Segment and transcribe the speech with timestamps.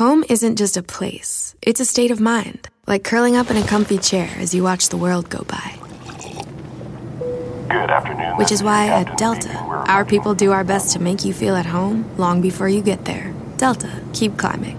[0.00, 3.66] Home isn't just a place, it's a state of mind, like curling up in a
[3.66, 5.78] comfy chair as you watch the world go by.
[7.68, 8.38] Good afternoon.
[8.38, 11.66] Which is why at Delta, our people do our best to make you feel at
[11.66, 13.34] home long before you get there.
[13.58, 14.78] Delta, keep climbing.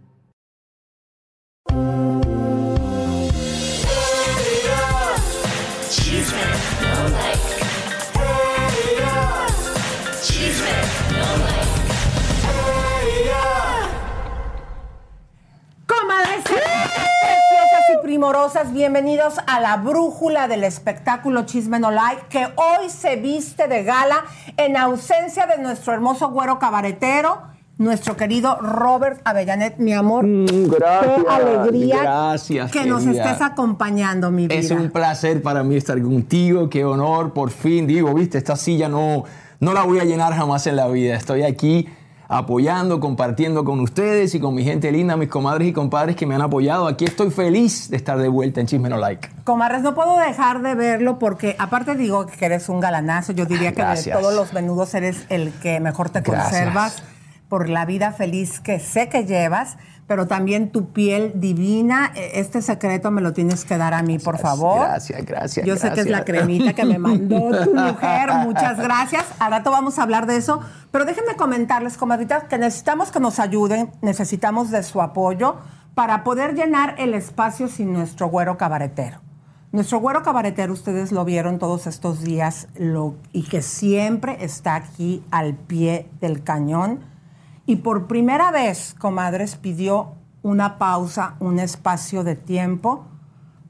[18.71, 24.25] Bienvenidos a la brújula del espectáculo Chisme No Like, que hoy se viste de gala
[24.57, 27.41] en ausencia de nuestro hermoso güero cabaretero,
[27.79, 30.23] nuestro querido Robert Avellanet, mi amor.
[30.23, 33.23] gracias, Qué alegría gracias, que nos querida.
[33.23, 34.59] estés acompañando, mi vida.
[34.59, 38.87] Es un placer para mí estar contigo, qué honor, por fin, digo, viste, esta silla
[38.87, 39.23] no,
[39.59, 41.15] no la voy a llenar jamás en la vida.
[41.15, 41.89] Estoy aquí
[42.31, 46.33] apoyando, compartiendo con ustedes y con mi gente linda, mis comadres y compadres que me
[46.33, 46.87] han apoyado.
[46.87, 49.29] Aquí estoy feliz de estar de vuelta en Chisme No Like.
[49.43, 53.33] Comadres, no puedo dejar de verlo porque aparte digo que eres un galanazo.
[53.33, 56.43] Yo diría que de todos los menudos eres el que mejor te Gracias.
[56.51, 57.03] conservas
[57.51, 59.75] por la vida feliz que sé que llevas,
[60.07, 62.13] pero también tu piel divina.
[62.15, 64.79] Eh, Este secreto me lo tienes que dar a mí, por favor.
[64.87, 65.65] Gracias, gracias.
[65.65, 68.29] Yo sé que es la cremita que me mandó tu mujer.
[68.45, 69.25] Muchas gracias.
[69.39, 70.61] Al rato vamos a hablar de eso.
[70.91, 75.57] Pero déjenme comentarles, comadritas, que necesitamos que nos ayuden, necesitamos de su apoyo
[75.93, 79.19] para poder llenar el espacio sin nuestro güero cabaretero.
[79.73, 85.21] Nuestro güero cabaretero, ustedes lo vieron todos estos días lo- y que siempre está aquí
[85.31, 87.10] al pie del cañón.
[87.71, 93.05] Y por primera vez, comadres, pidió una pausa, un espacio de tiempo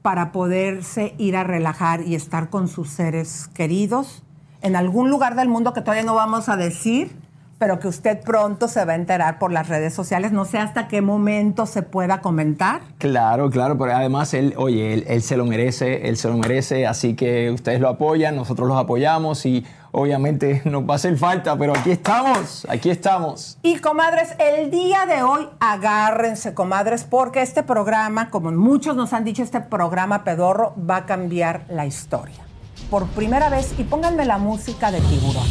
[0.02, 4.24] para poderse ir a relajar y estar con sus seres queridos
[4.60, 7.16] en algún lugar del mundo que todavía no vamos a decir,
[7.60, 10.32] pero que usted pronto se va a enterar por las redes sociales.
[10.32, 12.80] No sé hasta qué momento se pueda comentar.
[12.98, 16.88] Claro, claro, pero además él, oye, él, él se lo merece, él se lo merece,
[16.88, 21.56] así que ustedes lo apoyan, nosotros los apoyamos y obviamente nos va a hacer falta,
[21.56, 23.58] pero aquí estamos, aquí estamos.
[23.62, 29.24] Y comadres, el día de hoy, agárrense, comadres, porque este programa, como muchos nos han
[29.24, 32.42] dicho, este programa pedorro va a cambiar la historia.
[32.90, 35.46] Por primera vez, y pónganme la música de tiburón.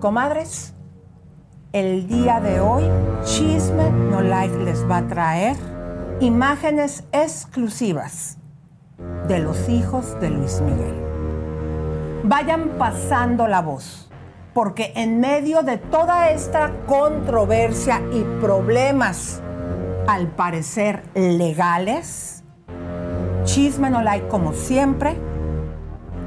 [0.00, 0.74] Comadres,
[1.72, 2.84] el día de hoy,
[3.24, 5.56] Chisme No Like les va a traer
[6.20, 8.38] imágenes exclusivas
[9.28, 11.07] de los hijos de Luis Miguel
[12.24, 14.10] vayan pasando la voz,
[14.54, 19.40] porque en medio de toda esta controversia y problemas,
[20.06, 22.42] al parecer legales,
[23.44, 25.16] Chisme No Like, como siempre,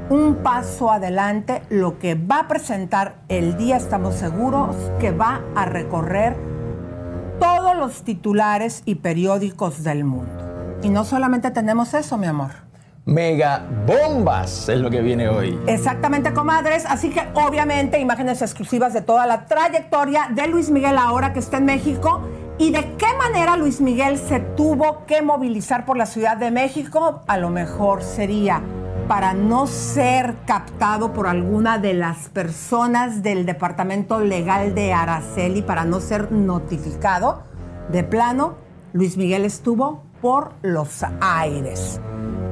[0.08, 5.64] un paso adelante, lo que va a presentar el día, estamos seguros, que va a
[5.64, 6.36] recorrer
[7.38, 10.78] todos los titulares y periódicos del mundo.
[10.82, 12.71] Y no solamente tenemos eso, mi amor.
[13.04, 15.58] Mega bombas es lo que viene hoy.
[15.66, 16.86] Exactamente, comadres.
[16.86, 21.58] Así que obviamente imágenes exclusivas de toda la trayectoria de Luis Miguel ahora que está
[21.58, 22.20] en México
[22.58, 27.22] y de qué manera Luis Miguel se tuvo que movilizar por la Ciudad de México.
[27.26, 28.62] A lo mejor sería
[29.08, 35.84] para no ser captado por alguna de las personas del Departamento Legal de Araceli, para
[35.84, 37.42] no ser notificado.
[37.90, 38.54] De plano,
[38.92, 42.00] Luis Miguel estuvo por los aires.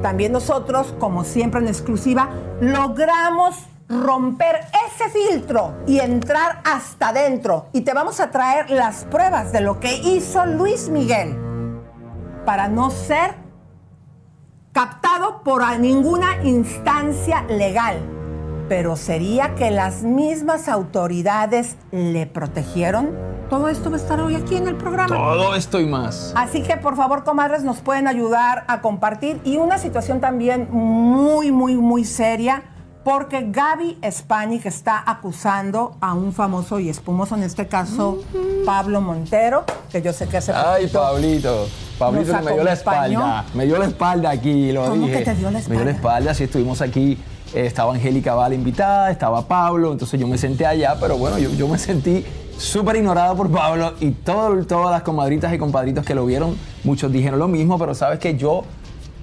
[0.02, 2.30] También nosotros, como siempre en exclusiva,
[2.60, 3.56] logramos
[3.88, 7.66] romper ese filtro y entrar hasta adentro.
[7.72, 11.36] Y te vamos a traer las pruebas de lo que hizo Luis Miguel
[12.46, 13.34] para no ser
[14.72, 17.98] captado por ninguna instancia legal.
[18.68, 23.29] Pero sería que las mismas autoridades le protegieron.
[23.50, 25.14] Todo esto va a estar hoy aquí en el programa.
[25.16, 26.32] Todo esto y más.
[26.36, 29.40] Así que por favor, comadres, nos pueden ayudar a compartir.
[29.44, 32.62] Y una situación también muy, muy, muy seria,
[33.02, 38.18] porque Gaby España, que está acusando a un famoso y espumoso, en este caso
[38.64, 41.66] Pablo Montero, que yo sé que hace Ay, Pablito.
[41.98, 43.44] Pablito nos me dio la espalda.
[43.54, 45.18] Me dio la espalda aquí, lo ¿Cómo dije.
[45.18, 45.90] que te dio la Me dio la espalda?
[45.92, 47.18] espalda, sí, estuvimos aquí.
[47.52, 51.50] eh, estaba Angélica Vala invitada, estaba Pablo, entonces yo me senté allá, pero bueno, yo,
[51.50, 52.24] yo me sentí
[52.60, 57.10] súper ignorado por Pablo y todo- todas las comadritas y compadritos que lo vieron, muchos
[57.10, 58.62] dijeron lo mismo, pero sabes que yo,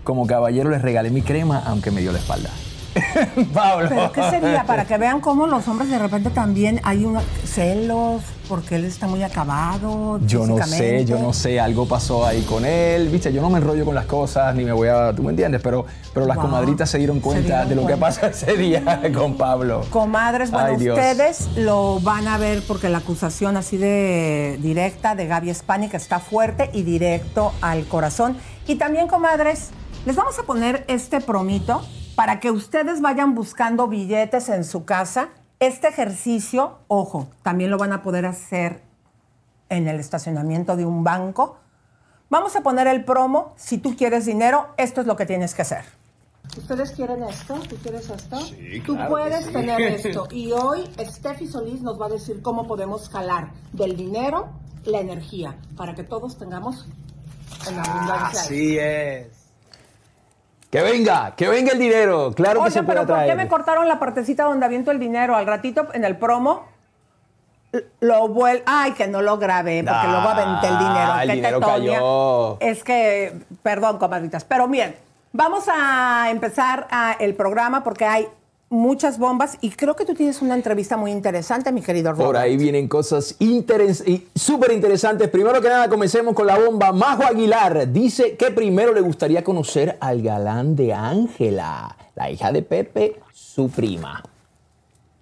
[0.03, 2.49] como caballero, les regalé mi crema, aunque me dio la espalda.
[3.53, 3.89] Pablo.
[3.89, 4.63] ¿Pero qué sería?
[4.63, 9.07] Para que vean cómo los hombres de repente también hay unos celos, porque él está
[9.07, 10.19] muy acabado.
[10.25, 13.57] Yo no sé, yo no sé, algo pasó ahí con él, viste, yo no me
[13.59, 16.45] enrollo con las cosas, ni me voy a, tú me entiendes, pero, pero las Wow.
[16.45, 18.05] comadritas se dieron Se cuenta dieron de lo que cuenta.
[18.07, 19.81] pasó ese día con Pablo.
[19.89, 25.27] Comadres, bueno, Ay, ustedes lo van a ver porque la acusación así de directa de
[25.27, 25.53] Gaby
[25.89, 28.37] que está fuerte y directo al corazón.
[28.67, 29.69] Y también, comadres,
[30.05, 31.81] les vamos a poner este promito
[32.15, 35.29] para que ustedes vayan buscando billetes en su casa.
[35.59, 38.81] Este ejercicio, ojo, también lo van a poder hacer
[39.69, 41.57] en el estacionamiento de un banco.
[42.29, 43.53] Vamos a poner el promo.
[43.57, 45.85] Si tú quieres dinero, esto es lo que tienes que hacer.
[46.55, 47.55] ¿Ustedes quieren esto?
[47.67, 48.39] ¿Tú quieres esto?
[48.41, 50.27] Sí, Tú puedes tener esto.
[50.31, 54.49] Y hoy Steffi Solís nos va a decir cómo podemos jalar del dinero
[54.85, 56.87] la energía para que todos tengamos
[57.67, 58.41] en abundancia.
[58.41, 59.36] Así es.
[60.69, 63.47] Que venga, que venga el dinero, claro que Oye, se puede pero ¿por qué me
[63.47, 65.35] cortaron la partecita donde aviento el dinero?
[65.35, 66.65] Al ratito en el promo
[67.99, 68.63] lo vuel...
[68.65, 71.19] Ay, que no lo grabé porque Ah, luego aventé el dinero.
[71.21, 72.57] el dinero cayó.
[72.59, 74.43] Es que, perdón, comadritas.
[74.45, 74.95] Pero bien,
[75.31, 78.27] vamos a empezar a el programa porque hay
[78.69, 82.25] muchas bombas y creo que tú tienes una entrevista muy interesante, mi querido Robert.
[82.27, 85.29] Por ahí vienen cosas interes- y súper interesantes.
[85.29, 86.91] Primero que nada, comencemos con la bomba.
[86.91, 92.61] Majo Aguilar dice que primero le gustaría conocer al galán de Ángela, la hija de
[92.61, 94.23] Pepe, su prima.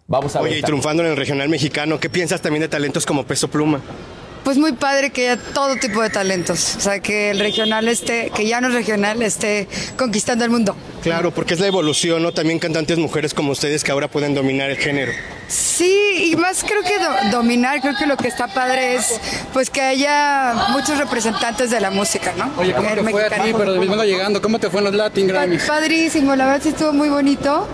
[0.07, 0.51] Vamos a ver.
[0.51, 3.79] Oye, y triunfando en el regional mexicano, ¿qué piensas también de talentos como Peso Pluma?
[4.45, 8.31] Pues muy padre que haya todo tipo de talentos, o sea, que el regional esté,
[8.33, 10.75] que ya no es regional, esté conquistando el mundo.
[11.01, 12.31] Claro, porque es la evolución, ¿no?
[12.31, 15.11] También cantantes mujeres como ustedes que ahora pueden dominar el género.
[15.47, 19.19] Sí, y más creo que do- dominar, creo que lo que está padre es
[19.51, 22.51] pues que haya muchos representantes de la música, ¿no?
[22.57, 23.51] Oye, ¿cómo El te fue a ti?
[23.57, 25.63] Pero vengo llegando, ¿cómo te fue en los Latin Pa- Grammys?
[25.63, 27.67] Padrísimo, la verdad sí estuvo muy bonito,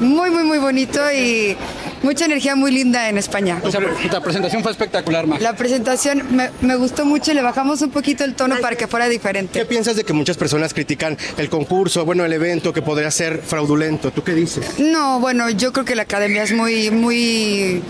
[0.00, 1.56] muy, muy, muy bonito y
[2.02, 3.60] mucha energía muy linda en España.
[3.62, 5.42] O sea, la presentación fue espectacular, Majo.
[5.42, 8.86] La presentación me, me gustó mucho y le bajamos un poquito el tono para que
[8.86, 9.64] fuera ¿Qué diferente.
[9.66, 14.10] piensas de que muchas personas critican el concurso, bueno, el evento, que podría ser fraudulento?
[14.10, 14.78] ¿Tú qué dices?
[14.78, 17.82] No, bueno, yo creo que la academia es muy, muy,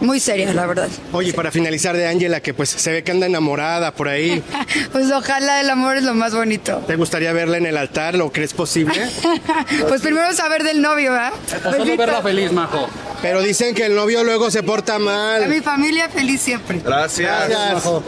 [0.00, 0.88] muy seria, la verdad.
[1.12, 4.42] Oye, para finalizar de Ángela, que pues se ve que anda enamorada por ahí,
[4.92, 6.78] Pues ojalá el amor es lo más bonito.
[6.86, 8.14] ¿te gustaría verla en el altar?
[8.14, 8.94] ¿Lo crees posible?
[9.88, 11.32] Pues primero saber del novio, ¿verdad?
[11.66, 12.86] O solo verla feliz, Majo.
[13.22, 15.48] Pero dicen que el novio luego se porta A mal.
[15.48, 16.80] mi familia feliz siempre.
[16.84, 17.50] Gracias.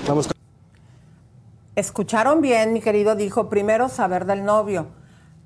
[0.06, 0.36] Vamos con-
[1.76, 4.88] Escucharon bien, mi querido, dijo primero saber del novio.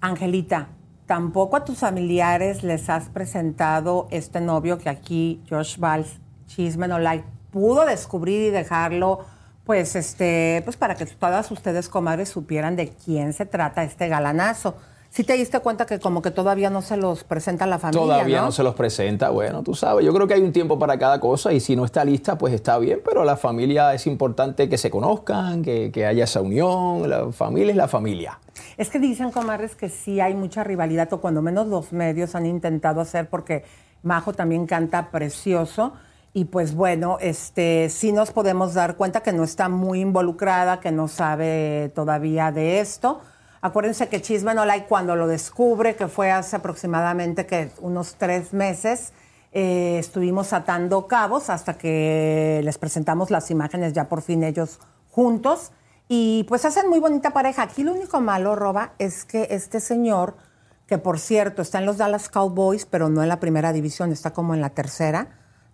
[0.00, 0.68] Angelita,
[1.06, 6.20] tampoco a tus familiares les has presentado este novio que aquí Josh Valls,
[6.54, 9.20] Chisme No Like, pudo descubrir y dejarlo,
[9.64, 14.74] pues, este, pues para que todas ustedes, comadres, supieran de quién se trata este galanazo.
[15.08, 18.38] Si te diste cuenta que como que todavía no se los presenta la familia, Todavía
[18.38, 18.46] ¿no?
[18.46, 19.28] no se los presenta.
[19.28, 21.84] Bueno, tú sabes, yo creo que hay un tiempo para cada cosa y si no
[21.84, 26.06] está lista, pues está bien, pero la familia es importante que se conozcan, que, que
[26.06, 27.10] haya esa unión.
[27.10, 28.38] La familia es la familia.
[28.78, 32.46] Es que dicen, comadres, que sí hay mucha rivalidad, o cuando menos los medios han
[32.46, 33.64] intentado hacer, porque
[34.02, 35.92] Majo también canta precioso.
[36.34, 40.90] Y pues bueno, este, sí nos podemos dar cuenta que no está muy involucrada, que
[40.90, 43.20] no sabe todavía de esto.
[43.60, 48.54] Acuérdense que Chisme No Like cuando lo descubre, que fue hace aproximadamente que unos tres
[48.54, 49.12] meses,
[49.52, 54.80] eh, estuvimos atando cabos hasta que les presentamos las imágenes ya por fin ellos
[55.10, 55.72] juntos.
[56.08, 57.62] Y pues hacen muy bonita pareja.
[57.62, 60.36] Aquí lo único malo, Roba, es que este señor,
[60.86, 64.32] que por cierto está en los Dallas Cowboys, pero no en la primera división, está
[64.32, 65.28] como en la tercera,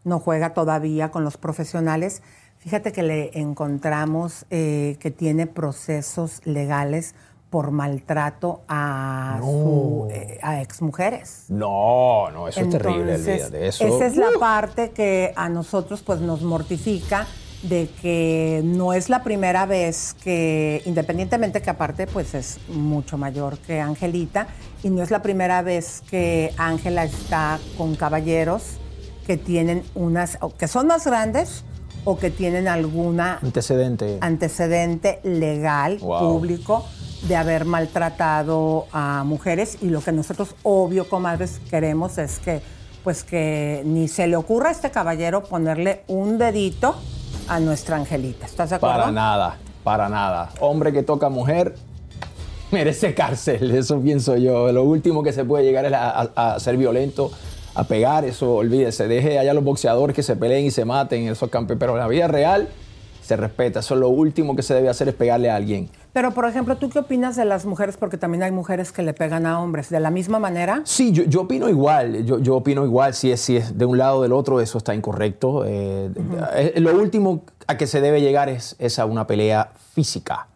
[0.09, 2.23] no juega todavía con los profesionales.
[2.59, 7.15] Fíjate que le encontramos eh, que tiene procesos legales
[7.51, 11.45] por maltrato a, su, eh, a exmujeres.
[11.49, 13.69] No, no, eso es terrible, Entonces, olvídate.
[13.69, 14.41] Eso, Esa es la ¡uh!
[14.41, 17.27] parte que a nosotros pues nos mortifica
[17.63, 23.59] de que no es la primera vez que, independientemente que aparte pues es mucho mayor
[23.59, 24.49] que Angelita,
[24.83, 28.79] y no es la primera vez que Ángela está con caballeros
[29.29, 31.63] que tienen unas, o que son más grandes
[32.07, 34.17] o que tienen alguna Antecedente.
[34.23, 36.19] antecedente legal, Wow.
[36.21, 36.87] público,
[37.29, 39.77] de haber maltratado a mujeres.
[39.83, 42.63] Y lo que nosotros, obvio, comadres, queremos es que,
[43.05, 46.95] pues que ni se le ocurra a este caballero ponerle un dedito
[47.49, 48.47] a nuestra Angelita.
[48.47, 48.97] ¿Estás de acuerdo?
[49.01, 50.49] Para nada, para nada.
[50.61, 51.75] Hombre que toca mujer
[52.73, 54.73] merece cárcel, eso pienso yo.
[54.73, 57.31] Lo último que se puede llegar es a, a- a ser violento
[57.79, 61.33] a pegar, eso olvídese, deje allá los boxeadores que se peleen y se maten en
[61.33, 62.69] esos campeones, pero en la vida real
[63.23, 65.89] se respeta, eso es lo último que se debe hacer es pegarle a alguien.
[66.13, 67.97] Pero, por ejemplo, ¿tú qué opinas de las mujeres?
[67.97, 69.91] Porque también hay mujeres que le pegan a hombres.
[69.91, 70.81] ¿De la misma manera?
[70.85, 72.25] Sí, yo, yo opino igual.
[72.25, 73.15] Yo, yo, opino igual.
[73.15, 75.65] Si es, si es de un lado o del otro, eso está incorrecto.
[75.67, 76.11] Eh,
[76.57, 80.49] eh, lo último a que se debe llegar es, es a una pelea física.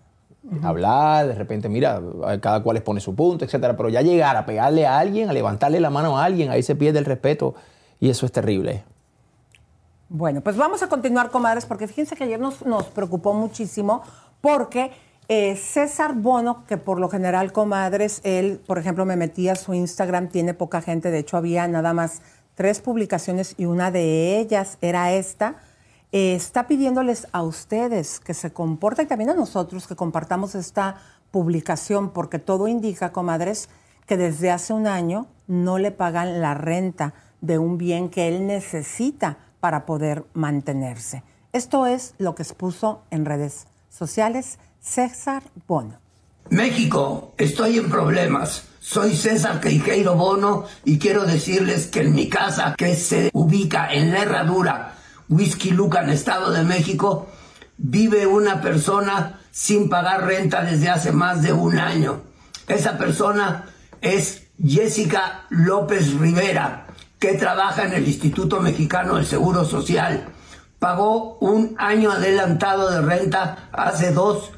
[0.62, 2.00] Hablar, de repente, mira,
[2.40, 3.76] cada cual expone su punto, etcétera.
[3.76, 6.74] Pero ya llegar a pegarle a alguien, a levantarle la mano a alguien, ahí se
[6.74, 7.54] pierde el respeto
[8.00, 8.82] y eso es terrible.
[10.08, 14.02] Bueno, pues vamos a continuar, comadres, porque fíjense que ayer nos, nos preocupó muchísimo
[14.40, 14.90] porque
[15.28, 20.28] eh, César Bono, que por lo general, comadres, él, por ejemplo, me metía su Instagram,
[20.28, 22.20] tiene poca gente, de hecho había nada más
[22.54, 25.56] tres publicaciones y una de ellas era esta,
[26.12, 30.96] está pidiéndoles a ustedes que se comporten, también a nosotros que compartamos esta
[31.30, 33.70] publicación, porque todo indica, comadres,
[34.06, 38.46] que desde hace un año no le pagan la renta de un bien que él
[38.46, 41.24] necesita para poder mantenerse.
[41.52, 45.98] Esto es lo que expuso en redes sociales César Bono.
[46.50, 48.64] México, estoy en problemas.
[48.80, 54.10] Soy César Queijeiro Bono y quiero decirles que en mi casa, que se ubica en
[54.10, 54.98] la herradura
[55.32, 57.26] Whisky Luca, en Estado de México,
[57.78, 62.22] vive una persona sin pagar renta desde hace más de un año.
[62.68, 63.64] Esa persona
[64.02, 66.86] es Jessica López Rivera,
[67.18, 70.28] que trabaja en el Instituto Mexicano del Seguro Social.
[70.78, 74.50] Pagó un año adelantado de renta hace dos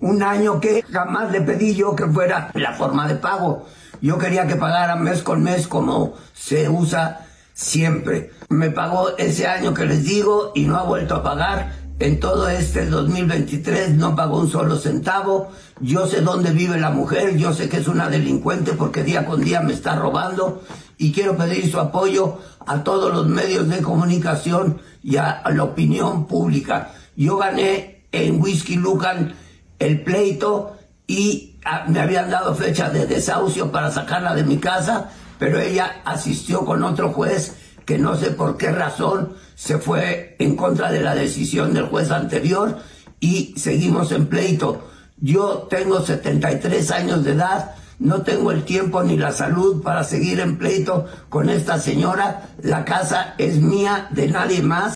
[0.00, 3.66] un año que jamás le pedí yo que fuera la forma de pago.
[4.00, 7.26] Yo quería que pagara mes con mes como se usa
[7.62, 8.32] siempre.
[8.48, 11.80] Me pagó ese año que les digo y no ha vuelto a pagar.
[11.98, 15.52] En todo este 2023 no pagó un solo centavo.
[15.80, 19.42] Yo sé dónde vive la mujer, yo sé que es una delincuente porque día con
[19.42, 20.62] día me está robando
[20.98, 26.26] y quiero pedir su apoyo a todos los medios de comunicación y a, la opinión
[26.26, 26.90] pública.
[27.16, 29.34] Yo gané en Whisky Lucan
[29.78, 30.76] el pleito
[31.06, 35.10] y ah, me habían dado fecha de desahucio para sacarla de mi casa,
[35.42, 40.54] pero ella asistió con otro juez que no sé por qué razón se fue en
[40.54, 42.78] contra de la decisión del juez anterior
[43.18, 44.88] y seguimos en pleito.
[45.16, 50.38] Yo tengo 73 años de edad, no tengo el tiempo ni la salud para seguir
[50.38, 52.50] en pleito con esta señora.
[52.62, 54.94] La casa es mía, de nadie más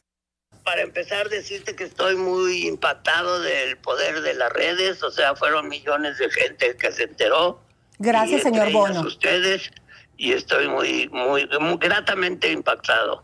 [0.64, 5.68] para empezar, decirte que estoy muy impactado del poder de las redes, o sea, fueron
[5.68, 7.60] millones de gente que se enteró.
[7.98, 9.02] Gracias, señor Bono.
[9.02, 9.70] ustedes,
[10.16, 13.22] y estoy muy, muy, muy gratamente impactado.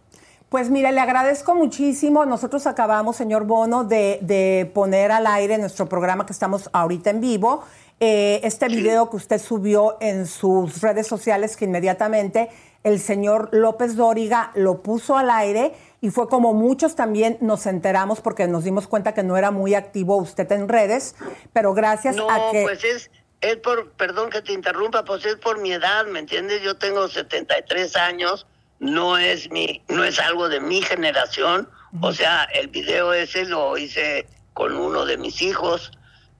[0.49, 2.26] Pues mire, le agradezco muchísimo.
[2.26, 7.22] Nosotros acabamos, señor Bono, de, de poner al aire nuestro programa que estamos ahorita en
[7.22, 7.64] vivo.
[8.00, 12.50] Eh, este video que usted subió en sus redes sociales, que inmediatamente
[12.84, 18.20] el señor López Dóriga lo puso al aire y fue como muchos también nos enteramos
[18.20, 21.14] porque nos dimos cuenta que no era muy activo usted en redes,
[21.52, 22.64] pero gracias a que...
[22.64, 23.11] pues es,
[23.42, 26.62] es por, perdón que te interrumpa, pues es por mi edad, ¿me entiendes?
[26.62, 28.46] Yo tengo 73 años,
[28.78, 31.68] no es, mi, no es algo de mi generación,
[32.00, 35.92] o sea, el video ese lo hice con uno de mis hijos,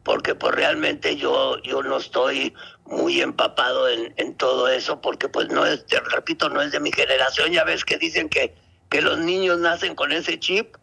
[0.02, 2.54] porque pues realmente yo, yo no estoy
[2.87, 6.80] muy empapado en, en todo eso, porque pues no es, te repito, no es de
[6.80, 8.54] mi generación, ya ves que dicen que
[8.92, 10.76] que los niños nacen con ese chip.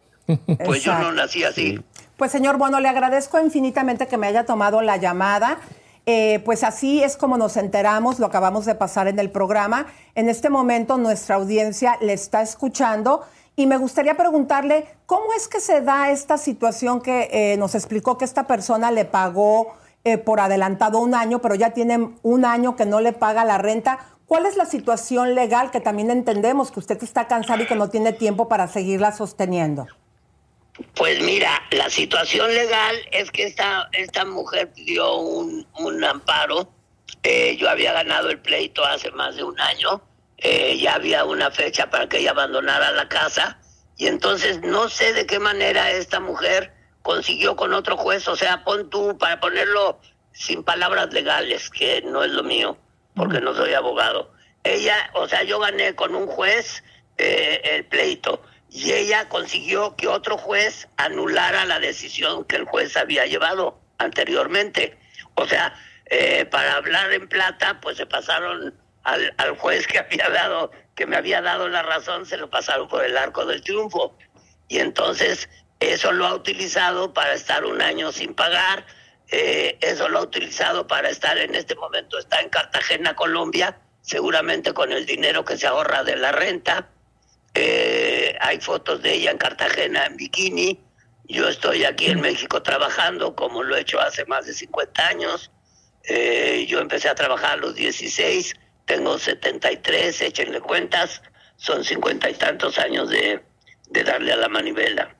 [0.64, 1.80] Pues yo no nací así.
[2.16, 5.58] Pues señor, bueno, le agradezco infinitamente que me haya tomado la llamada.
[6.06, 9.86] Eh, pues así es como nos enteramos, lo acabamos de pasar en el programa.
[10.14, 13.22] En este momento nuestra audiencia le está escuchando
[13.56, 18.16] y me gustaría preguntarle cómo es que se da esta situación que eh, nos explicó
[18.16, 22.74] que esta persona le pagó eh, por adelantado un año, pero ya tiene un año
[22.74, 23.98] que no le paga la renta.
[24.26, 27.90] ¿Cuál es la situación legal que también entendemos que usted está cansado y que no
[27.90, 29.86] tiene tiempo para seguirla sosteniendo?
[30.94, 36.72] Pues mira, la situación legal es que esta, esta mujer pidió un, amparo.
[37.22, 40.02] Eh, yo había ganado el pleito hace más de un año.
[40.38, 43.58] Eh, ya había una fecha para que ella abandonara la casa.
[43.96, 46.72] Y entonces no sé de qué manera esta mujer
[47.02, 48.26] consiguió con otro juez.
[48.28, 50.00] O sea, pon tú, para ponerlo
[50.32, 52.78] sin palabras legales, que no es lo mío
[53.14, 54.32] porque no soy abogado.
[54.64, 56.82] Ella, o sea, yo gané con un juez
[57.18, 62.96] eh, el pleito y ella consiguió que otro juez anulara la decisión que el juez
[62.96, 64.96] había llevado anteriormente.
[65.34, 65.74] O sea,
[66.06, 71.06] eh, para hablar en plata, pues se pasaron al, al, juez que había dado, que
[71.06, 74.16] me había dado la razón, se lo pasaron por el arco del triunfo.
[74.68, 75.48] Y entonces
[75.80, 78.86] eso lo ha utilizado para estar un año sin pagar,
[79.32, 84.74] eh, eso lo ha utilizado para estar en este momento, está en Cartagena, Colombia, seguramente
[84.74, 86.88] con el dinero que se ahorra de la renta.
[87.54, 90.80] Eh, hay fotos de ella en Cartagena en bikini.
[91.28, 95.50] Yo estoy aquí en México trabajando como lo he hecho hace más de 50 años.
[96.04, 98.54] Eh, yo empecé a trabajar a los 16,
[98.86, 101.22] tengo 73, échenle cuentas,
[101.56, 103.44] son cincuenta y tantos años de,
[103.90, 105.14] de darle a la manivela.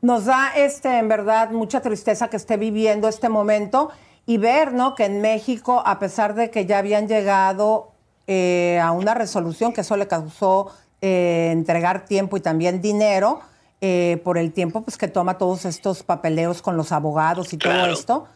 [0.00, 3.92] Nos da este, en verdad, mucha tristeza que esté viviendo este momento
[4.24, 4.94] y ver, ¿no?
[4.94, 7.92] Que en México, a pesar de que ya habían llegado
[8.26, 13.40] eh, a una resolución que eso le causó eh, entregar tiempo y también dinero
[13.80, 17.86] eh, por el tiempo, pues que toma todos estos papeleos con los abogados y todo
[17.86, 18.26] esto.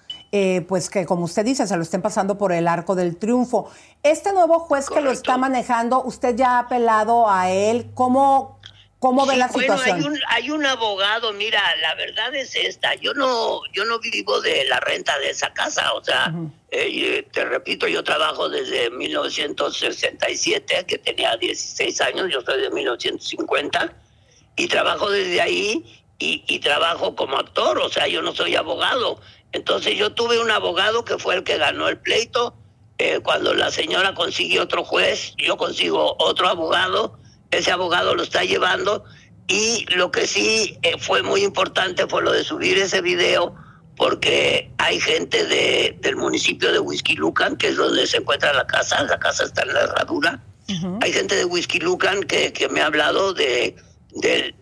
[0.69, 3.69] pues que como usted dice, se lo estén pasando por el arco del triunfo.
[4.03, 7.93] Este nuevo juez que lo está manejando, usted ya ha apelado a él.
[7.95, 8.59] ¿Cómo,
[9.05, 9.77] ¿Cómo ve la situación?
[9.77, 13.99] Bueno, hay un, hay un abogado, mira, la verdad es esta, yo no, yo no
[13.99, 16.33] vivo de la renta de esa casa, o sea,
[16.71, 23.95] eh, te repito, yo trabajo desde 1967, que tenía 16 años, yo soy de 1950,
[24.57, 25.85] y trabajo desde ahí
[26.19, 29.21] y, y trabajo como actor, o sea, yo no soy abogado.
[29.53, 32.55] Entonces yo tuve un abogado que fue el que ganó el pleito,
[32.97, 37.19] eh, cuando la señora consiguió otro juez, yo consigo otro abogado,
[37.59, 39.05] ese abogado lo está llevando
[39.47, 43.55] y lo que sí eh, fue muy importante fue lo de subir ese video
[43.97, 48.67] porque hay gente de, del municipio de Whisky Lucan, que es donde se encuentra la
[48.67, 50.43] casa, la casa está en la herradura.
[51.03, 53.77] Hay gente de Whisky Lucan que, que me ha hablado de,
[54.15, 54.55] del,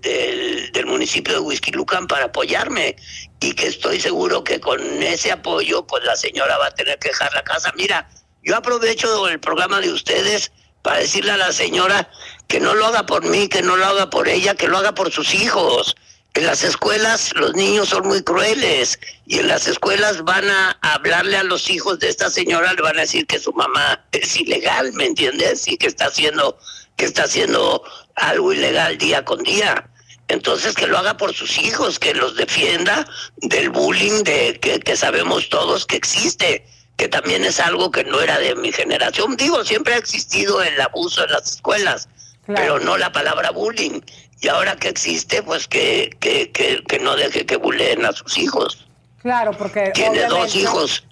[0.72, 2.96] del, municipio de Whisky Lucan para apoyarme
[3.40, 7.08] y que estoy seguro que con ese apoyo pues la señora va a tener que
[7.08, 7.72] dejar la casa.
[7.76, 8.10] Mira,
[8.42, 10.50] yo aprovecho el programa de ustedes
[10.82, 12.10] para decirle a la señora
[12.52, 14.94] que no lo haga por mí, que no lo haga por ella, que lo haga
[14.94, 15.96] por sus hijos.
[16.34, 21.38] En las escuelas los niños son muy crueles y en las escuelas van a hablarle
[21.38, 24.92] a los hijos de esta señora, le van a decir que su mamá es ilegal,
[24.92, 25.66] ¿me entiendes?
[25.66, 26.58] Y que está haciendo
[26.96, 27.84] que está haciendo
[28.16, 29.88] algo ilegal día con día.
[30.28, 34.94] Entonces que lo haga por sus hijos, que los defienda del bullying de que, que
[34.94, 36.66] sabemos todos que existe
[36.96, 39.36] que también es algo que no era de mi generación.
[39.36, 42.08] Digo, siempre ha existido el abuso en las escuelas,
[42.46, 44.00] pero no la palabra bullying.
[44.40, 48.86] Y ahora que existe, pues que, que, que, no deje que bulleen a sus hijos.
[49.20, 49.92] Claro, porque...
[49.94, 51.06] Tiene dos hijos.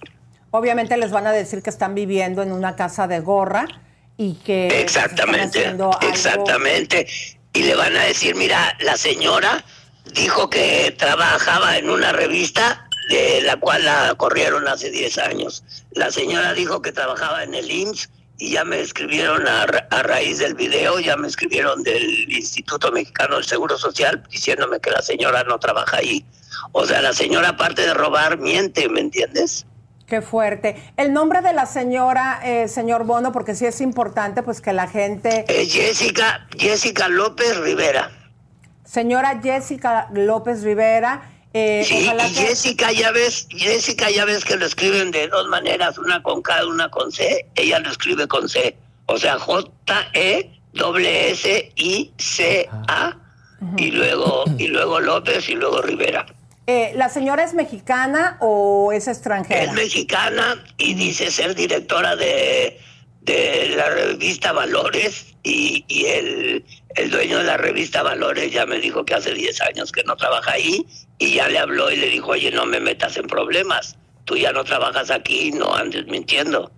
[0.51, 3.67] Obviamente les van a decir que están viviendo en una casa de gorra
[4.17, 4.67] y que...
[4.81, 7.07] Exactamente, exactamente.
[7.53, 9.63] Y le van a decir, mira, la señora
[10.13, 15.63] dijo que trabajaba en una revista de la cual la corrieron hace 10 años.
[15.91, 18.09] La señora dijo que trabajaba en el IMSS
[18.41, 19.67] y ya me escribieron a,
[20.01, 25.03] raíz del video, ya me escribieron del Instituto Mexicano del Seguro Social diciéndome que la
[25.03, 26.25] señora no trabaja ahí.
[26.71, 29.67] O sea, la señora aparte de robar, miente, ¿me entiendes?
[30.07, 30.75] Qué fuerte.
[30.97, 34.87] El nombre de la señora, eh, señor Bono, porque sí es importante, pues que la
[34.87, 35.45] gente...
[35.47, 38.09] Jessica, Jessica López Rivera.
[38.83, 41.40] Señora Jessica López Rivera.
[41.53, 45.97] Eh, sí, y Jessica ya ves, Jessica ya ves que lo escriben de dos maneras,
[45.97, 49.69] una con K, una con C, ella lo escribe con C, o sea, J
[50.13, 53.17] E W S I C A
[53.75, 56.25] y luego y luego López y luego Rivera.
[56.67, 59.63] Eh, ¿La señora es mexicana o es extranjera?
[59.63, 62.79] Es mexicana y dice ser directora de,
[63.21, 68.79] de la revista Valores y, y el, el dueño de la revista Valores ya me
[68.79, 70.85] dijo que hace 10 años que no trabaja ahí
[71.17, 74.51] y ya le habló y le dijo, oye, no me metas en problemas, tú ya
[74.51, 76.71] no trabajas aquí, no andes mintiendo.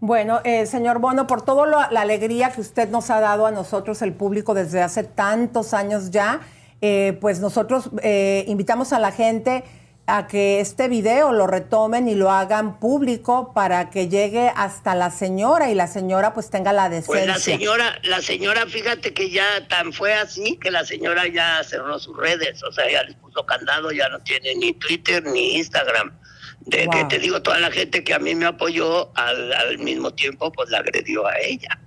[0.00, 4.02] Bueno, eh, señor Bono, por toda la alegría que usted nos ha dado a nosotros,
[4.02, 6.40] el público, desde hace tantos años ya,
[6.82, 9.64] eh, pues nosotros eh, invitamos a la gente
[10.06, 15.10] a que este video lo retomen y lo hagan público para que llegue hasta la
[15.10, 17.14] señora y la señora pues tenga la decencia.
[17.14, 21.62] Pues la señora, la señora, fíjate que ya tan fue así que la señora ya
[21.64, 25.56] cerró sus redes, o sea, ya les puso candado, ya no tiene ni Twitter ni
[25.56, 26.12] Instagram.
[26.60, 30.12] De que te digo, toda la gente que a mí me apoyó al, al mismo
[30.14, 31.78] tiempo pues la agredió a ella.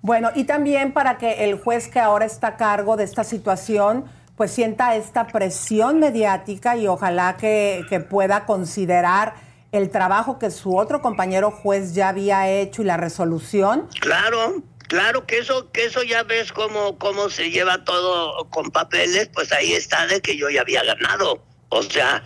[0.00, 4.04] Bueno, y también para que el juez que ahora está a cargo de esta situación
[4.38, 9.34] pues sienta esta presión mediática y ojalá que, pueda considerar
[9.72, 13.88] el trabajo que su otro compañero juez ya había hecho y la resolución.
[14.00, 19.28] Claro, claro que eso, que eso ya ves cómo, cómo se lleva todo con papeles,
[19.34, 21.42] pues ahí está de que yo ya había ganado.
[21.70, 22.22] O sea,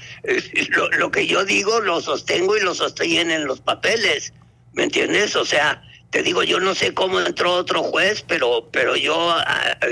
[0.69, 4.35] lo, lo que yo digo lo sostengo y lo sostienen en los papeles.
[4.75, 5.35] ¿Me entiendes?
[5.35, 9.35] O sea, te digo, yo no sé cómo entró otro juez, pero, pero yo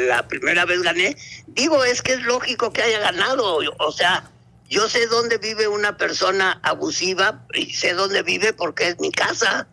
[0.06, 1.16] la primera vez gané.
[1.46, 3.59] Digo, es que es lógico que haya ganado.
[3.78, 4.30] O sea,
[4.68, 9.66] yo sé dónde vive una persona abusiva y sé dónde vive porque es mi casa.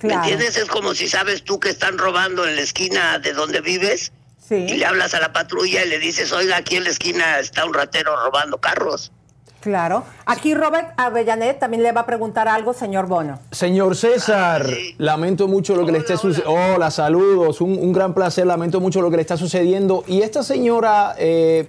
[0.00, 0.56] ¿Me entiendes?
[0.56, 4.12] Es como si sabes tú que están robando en la esquina de donde vives
[4.48, 4.54] Sí.
[4.54, 7.66] y le hablas a la patrulla y le dices, oiga, aquí en la esquina está
[7.66, 9.12] un ratero robando carros.
[9.60, 10.04] Claro.
[10.24, 13.40] Aquí Robert Avellanet también le va a preguntar algo, señor Bono.
[13.50, 14.94] Señor César, Ah, sí.
[14.98, 16.52] lamento mucho lo que le esté sucediendo.
[16.52, 16.74] hola.
[16.76, 20.04] Hola, saludos, un, un gran placer, lamento mucho lo que le está sucediendo.
[20.06, 21.68] Y esta señora, eh,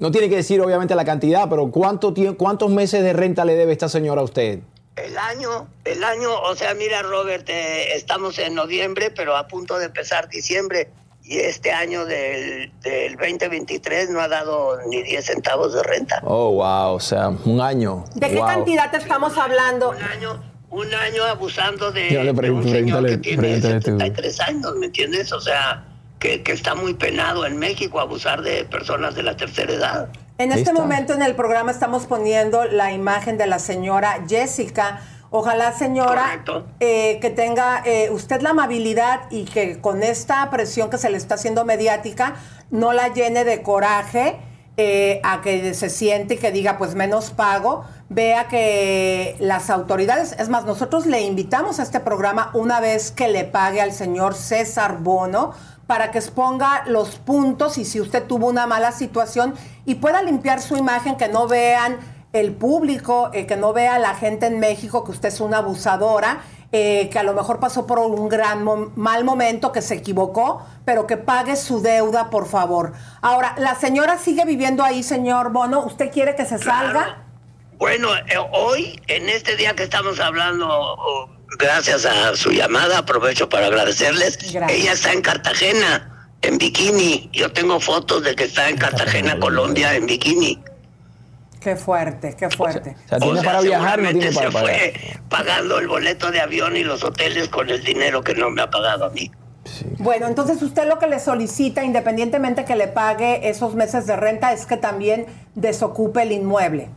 [0.00, 3.72] no tiene que decir obviamente la cantidad, pero ¿cuánto ¿cuántos meses de renta le debe
[3.72, 4.58] esta señora a usted?
[4.96, 9.78] El año, el año, o sea, mira Robert, eh, estamos en noviembre, pero a punto
[9.78, 10.88] de empezar diciembre.
[11.30, 16.20] Y este año del, del 2023 no ha dado ni 10 centavos de renta.
[16.24, 18.04] Oh, wow, o sea, un año.
[18.16, 18.46] ¿De qué Wow.
[18.48, 19.90] cantidad estamos hablando?
[19.90, 23.74] Un año, un año abusando de, Ya le de pregunto, un señor que tiene pregúntale
[23.78, 23.90] tú.
[23.92, 25.32] 73 años, ¿me entiendes?
[25.32, 25.84] O sea,
[26.18, 30.08] que, que está muy penado en México abusar de personas de la tercera edad.
[30.38, 30.82] En Ahí este está.
[30.82, 35.00] momento en el programa estamos poniendo la imagen de la señora Jessica.
[35.32, 36.42] Ojalá, señora,
[36.80, 41.16] eh, que tenga eh, usted la amabilidad y que con esta presión que se le
[41.16, 42.34] está haciendo mediática
[42.72, 44.40] no la llene de coraje
[44.76, 47.84] eh, a que se siente y que diga, pues menos pago.
[48.08, 53.28] Vea que las autoridades, es más, nosotros le invitamos a este programa una vez que
[53.28, 55.52] le pague al señor César Bono
[55.86, 60.60] para que exponga los puntos y si usted tuvo una mala situación y pueda limpiar
[60.60, 61.98] su imagen, que no vean
[62.32, 66.42] el público, eh, que no vea la gente en México que usted es una abusadora,
[66.72, 70.64] eh, que a lo mejor pasó por un gran mo- mal momento, que se equivocó,
[70.84, 72.92] pero que pague su deuda, por favor.
[73.20, 75.80] Ahora, la señora sigue viviendo ahí, señor Bono.
[75.80, 77.24] ¿Usted quiere que se salga?
[77.78, 83.48] Bueno, eh, hoy, en este día que estamos hablando, oh, gracias a su llamada, aprovecho
[83.48, 84.38] para agradecerles.
[84.52, 84.78] Gracias.
[84.80, 87.30] Ella está en Cartagena, en bikini.
[87.32, 90.62] Yo tengo fotos de que está en Cartagena, Colombia, en bikini.
[91.60, 92.96] Qué fuerte, qué fuerte.
[93.04, 94.74] O sea, tiene O sea, para viajar, no tiene seguramente para se pagar.
[94.74, 98.62] fue pagando el boleto de avión y los hoteles con el dinero que no me
[98.62, 99.30] ha pagado a mí.
[99.98, 104.52] Bueno, entonces usted lo que le solicita, independientemente que le pague esos meses de renta,
[104.52, 106.88] es que también desocupe el inmueble.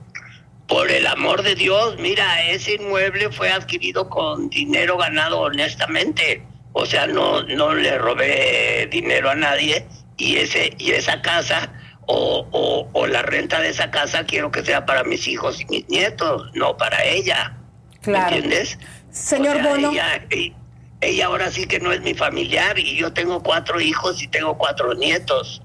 [0.68, 6.42] Por el amor de Dios, mira, ese inmueble fue adquirido con dinero ganado honestamente.
[6.72, 9.86] O sea, no, no le robé dinero a nadie
[10.18, 11.70] y ese y esa casa
[12.06, 15.66] o, o, o la renta de esa casa quiero que sea para mis hijos y
[15.66, 17.58] mis nietos, no para ella.
[18.02, 18.32] Claro.
[18.32, 18.78] ¿Me entiendes?
[19.12, 19.92] Señor O sea, Bono.
[19.92, 20.26] Ella,
[21.02, 24.58] ella ahora sí que no es mi familiar y yo tengo cuatro hijos y tengo
[24.58, 25.62] cuatro nietos.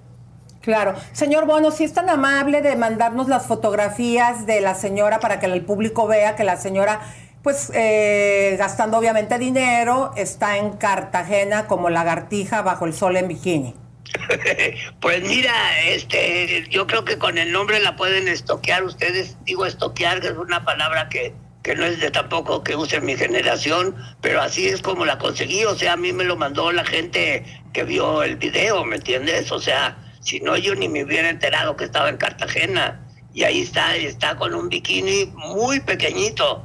[0.60, 0.94] Claro.
[1.12, 5.46] Señor Bono, si es tan amable de mandarnos las fotografías de la señora para que
[5.46, 7.00] el público vea que la señora,
[7.42, 13.74] pues, eh, gastando obviamente dinero, está en Cartagena como lagartija bajo el sol en bikini.
[15.00, 19.36] Pues mira, este, yo creo que con el nombre la pueden estoquear ustedes.
[19.44, 23.16] Digo estoquear, que es una palabra que, que no es de tampoco que use mi
[23.16, 25.64] generación, pero así es como la conseguí.
[25.64, 29.52] O sea, a mí me lo mandó la gente que vio el video, ¿me entiendes?
[29.52, 33.04] O sea, si no yo ni me hubiera enterado que estaba en Cartagena.
[33.34, 36.64] Y ahí está, está con un bikini muy pequeñito.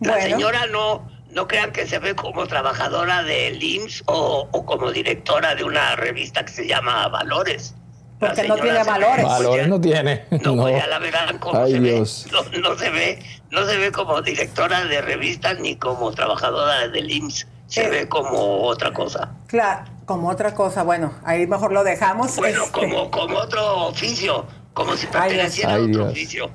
[0.00, 0.36] La Bueno.
[0.36, 5.54] señora no, no crean que se ve como trabajadora del IMSS o, o como directora
[5.54, 7.74] de una revista que se llama Valores.
[8.18, 9.22] Porque no tiene valores.
[9.22, 10.24] Valores ya- no tiene.
[10.42, 10.62] No, No.
[10.62, 12.26] pues ya la verán cómo Ay, se Dios.
[12.32, 12.58] ve.
[12.58, 13.22] No, no se ve.
[13.50, 17.46] No se ve como directora de revistas ni como trabajadora del IMSS.
[17.66, 17.90] Se Eh.
[17.90, 19.34] ve como otra cosa.
[19.46, 20.84] Claro, como otra cosa.
[20.84, 22.34] Bueno, ahí mejor lo dejamos.
[22.36, 24.46] Bueno, Este, como, como otro oficio.
[24.72, 26.10] Como si Ay, perteneciera a otro Dios.
[26.12, 26.50] oficio.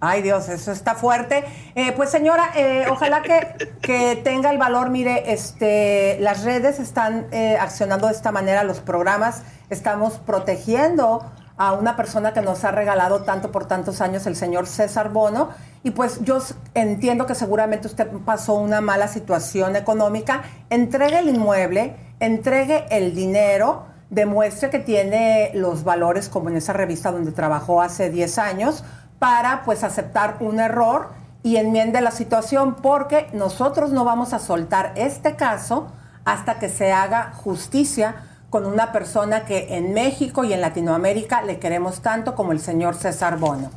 [0.00, 1.44] Ay Dios, eso está fuerte.
[1.74, 4.90] Eh, pues señora, eh, ojalá que, que tenga el valor.
[4.90, 9.42] Mire, este, las redes están eh, accionando de esta manera, los programas.
[9.70, 11.24] Estamos protegiendo
[11.56, 15.48] a una persona que nos ha regalado tanto por tantos años, el señor César Bono.
[15.82, 16.40] Y pues yo
[16.74, 20.42] entiendo que seguramente usted pasó una mala situación económica.
[20.68, 27.10] Entregue el inmueble, entregue el dinero, demuestre que tiene los valores como en esa revista
[27.10, 28.84] donde trabajó hace 10 años
[29.18, 31.10] para pues aceptar un error
[31.42, 35.92] y enmiende la situación porque nosotros no vamos a soltar este caso
[36.24, 38.16] hasta que se haga justicia
[38.50, 42.94] con una persona que en México y en Latinoamérica le queremos tanto como el señor
[42.94, 43.70] César Bono.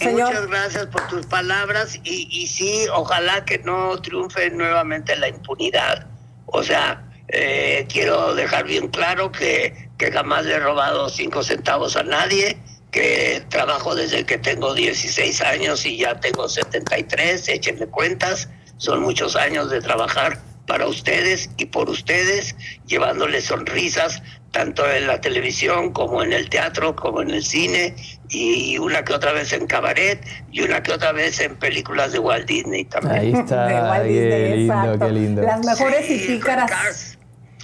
[0.00, 6.06] Muchas gracias por tus palabras y, y sí, ojalá que no triunfe nuevamente la impunidad.
[6.46, 11.96] O sea, eh, quiero dejar bien claro que, que jamás le he robado cinco centavos
[11.96, 12.58] a nadie,
[12.92, 19.34] que trabajo desde que tengo 16 años y ya tengo 73, échenle cuentas, son muchos
[19.34, 22.54] años de trabajar para ustedes y por ustedes,
[22.86, 27.94] llevándoles sonrisas tanto en la televisión como en el teatro, como en el cine,
[28.28, 32.18] y una que otra vez en cabaret, y una que otra vez en películas de
[32.18, 33.16] Walt Disney también.
[33.16, 35.06] Ahí está, De Walt qué Disney, lindo, exacto.
[35.06, 35.42] qué lindo.
[35.42, 36.70] Las mejores y Sí, pícaras.
[36.70, 37.18] En Cars,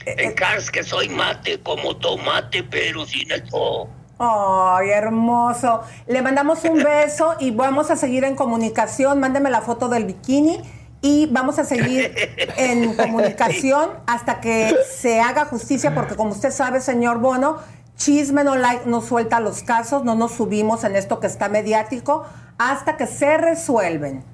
[0.07, 3.89] en Cars que soy mate como tomate, pero sin el o.
[4.19, 5.83] Ay, hermoso.
[6.07, 9.21] Le mandamos un beso y vamos a seguir en comunicación.
[9.21, 10.61] Mándeme la foto del bikini
[11.01, 12.13] y vamos a seguir
[12.57, 17.59] en comunicación hasta que se haga justicia, porque como usted sabe, señor Bono,
[17.97, 22.25] Chisme no like no suelta los casos, no nos subimos en esto que está mediático
[22.57, 24.25] hasta que se resuelven.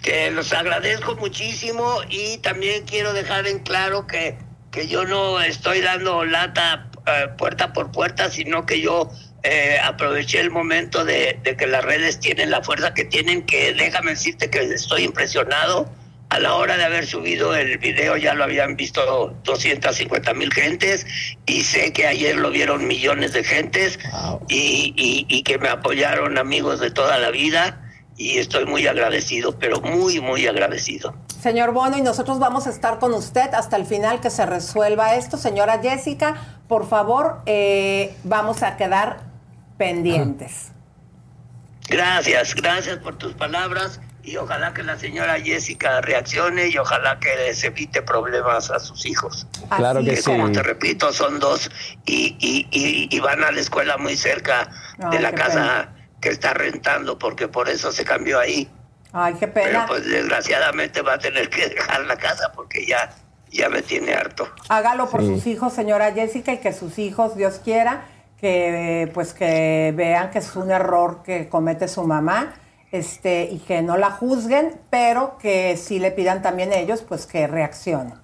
[0.00, 4.38] Que los agradezco muchísimo y también quiero dejar en claro que,
[4.70, 9.10] que yo no estoy dando lata eh, puerta por puerta, sino que yo
[9.42, 13.72] eh, aproveché el momento de, de que las redes tienen la fuerza que tienen, que
[13.74, 15.90] déjame decirte que estoy impresionado.
[16.32, 21.04] A la hora de haber subido el video ya lo habían visto 250 mil gentes
[21.44, 24.46] y sé que ayer lo vieron millones de gentes Wow.
[24.48, 27.89] y, y- y que me apoyaron amigos de toda la vida
[28.20, 31.14] y estoy muy agradecido, pero muy, muy agradecido.
[31.40, 35.14] Señor Bono, y nosotros vamos a estar con usted hasta el final que se resuelva
[35.14, 35.38] esto.
[35.38, 36.34] Señora Jessica,
[36.68, 39.20] por favor, eh, vamos a quedar
[39.78, 40.72] pendientes.
[41.88, 47.34] Gracias, gracias por tus palabras y ojalá que la señora Jessica reaccione y ojalá que
[47.36, 49.46] les evite problemas a sus hijos.
[49.74, 50.24] Claro que Que sí.
[50.24, 51.70] como te repito, son dos
[52.04, 54.68] y, y, y, y van a la escuela muy cerca
[55.10, 55.99] de la casa pena.
[56.20, 58.68] Que está rentando porque por eso se cambió ahí.
[59.12, 59.86] Ay, qué Pero pena.
[59.86, 63.12] pues desgraciadamente va a tener que dejar la casa porque ya,
[63.50, 64.48] ya me tiene harto.
[64.68, 65.26] Hágalo por Sí.
[65.34, 68.04] sus hijos, señora Jessica, y que sus hijos, Dios quiera,
[68.38, 72.54] que pues que vean que es un error que comete su mamá,
[72.92, 77.46] este, y que no la juzguen, pero que sí le pidan también ellos, pues que
[77.46, 78.14] reaccionen.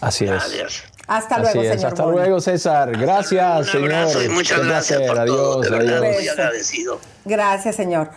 [0.00, 0.30] Así es.
[0.30, 0.84] Gracias.
[1.06, 1.68] Hasta Así luego, es.
[1.76, 1.86] señor.
[1.92, 2.16] Hasta Bono.
[2.16, 2.90] luego, César.
[2.96, 3.92] Gracias, Un señor.
[3.92, 5.60] abrazo y muchas Qué gracias por todo.
[5.60, 6.00] Adiós, De verdad, adiós.
[6.14, 6.32] muy Beso.
[6.32, 7.00] agradecido.
[7.24, 8.10] Gracias, señor.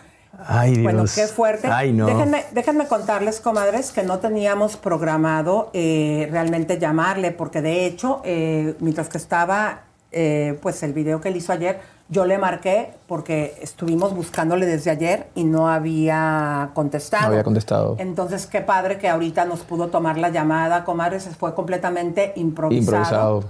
[0.47, 0.83] Ay, Dios.
[0.83, 1.67] Bueno, qué fuerte.
[1.71, 2.07] Ay, no.
[2.07, 8.75] Déjenme, déjenme contarles, comadres, que no teníamos programado eh, realmente llamarle, porque de hecho, eh,
[8.79, 13.55] mientras que estaba eh, pues el video que él hizo ayer, yo le marqué porque
[13.61, 17.23] estuvimos buscándole desde ayer y no había contestado.
[17.23, 17.95] No había contestado.
[17.99, 22.81] Entonces, qué padre que ahorita nos pudo tomar la llamada, comadres, fue completamente improvisado.
[22.97, 23.43] Improvisado.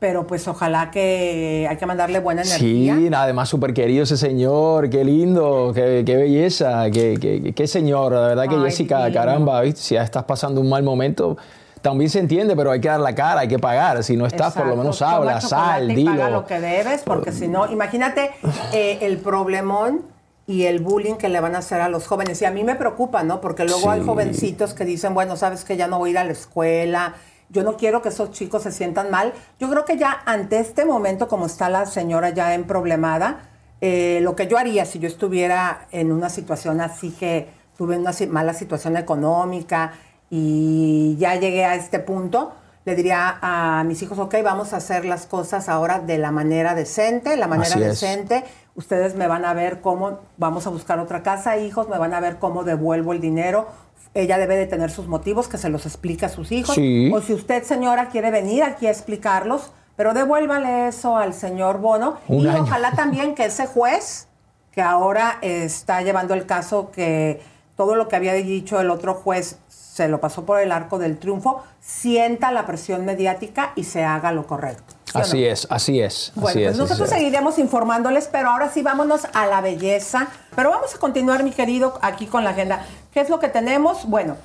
[0.00, 2.96] Pero pues ojalá que hay que mandarle buena energía.
[2.96, 8.12] Sí, además súper querido ese señor, qué lindo, qué, qué belleza, qué, qué- qué señor,
[8.12, 9.82] la verdad que Ay, Jessica, caramba, ¿viste?
[9.82, 11.36] si ya estás pasando un mal momento,
[11.82, 14.54] también se entiende, pero hay que dar la cara, hay que pagar, si no estás,
[14.54, 16.12] por lo menos habla, sal, dilo.
[16.12, 18.30] paga lo que debes, porque si no, imagínate
[18.72, 20.02] eh, el problemón
[20.46, 22.42] y el bullying que le van a hacer a los jóvenes.
[22.42, 23.40] Y a mí me preocupa, ¿no?
[23.40, 26.24] Porque luego hay jovencitos que dicen, bueno, sabes que ya no voy a ir a
[26.24, 27.14] la escuela.
[27.50, 29.32] Yo no quiero que esos chicos se sientan mal.
[29.60, 33.48] Yo creo que ya ante este momento, como está la señora ya en problemada,
[33.80, 38.10] eh, lo que yo haría si yo estuviera en una situación así que tuve una
[38.28, 39.92] mala situación económica
[40.30, 42.52] y ya llegué a este punto,
[42.84, 46.74] le diría a mis hijos, ok, vamos a hacer las cosas ahora de la manera
[46.74, 47.88] decente, la manera Así es.
[48.00, 48.44] decente.
[48.76, 52.20] Ustedes me van a ver cómo vamos a buscar otra casa, hijos, me van a
[52.20, 53.66] ver cómo devuelvo el dinero.
[54.14, 56.76] Ella debe de tener sus motivos, que se los explique a sus hijos.
[56.76, 57.12] Sí.
[57.12, 62.16] O si usted, señora, quiere venir aquí a explicarlos, pero devuélvale eso al señor Bono.
[62.28, 62.62] Un y año.
[62.62, 64.28] ojalá también que ese juez,
[64.72, 67.42] que ahora está llevando el caso, que
[67.80, 71.16] todo lo que había dicho el otro juez se lo pasó por el arco del
[71.16, 74.92] triunfo, sienta la presión mediática y se haga lo correcto.
[75.06, 75.24] ¿sí o no?
[75.24, 76.32] Así es, así es.
[76.34, 77.16] Bueno, así pues es, nosotros es.
[77.16, 80.28] seguiremos informándoles, pero ahora sí vámonos a la belleza.
[80.54, 82.84] Pero vamos a continuar, mi querido, aquí con la agenda.
[83.14, 84.04] ¿Qué es lo que tenemos?
[84.04, 84.36] Bueno,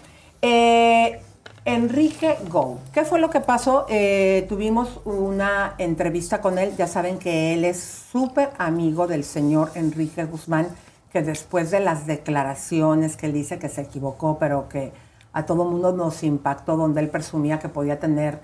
[0.42, 1.20] eh,
[1.66, 2.80] Enrique Go.
[2.94, 3.86] ¿Qué fue lo que pasó?
[3.90, 6.74] Eh, tuvimos una entrevista con él.
[6.78, 10.70] Ya saben que él es súper amigo del señor Enrique Guzmán,
[11.16, 14.92] que después de las declaraciones que él dice que se equivocó, pero que
[15.32, 18.42] a todo mundo nos impactó, donde él presumía que podía tener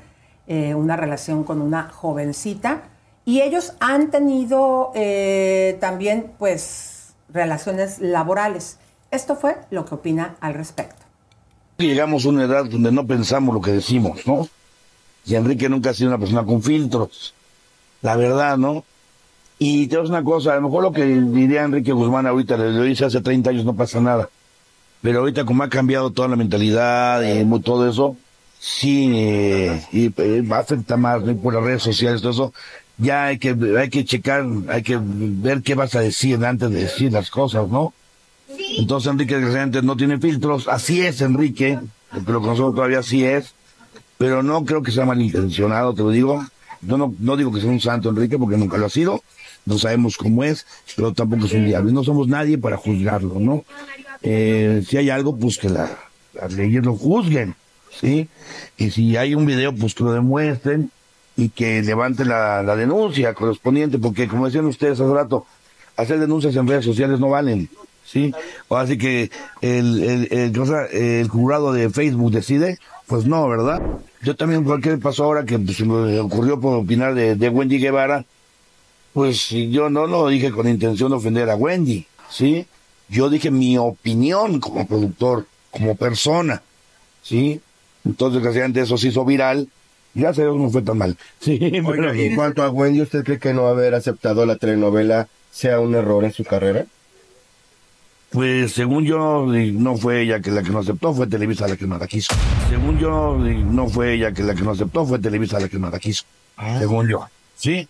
[0.48, 2.84] eh, una relación con una jovencita.
[3.26, 8.78] Y ellos han tenido eh, también, pues, relaciones laborales.
[9.12, 11.04] Esto fue lo que opina al respecto.
[11.78, 14.48] Llegamos a una edad donde no pensamos lo que decimos, ¿no?
[15.26, 17.34] Y Enrique nunca ha sido una persona con filtros,
[18.02, 18.86] la verdad, ¿no?
[19.64, 22.84] Y te digo una cosa, a lo mejor lo que diría Enrique Guzmán ahorita, lo
[22.84, 24.28] hice hace 30 años, no pasa nada.
[25.04, 28.18] Pero ahorita como ha cambiado toda la mentalidad y todo eso,
[28.60, 32.54] sí, eh, y eh, va a afectar más por las redes sociales, todo eso.
[32.98, 36.82] Ya hay que, hay que checar, hay que ver qué vas a decir antes de
[36.82, 37.94] decir las cosas, ¿no?
[38.80, 41.78] Entonces Enrique realmente no tiene filtros, así es Enrique,
[42.26, 43.54] Pero con nosotros todavía sí es,
[44.18, 46.44] pero no creo que sea malintencionado, te lo digo.
[46.82, 49.22] Yo no, no digo que sea un santo Enrique porque nunca lo ha sido,
[49.66, 51.92] no sabemos cómo es, pero tampoco es un diablo.
[51.92, 53.64] No somos nadie para juzgarlo, ¿no?
[54.22, 55.90] Eh, si hay algo, pues que la,
[56.34, 57.56] las leyes lo juzguen,
[57.92, 58.28] ¿sí?
[58.78, 60.92] Y si hay un video, pues que lo demuestren
[61.38, 65.46] y que levanten la, la denuncia correspondiente, porque como decían ustedes hace rato,
[65.96, 67.70] hacer denuncias en redes sociales no valen,
[68.06, 68.34] ¿sí?
[68.68, 73.82] O así que el, el, el, el jurado de Facebook decide, pues no, ¿verdad?
[74.22, 78.26] Yo también, ¿qué pasó ahora que pues, se me ocurrió por opinar de Wendy Guevara?
[79.14, 82.66] Pues yo no lo dije con intención de ofender a Wendy, ¿sí?
[83.10, 86.62] Yo dije mi opinión como productor, como persona,
[87.22, 87.60] ¿sí?
[88.06, 89.68] Entonces, desgraciadamente, eso se hizo viral.
[90.14, 91.18] Ya sé, no fue tan mal.
[91.40, 95.28] Sí, Oiga, pero- en cuanto a Wendy, ¿usted cree que no haber aceptado la telenovela
[95.52, 96.86] sea un error en su carrera?
[98.30, 101.86] Pues según yo, no fue ella que la que no aceptó, fue Televisa la que
[101.86, 102.34] no la quiso.
[102.70, 105.90] Según yo, no fue ella que la que no aceptó, fue Televisa la que no
[105.90, 106.24] la quiso.
[106.80, 107.28] Según yo.
[107.58, 107.88] ¿Sí?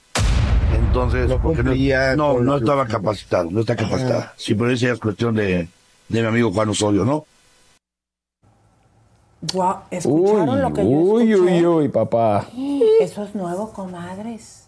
[0.73, 1.73] Entonces, No porque no,
[2.15, 4.33] no, no estaba capacitado, no está capacitada.
[4.37, 5.67] Sí, pero esa ya es cuestión de,
[6.09, 7.25] de mi amigo Juan Osorio, ¿no?
[9.53, 11.65] Guau, ¿Escucharon Uy, lo que yo uy, escuché?
[11.65, 12.47] uy, uy, papá.
[12.99, 14.67] Eso es nuevo, comadres.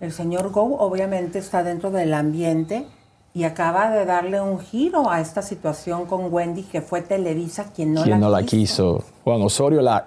[0.00, 2.86] El señor Go obviamente está dentro del ambiente
[3.32, 7.94] y acaba de darle un giro a esta situación con Wendy, que fue Televisa quien
[7.94, 8.98] no, ¿Quién la, no la quiso.
[8.98, 9.04] quiso?
[9.24, 10.06] Juan Osorio la...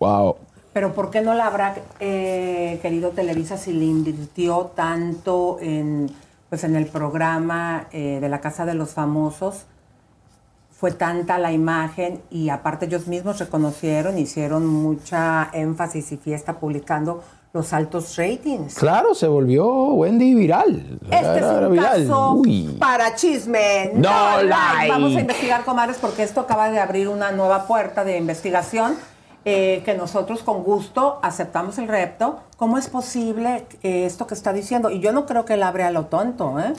[0.00, 0.36] Wow.
[0.78, 6.08] Pero ¿por qué no la habrá eh, querido Televisa si le invirtió tanto en,
[6.48, 9.64] pues, en el programa eh, de la Casa de los Famosos?
[10.70, 17.24] Fue tanta la imagen y aparte ellos mismos reconocieron, hicieron mucha énfasis y fiesta publicando
[17.52, 18.76] los altos ratings.
[18.76, 21.00] Claro, se volvió Wendy viral.
[21.10, 22.02] Este Era- es un viral.
[22.06, 22.76] caso Uy.
[22.78, 23.90] para chisme.
[23.94, 24.88] No like.
[24.88, 28.94] Vamos a investigar, comadres, porque esto acaba de abrir una nueva puerta de investigación
[29.50, 32.40] eh, que nosotros con gusto aceptamos el reto.
[32.58, 34.90] ¿Cómo es posible eh, esto que está diciendo?
[34.90, 36.74] Y yo no creo que él abre a lo tonto, ¿eh?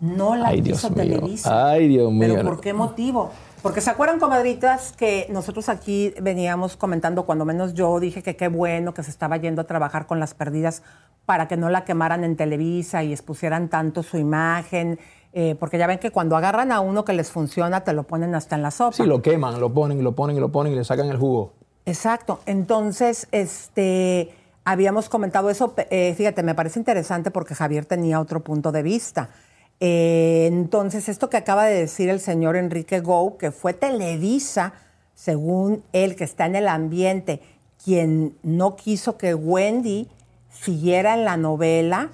[0.00, 0.90] No la Ay, quiso.
[0.90, 1.70] Televisa.
[1.70, 2.34] Ay, Dios mío.
[2.34, 3.30] ¿Pero por qué motivo?
[3.62, 8.48] Porque se acuerdan, comadritas, que nosotros aquí veníamos comentando, cuando menos yo dije que qué
[8.48, 10.82] bueno que se estaba yendo a trabajar con las perdidas
[11.24, 14.98] para que no la quemaran en Televisa y expusieran tanto su imagen,
[15.40, 18.34] eh, porque ya ven que cuando agarran a uno que les funciona, te lo ponen
[18.34, 18.96] hasta en la sopa.
[18.96, 21.52] Sí, lo queman, lo ponen, lo ponen, lo ponen y le sacan el jugo.
[21.86, 22.40] Exacto.
[22.44, 25.74] Entonces, este, habíamos comentado eso.
[25.76, 29.30] eh, fíjate, me parece interesante porque Javier tenía otro punto de vista.
[29.78, 34.72] Eh, entonces, esto que acaba de decir el señor Enrique Gou, que fue Televisa,
[35.14, 37.42] según él, que está en el ambiente,
[37.84, 40.08] quien no quiso que Wendy
[40.50, 42.10] siguiera en la novela,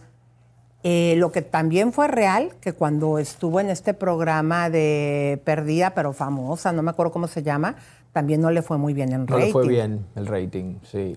[0.86, 6.12] eh, lo que también fue real, que cuando estuvo en este programa de Perdida pero
[6.12, 7.76] famosa, no me acuerdo cómo se llama,
[8.12, 9.46] también no le fue muy bien en No rating.
[9.46, 11.16] le fue bien el rating, sí.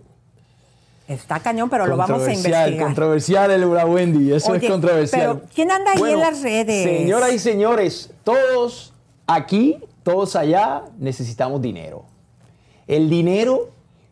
[1.08, 2.78] Está cañón, pero lo vamos a investigar.
[2.78, 5.22] Controversial el la Wendy, eso Oye, es controversial.
[5.22, 6.84] pero ¿quién anda ahí en las redes?
[6.84, 8.94] Señoras y señores, todos
[9.26, 12.06] aquí, todos allá, necesitamos dinero.
[12.88, 13.70] El dinero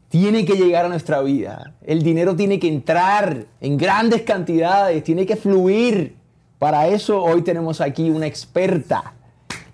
[0.09, 1.73] tiene que llegar a nuestra vida.
[1.83, 6.15] El dinero tiene que entrar en grandes cantidades, tiene que fluir.
[6.59, 9.13] Para eso hoy tenemos aquí una experta.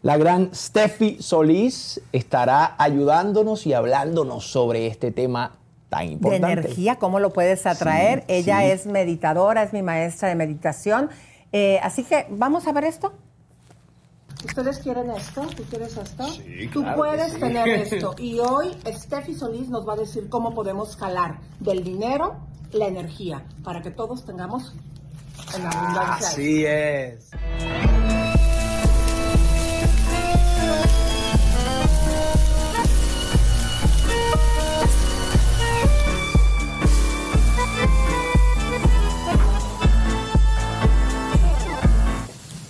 [0.01, 5.51] La gran Steffi Solís estará ayudándonos y hablándonos sobre este tema
[5.89, 6.51] tan de importante.
[6.53, 8.19] energía, cómo lo puedes atraer.
[8.21, 8.65] Sí, Ella sí.
[8.67, 11.09] es meditadora, es mi maestra de meditación.
[11.51, 13.13] Eh, así que vamos a ver esto.
[14.43, 15.41] ¿Ustedes quieren esto?
[15.55, 16.27] ¿Tú quieres esto?
[16.29, 18.15] Sí, Tú puedes tener esto.
[18.17, 22.37] Y hoy Steffi Solís nos va a decir cómo podemos jalar del dinero
[22.71, 24.73] la energía para que todos tengamos
[25.55, 26.27] en abundancia.
[26.27, 27.31] Así es.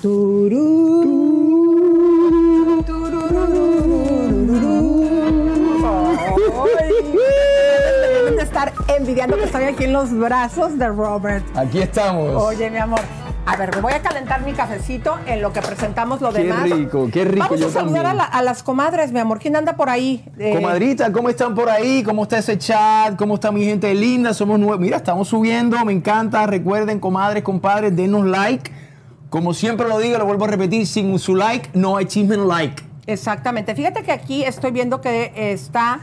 [0.04, 1.01] Deben
[9.02, 11.44] envidiando que estoy aquí en los brazos de Robert.
[11.58, 12.42] Aquí estamos.
[12.42, 13.00] Oye, mi amor.
[13.48, 16.70] A ver, me voy a calentar mi cafecito en lo que presentamos lo Qué demás.
[16.70, 18.18] rico, qué rico, Vamos yo a saludar a, también.
[18.18, 19.40] la- a las comadres, mi amor.
[19.40, 20.24] ¿Quién anda por ahí?
[20.38, 22.04] Eh, Comadrita, ¿cómo están por ahí?
[22.04, 23.16] ¿Cómo está ese chat?
[23.18, 24.36] ¿Cómo está mi gente linda?
[24.36, 24.80] Somos nuevos.
[24.80, 26.46] Mira, estamos subiendo, me encanta.
[26.46, 28.72] Recuerden, comadres, compadres, denos like.
[29.32, 32.46] Como siempre lo digo, lo vuelvo a repetir, sin su like no hay chisme no
[32.46, 32.84] like.
[33.08, 33.74] Exactamente.
[33.74, 36.02] Fíjate que aquí estoy viendo que está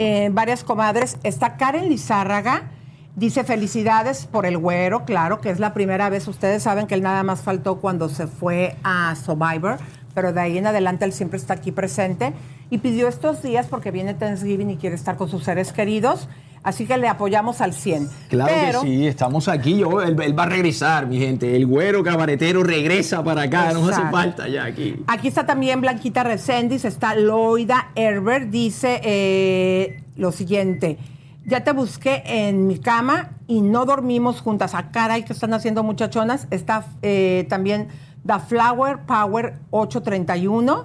[0.00, 1.18] eh, varias comadres.
[1.22, 2.70] Está Karen Lizárraga.
[3.14, 6.26] Dice felicidades por el güero, claro, que es la primera vez.
[6.26, 9.78] Ustedes saben que él nada más faltó cuando se fue a Survivor
[10.14, 12.32] pero de ahí en adelante él siempre está aquí presente
[12.68, 16.28] y pidió estos días porque viene Thanksgiving y quiere estar con sus seres queridos.
[16.62, 18.08] Así que le apoyamos al 100.
[18.28, 19.78] Claro Pero- que sí, estamos aquí.
[19.78, 21.56] Yo, él, él va a regresar, mi gente.
[21.56, 23.72] El güero cabaretero regresa para acá.
[23.72, 24.16] Nos hace Exacto.
[24.16, 24.96] falta ya aquí.
[25.06, 30.98] Aquí está también Blanquita Reséndiz, está Loida Herbert, dice eh, lo siguiente.
[31.46, 34.74] Ya te busqué en mi cama y no dormimos juntas.
[34.74, 36.46] A caray, que están haciendo muchachonas.
[36.50, 37.88] Está eh, también
[38.26, 40.84] The Flower Power 831.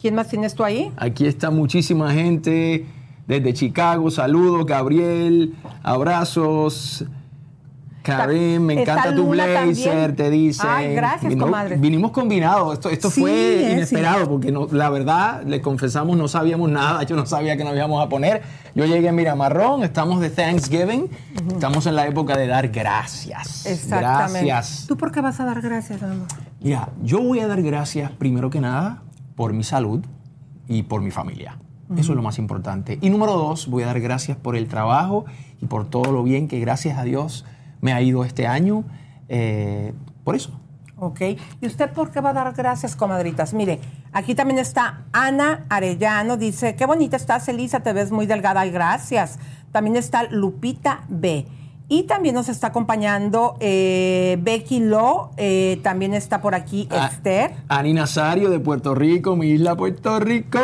[0.00, 0.90] ¿Quién más tienes tú ahí?
[0.96, 2.86] Aquí está muchísima gente
[3.26, 4.10] desde Chicago.
[4.10, 5.54] Saludos, Gabriel.
[5.82, 7.04] Abrazos.
[8.02, 9.54] Karen, me encanta tu blazer,
[10.10, 10.16] también.
[10.16, 10.66] te dice.
[10.68, 11.76] Ay, gracias, comadre.
[11.78, 12.74] Vinimos combinados.
[12.74, 14.26] Esto, esto Sí, fue eh, inesperado sí.
[14.28, 17.02] porque no- la verdad, le confesamos, no sabíamos nada.
[17.04, 18.42] Yo no sabía que nos íbamos a poner.
[18.74, 19.84] Yo llegué, mira, marrón.
[19.84, 21.08] Estamos de Thanksgiving.
[21.50, 23.64] Estamos en la época de dar gracias.
[23.64, 24.48] Exactamente.
[24.48, 24.86] Gracias.
[24.86, 26.26] ¿Tú por qué vas a dar gracias, amor?
[26.60, 29.02] Mira, yo voy a dar gracias primero que nada
[29.34, 30.04] por mi salud
[30.68, 31.56] y por mi familia.
[31.96, 32.98] Eso es lo más importante.
[33.00, 35.24] Y número dos, voy a dar gracias por el trabajo
[35.60, 37.44] y por todo lo bien que gracias a Dios
[37.80, 38.84] me ha ido este año.
[39.28, 39.92] Eh,
[40.24, 40.58] por eso.
[40.96, 41.20] Ok.
[41.60, 43.52] ¿Y usted por qué va a dar gracias, comadritas?
[43.52, 43.80] Mire,
[44.12, 48.70] aquí también está Ana Arellano, dice, qué bonita estás, Elisa, te ves muy delgada y
[48.70, 49.38] gracias.
[49.72, 51.46] También está Lupita B.
[51.88, 57.10] Y también nos está acompañando eh, Becky Lo, eh, también está por aquí Ah.
[57.12, 57.52] Esther.
[57.68, 60.58] Ani Nazario de Puerto Rico, mi isla Puerto Rico.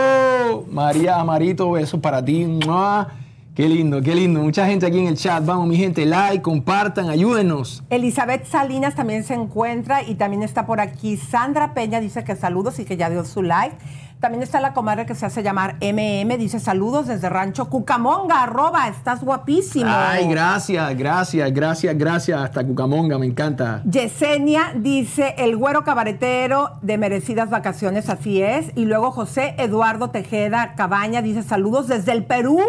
[0.70, 2.46] María Amarito, besos para ti.
[2.46, 3.08] ¡Mua!
[3.54, 4.40] Qué lindo, qué lindo.
[4.40, 5.44] Mucha gente aquí en el chat.
[5.44, 7.82] Vamos, mi gente, like, compartan, ayúdenos.
[7.90, 12.78] Elizabeth Salinas también se encuentra y también está por aquí Sandra Peña, dice que saludos
[12.78, 13.76] y que ya dio su like.
[14.20, 18.86] También está la comadre que se hace llamar MM, dice saludos desde Rancho Cucamonga, arroba,
[18.88, 19.90] estás guapísimo.
[19.90, 22.38] Ay, gracias, gracias, gracias, gracias.
[22.38, 23.82] Hasta Cucamonga, me encanta.
[23.90, 28.72] Yesenia dice el güero cabaretero de merecidas vacaciones, así es.
[28.76, 32.60] Y luego José Eduardo Tejeda Cabaña dice saludos desde el Perú.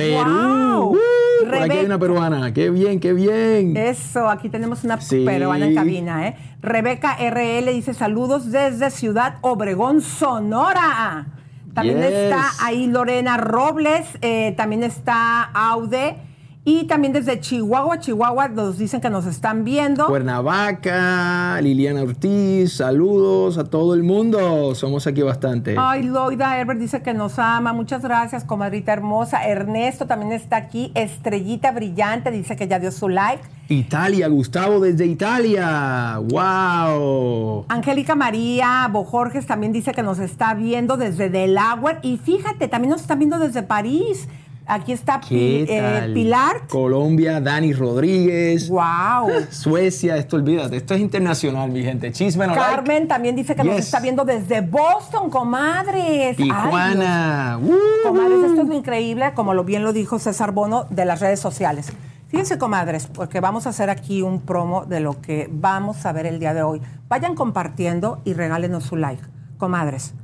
[0.00, 0.24] Perú.
[0.24, 0.92] ¡Guau!
[0.92, 0.96] Uh,
[1.44, 2.52] por aquí hay una peruana.
[2.52, 3.76] Qué bien, qué bien.
[3.76, 5.24] Eso, aquí tenemos una Sí.
[5.24, 6.36] peruana en cabina, ¿eh?
[6.62, 11.26] Rebeca RL dice saludos desde Ciudad Obregón, Sonora.
[11.74, 12.06] También Yes.
[12.12, 16.16] está ahí Lorena Robles, eh, también está Aude.
[16.62, 20.06] Y también desde Chihuahua, Chihuahua, nos dicen que nos están viendo.
[20.06, 24.74] Cuernavaca, Liliana Ortiz, saludos a todo el mundo.
[24.74, 25.76] Somos aquí bastante.
[25.78, 27.72] Ay, Loida Herbert dice que nos ama.
[27.72, 29.48] Muchas gracias, comadrita hermosa.
[29.48, 30.92] Ernesto también está aquí.
[30.94, 33.42] Estrellita Brillante dice que ya dio su like.
[33.70, 36.18] Italia, Gustavo desde Italia.
[36.18, 37.64] ¡Wow!
[37.68, 42.00] Angélica María Bojorges también dice que nos está viendo desde Delaware.
[42.02, 44.28] Y fíjate, también nos están viendo desde París.
[44.72, 46.10] Aquí está ¿Qué Pi- eh?
[46.14, 46.66] Pilar.
[46.68, 48.68] Colombia, Dani Rodríguez.
[48.68, 49.30] ¡Wow!
[49.50, 52.12] Suecia, esto olvídate, esto es internacional, mi gente.
[52.12, 52.66] Chisme no like.
[52.68, 53.86] Carmen también dice que nos Yes.
[53.86, 56.36] está viendo desde Boston, comadres.
[56.36, 57.58] Tijuana.
[57.62, 57.72] ¡Uh!
[58.06, 61.92] Comadres, esto es increíble, como lo bien lo dijo César Bono, de las redes sociales.
[62.28, 66.26] Fíjense, comadres, porque vamos a hacer aquí un promo de lo que vamos a ver
[66.26, 66.80] el día de hoy.
[67.08, 69.22] Vayan compartiendo y regálenos su like.
[69.58, 70.14] Comadres,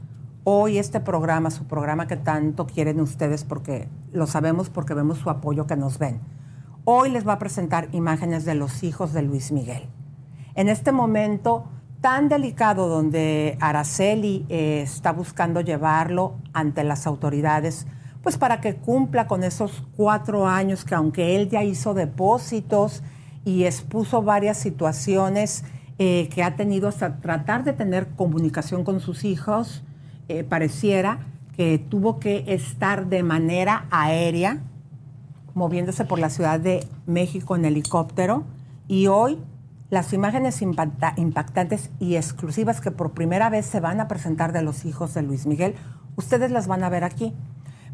[0.48, 5.28] hoy este programa, su programa que tanto quieren ustedes, porque lo sabemos porque vemos su
[5.28, 6.20] apoyo que nos ven.
[6.84, 9.88] Hoy les va a presentar imágenes de los hijos de Luis Miguel.
[10.54, 11.64] En este momento
[12.00, 17.88] tan delicado donde Araceli eh, está buscando llevarlo ante las autoridades,
[18.22, 23.02] pues para que cumpla con esos cuatro años que aunque él ya hizo depósitos
[23.44, 25.64] y expuso varias situaciones
[25.98, 29.82] eh, que ha tenido hasta tratar de tener comunicación con sus hijos,
[30.28, 31.18] eh, pareciera
[31.56, 34.58] que tuvo que estar de manera aérea
[35.54, 38.44] moviéndose por la Ciudad de México en helicóptero
[38.88, 39.38] y hoy
[39.88, 44.62] las imágenes impacta- impactantes y exclusivas que por primera vez se van a presentar de
[44.62, 45.74] los hijos de Luis Miguel,
[46.16, 47.32] ustedes las van a ver aquí.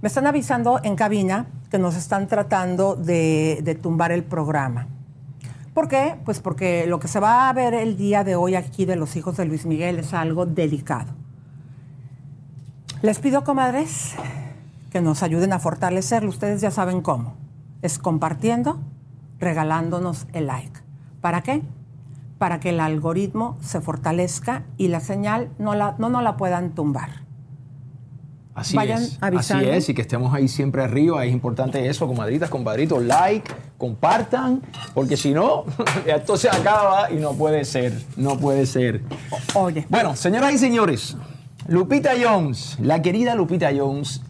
[0.00, 4.88] Me están avisando en cabina que nos están tratando de, de tumbar el programa.
[5.74, 6.16] ¿Por qué?
[6.24, 9.14] Pues porque lo que se va a ver el día de hoy aquí de los
[9.14, 11.12] hijos de Luis Miguel es algo delicado.
[13.02, 14.14] Les pido, comadres,
[14.90, 16.30] que nos ayuden a fortalecerlo.
[16.30, 17.34] Ustedes ya saben cómo.
[17.82, 18.78] Es compartiendo,
[19.40, 20.80] regalándonos el like.
[21.20, 21.62] ¿Para qué?
[22.38, 26.70] Para que el algoritmo se fortalezca y la señal no la, no nos la puedan
[26.76, 27.22] tumbar.
[28.54, 29.18] Así Vayan es.
[29.20, 29.64] avisando.
[29.64, 31.24] Así es, y que estemos ahí siempre arriba.
[31.24, 33.02] Es importante eso, comadritas, compadritos.
[33.02, 34.62] Like, compartan,
[34.94, 35.64] porque si no,
[36.06, 38.00] esto se acaba y no puede ser.
[38.16, 39.02] No puede ser.
[39.54, 41.16] Oye, Bueno, señoras y señores,
[41.68, 44.22] Lupita Jones, la querida Lupita Jones,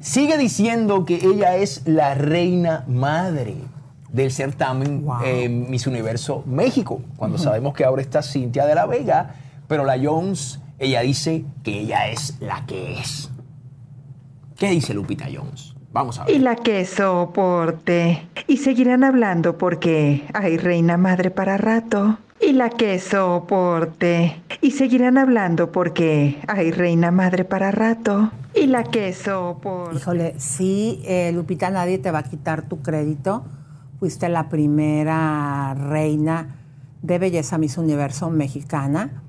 [0.00, 3.56] sigue diciendo que ella es la reina madre
[4.12, 5.16] del certamen Wow.
[5.24, 9.34] eh, Miss Universo México, cuando sabemos que ahora está Cintia de la Vega,
[9.66, 13.30] pero la Jones ella dice que ella es la que es.
[14.56, 15.74] ¿Qué dice Lupita Jones?
[15.92, 16.34] Vamos a ver.
[16.34, 18.26] Y la que soporte.
[18.48, 22.18] Y seguirán hablando porque hay reina madre para rato.
[22.40, 24.42] Y la que soporte.
[24.60, 28.30] Y seguirán hablando porque hay reina madre para rato.
[28.54, 29.96] Y la que soporte.
[29.96, 33.44] Híjole, sí, eh, Lupita, nadie te va a quitar tu crédito.
[33.98, 36.56] Fuiste la primera reina
[37.02, 39.22] de belleza Miss Universo mexicana.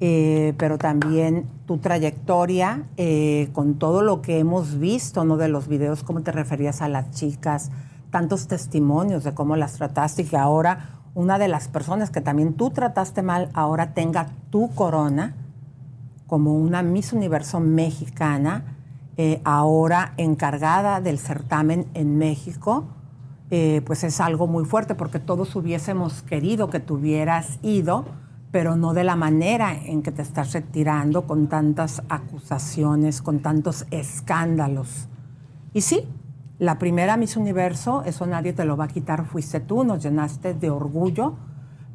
[0.00, 5.36] Eh, pero también tu trayectoria eh, con todo lo que hemos visto, ¿no?
[5.36, 7.72] De los videos, cómo te referías a las chicas,
[8.10, 12.54] tantos testimonios de cómo las trataste y que ahora una de las personas que también
[12.54, 15.34] tú trataste mal ahora tenga tu corona
[16.26, 18.76] como una Miss Universo mexicana,
[19.16, 22.86] eh, ahora encargada del certamen en México,
[23.48, 28.04] pues es algo muy fuerte porque todos hubiésemos querido que tuvieras ido
[28.50, 33.86] pero no de la manera en que te estás retirando con tantas acusaciones, con tantos
[33.90, 35.08] escándalos.
[35.74, 36.08] Y sí,
[36.58, 40.54] la primera Miss Universo, eso nadie te lo va a quitar, fuiste tú, nos llenaste
[40.54, 41.36] de orgullo,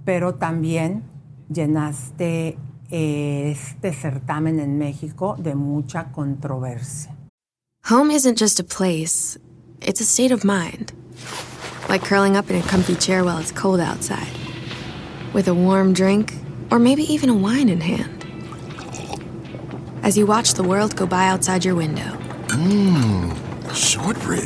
[0.06, 1.04] pero también
[1.50, 2.58] llenaste
[2.90, 7.16] eh, este certamen en México de mucha controversia.
[7.90, 9.38] Home isn't just a place,
[9.82, 10.94] it's a state of mind.
[11.90, 14.32] Like curling up in a comfy chair while it's cold outside.
[15.34, 16.34] With a warm drink
[16.72, 18.26] or maybe even a wine in hand.
[20.02, 22.18] As you watch the world go by outside your window.
[22.48, 23.36] Mmm,
[23.74, 24.44] short rib.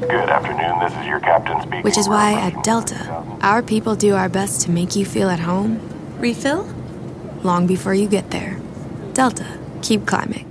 [0.00, 1.82] Good afternoon, this is your captain speaking.
[1.82, 5.40] Which is why at Delta, our people do our best to make you feel at
[5.40, 5.80] home.
[6.18, 6.68] Refill?
[7.42, 8.58] Long before you get there.
[9.12, 9.46] Delta,
[9.82, 10.50] keep climbing.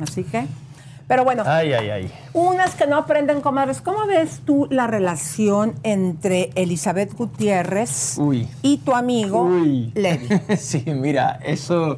[0.00, 0.46] Así que,
[1.08, 2.12] pero bueno, Ay, ay, ay.
[2.32, 3.80] unas que no aprenden, comadres.
[3.80, 8.46] ¿Cómo ves tú la relación entre Elizabeth Gutiérrez Uy.
[8.62, 9.90] y tu amigo Uy.
[9.94, 10.28] Levi?
[10.56, 11.96] sí, mira, eso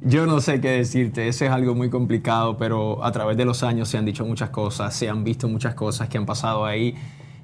[0.00, 3.62] yo no sé qué decirte, eso es algo muy complicado, pero a través de los
[3.62, 6.94] años se han dicho muchas cosas, se han visto muchas cosas que han pasado ahí.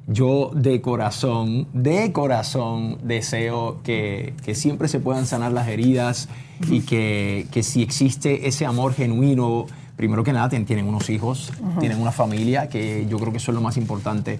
[0.06, 6.28] Yo de corazón, de corazón deseo que, que siempre se puedan sanar las heridas
[6.68, 11.52] y que, que si existe ese amor genuino, primero que nada tien- tienen unos hijos,
[11.78, 14.38] tienen una familia, que yo creo que eso es lo más importante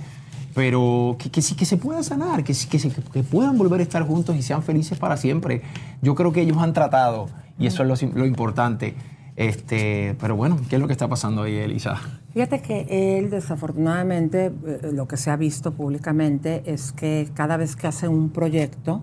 [0.53, 2.79] pero que, que sí que se puedan sanar, que, que,
[3.13, 5.63] que puedan volver a estar juntos y sean felices para siempre.
[6.03, 8.97] Yo creo que ellos han tratado y eso es lo, lo importante.
[9.37, 12.01] Este, pero bueno, ¿qué es lo que está pasando ahí, Elisa?
[12.33, 17.75] Fíjate que él, desafortunadamente, eh, lo que se ha visto públicamente es que cada vez
[17.75, 19.03] que hace un proyecto,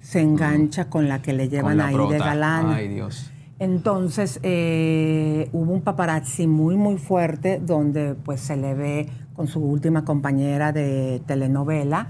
[0.00, 2.68] se engancha con la que le llevan ahí de galán.
[2.68, 3.30] Ay, Dios.
[3.58, 9.60] Entonces eh, hubo un paparazzi muy muy fuerte donde pues se le ve con su
[9.60, 12.08] última compañera de telenovela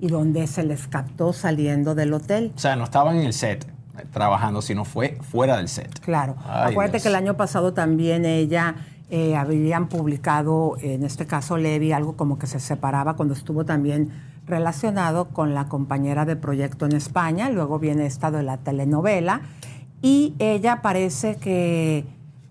[0.00, 2.52] y donde se les captó saliendo del hotel.
[2.54, 3.66] O sea, no estaban en el set
[3.98, 6.00] eh, trabajando, sino fue fuera del set.
[6.00, 6.36] Claro.
[6.44, 7.02] Ay, Acuérdate Dios.
[7.04, 8.74] que el año pasado también ella
[9.08, 14.10] eh, habían publicado, en este caso Levi, algo como que se separaba cuando estuvo también
[14.46, 17.50] relacionado con la compañera de proyecto en España.
[17.50, 19.42] Luego viene esta de la telenovela.
[20.02, 22.04] Y ella parece que,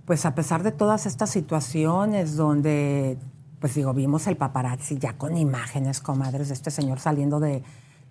[0.05, 3.17] pues a pesar de todas estas situaciones donde,
[3.59, 7.63] pues digo, vimos el paparazzi ya con imágenes, comadres, de este señor saliendo de,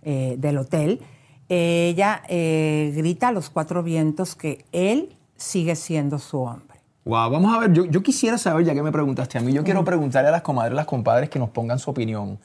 [0.02, 1.00] eh, del hotel,
[1.48, 6.73] ella eh, grita a los cuatro vientos que él sigue siendo su hombre.
[7.04, 9.62] Wow, vamos a ver, yo, yo quisiera saber, ya que me preguntaste a mí, yo
[9.62, 12.38] quiero preguntarle a las comadres, a las compadres que nos pongan su opinión.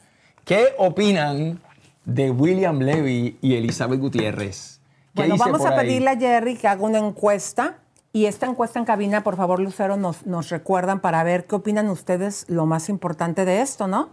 [0.43, 1.61] ¿Qué opinan
[2.03, 4.81] de William Levy y Elizabeth Gutiérrez?
[5.15, 5.87] ¿Qué Bueno, vamos a ahí?
[5.87, 7.77] pedirle a Jerry que haga una encuesta.
[8.11, 11.87] Y esta encuesta en cabina, por favor, Lucero, nos, nos recuerdan para ver qué opinan
[11.89, 14.09] ustedes lo más importante de esto, ¿no?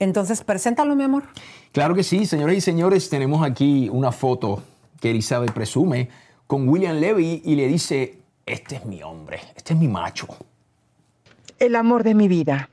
[0.00, 1.22] Entonces, preséntalo, mi amor.
[1.72, 4.62] Claro que sí, señoras y señores, tenemos aquí una foto
[5.00, 6.08] que Elizabeth presume
[6.48, 10.28] con William Levy y le dice, este es mi hombre, este es mi macho.
[11.58, 12.70] El amor de mi vida.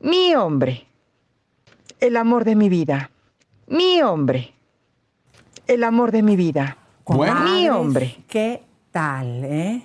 [0.00, 0.86] Mi hombre.
[2.00, 3.10] El amor de mi vida.
[3.66, 4.54] Mi hombre.
[5.66, 6.78] El amor de mi vida.
[7.04, 7.40] Bueno.
[7.40, 8.16] Mi hombre.
[8.28, 9.82] ¿Qué tal, eh?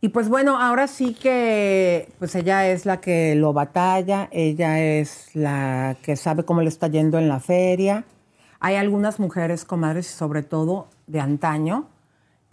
[0.00, 5.30] Y pues bueno, ahora sí que pues ella es la que lo batalla, ella es
[5.34, 8.04] la que sabe cómo le está yendo en la feria.
[8.58, 11.86] Hay algunas mujeres, comadres, y sobre todo de antaño,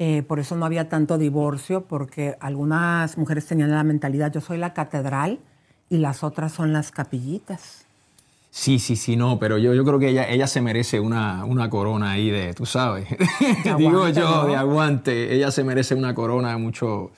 [0.02, 4.58] eh, por eso no había tanto divorcio, porque algunas mujeres tenían la mentalidad, yo soy
[4.58, 5.40] la catedral
[5.90, 7.86] y las otras son las capillitas.
[8.50, 11.70] Sí, sí, sí, no, pero yo, yo creo que ella, ella se merece una, una
[11.70, 13.08] corona ahí de, tú sabes,
[13.78, 14.46] digo aguante, yo, ¿no?
[14.46, 15.36] de aguante.
[15.36, 17.10] Ella se merece una corona, muchos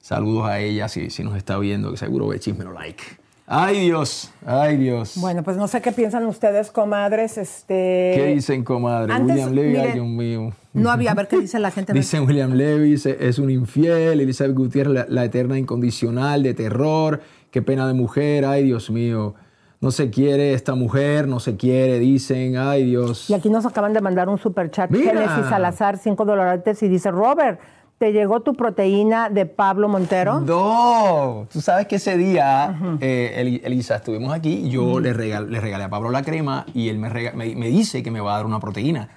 [0.00, 3.04] saludos a ella si, si nos está viendo, que seguro ve chisme no like.
[3.48, 5.14] Ay Dios, ay Dios.
[5.20, 7.38] Bueno, pues no sé qué piensan ustedes, comadres.
[7.38, 9.12] Este, ¿Qué dicen, comadre?
[9.12, 10.52] antes, William Levy, ay Dios mío.
[10.72, 11.92] No había, a ver qué dice la gente.
[11.92, 17.20] Dicen William Levy es un infiel, Elizabeth Gutiérrez la, la eterna incondicional de terror,
[17.52, 19.36] qué pena de mujer, ay Dios mío.
[19.80, 23.30] No se quiere esta mujer, no se quiere, dicen, ay Dios.
[23.30, 24.90] Y aquí nos acaban de mandar un superchat.
[24.90, 25.12] Mira.
[25.12, 27.60] Génesis Salazar, 5 dólares, y dice, Robert,
[27.98, 30.40] ¿te llegó tu proteína de Pablo Montero?
[30.40, 35.48] No, tú sabes que ese día, eh, Eli- Elisa, estuvimos aquí y yo le, regal-
[35.48, 38.20] le regalé a Pablo la crema y él me, rega- me, me dice que me
[38.20, 39.08] va a dar una proteína.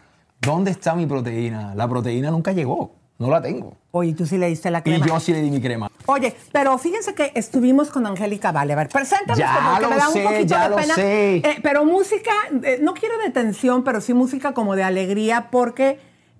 [0.41, 1.75] ¿Dónde está mi proteína?
[1.75, 3.73] La proteína nunca llegó, no la tengo.
[3.91, 5.05] Oye, tú sí le diste la Y crema.
[5.05, 5.89] yo sí le di mi crema.
[6.05, 8.71] Oye, pero fíjense que estuvimos con Angélica Vale.
[8.73, 10.95] A ver, preséntanos Ya porque lo me da un sé, poquito ya de lo pena.
[10.95, 11.35] sé.
[11.37, 12.31] Eh, pero música,
[12.63, 15.99] eh, no quiero de tensión, pero sí música como de alegría, porque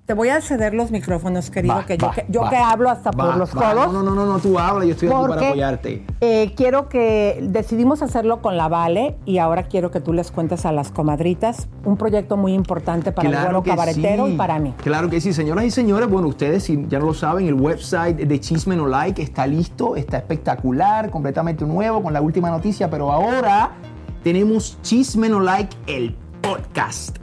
[0.09, 2.49] te voy a ceder los micrófonos, querido, Va, que yo, va, que, yo va.
[2.49, 3.93] que hablo hasta por los codos.
[3.93, 6.03] No, no, no, no, tú habla, yo estoy aquí para apoyarte.
[6.19, 10.65] eh, quiero que decidimos hacerlo con la Vale y ahora quiero que tú les cuentes
[10.65, 14.33] a las comadritas un proyecto muy importante para el que cabaretero sí.
[14.33, 14.73] y para mí.
[14.81, 16.09] Claro que sí, señoras y señores.
[16.09, 19.95] Bueno, ustedes si ya no lo saben, el website de Chisme No Like está listo,
[19.95, 23.73] está espectacular, completamente nuevo con la última noticia, pero ahora
[24.23, 27.15] tenemos Chisme No Like, el podcast.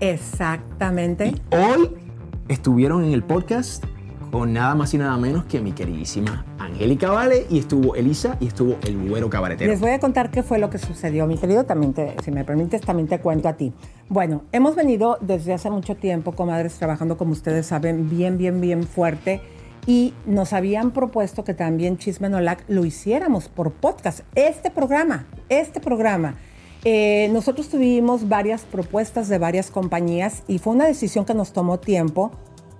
[0.00, 1.32] Exactamente.
[1.52, 2.03] Hoy
[2.48, 3.84] estuvieron en el podcast
[4.30, 8.48] con nada más y nada menos que mi queridísima Angélica Vale y estuvo Elisa y
[8.48, 9.70] estuvo el güero cabaretero.
[9.70, 11.64] Les voy a contar qué fue lo que sucedió, mi querido.
[11.64, 13.72] También, te- si me permites, también te cuento a ti.
[14.08, 18.82] Bueno, hemos venido desde hace mucho tiempo, comadres, trabajando, como ustedes saben, bien, bien, bien
[18.82, 19.40] fuerte.
[19.86, 24.20] Y nos habían propuesto que también Chisme No Lac lo hiciéramos por podcast.
[24.34, 26.34] Este programa, este programa.
[26.84, 31.78] Eh, nosotros tuvimos varias propuestas de varias compañías y fue una decisión que nos tomó
[31.78, 32.30] tiempo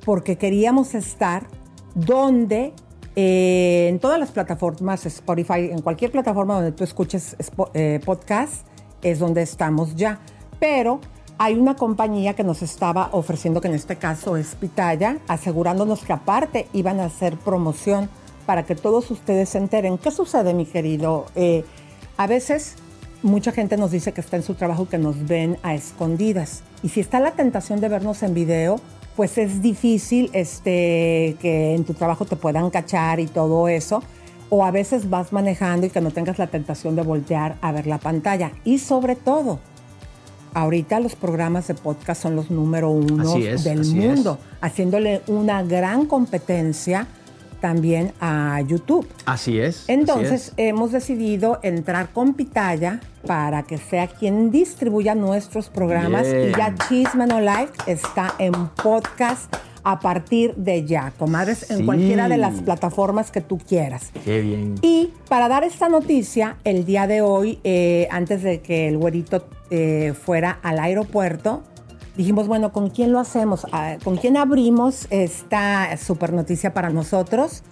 [0.04, 1.46] porque queríamos estar
[1.94, 2.74] donde
[3.16, 7.36] eh, en todas las plataformas, Spotify, en cualquier plataforma donde tú escuches
[7.74, 8.66] eh, podcast,
[9.02, 10.20] es donde estamos ya.
[10.58, 11.00] Pero
[11.38, 16.12] hay una compañía que nos estaba ofreciendo, que en este caso es Pitaya, asegurándonos que
[16.12, 18.08] aparte iban a hacer promoción
[18.46, 19.98] para que todos ustedes se enteren.
[19.98, 21.26] ¿Qué sucede, mi querido?
[21.34, 21.64] Eh,
[22.16, 22.76] a veces
[23.24, 26.62] mucha gente nos dice que está en su trabajo que nos ven a escondidas.
[26.82, 28.80] Y si está la tentación de vernos en video,
[29.16, 34.02] pues es difícil este, que en tu trabajo te puedan cachar y todo eso.
[34.50, 37.86] O a veces vas manejando y que no tengas la tentación de voltear a ver
[37.86, 38.52] la pantalla.
[38.62, 39.58] Y sobre todo,
[40.52, 45.62] ahorita los programas de podcast son los número uno es, del así mundo, haciéndole una
[45.62, 47.08] gran competencia
[47.64, 49.08] también a YouTube.
[49.24, 49.84] Así es.
[49.84, 50.52] así Entonces es.
[50.58, 56.50] hemos decidido entrar con Pitaya para que sea quien distribuya nuestros programas Bien.
[56.50, 58.52] y ya Chisme No Life está en
[58.82, 59.50] podcast
[59.82, 64.10] a partir de ya, comadres, en cualquiera de las plataformas que tú quieras.
[64.26, 64.74] Qué bien.
[64.82, 69.46] Y para dar esta noticia, el día de hoy, eh, antes de que el güerito
[69.70, 71.62] eh, fuera al aeropuerto,
[72.16, 73.66] dijimos, bueno, ¿con quién lo hacemos?
[73.72, 77.62] Ah, ¿Con quién abrimos esta super noticia para nosotros?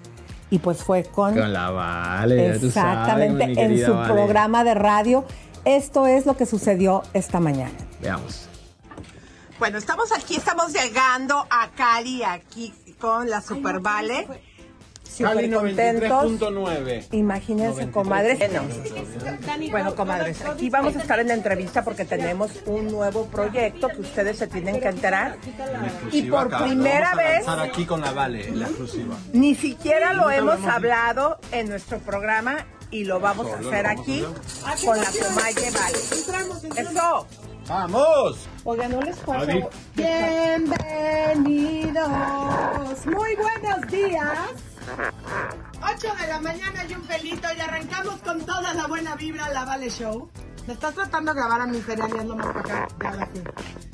[0.50, 1.34] Y pues fue con...
[1.34, 4.12] Con la Vale, ya tú sabes, Exactamente, en su Vale.
[4.12, 5.24] programa de radio.
[5.64, 7.72] Esto es lo que sucedió esta mañana.
[8.00, 8.48] Veamos.
[9.58, 14.26] Bueno, estamos aquí, estamos llegando a Cali, aquí con la Super Vale.
[15.16, 16.40] Súper contentos.
[16.40, 17.06] 93.9.
[17.12, 18.38] Imagínense, comadres.
[19.70, 24.00] Bueno, comadres, aquí vamos a estar en la entrevista porque tenemos un nuevo proyecto que
[24.00, 25.36] ustedes se tienen que enterar.
[26.10, 29.16] Y por Acá, primera vamos a vez, aquí con la Vale, la exclusiva.
[29.32, 34.24] ni siquiera lo hemos hablado en nuestro programa y lo vamos a hacer vamos aquí
[34.66, 34.86] hacer.
[34.86, 35.98] con la Comalle Vale.
[36.80, 37.26] ¡Eso!
[37.68, 38.48] ¡Vamos!
[38.64, 39.52] Oigan, ¿no les pasa?
[39.94, 42.08] Bienvenidos.
[43.06, 44.38] Muy buenos días.
[44.82, 49.64] 8 de la mañana y un pelito y arrancamos con toda la buena vibra la
[49.64, 50.30] Vale Show.
[50.66, 52.88] Me estás tratando de grabar a mi cereal y ando más para acá.
[53.02, 53.42] Ya, sí.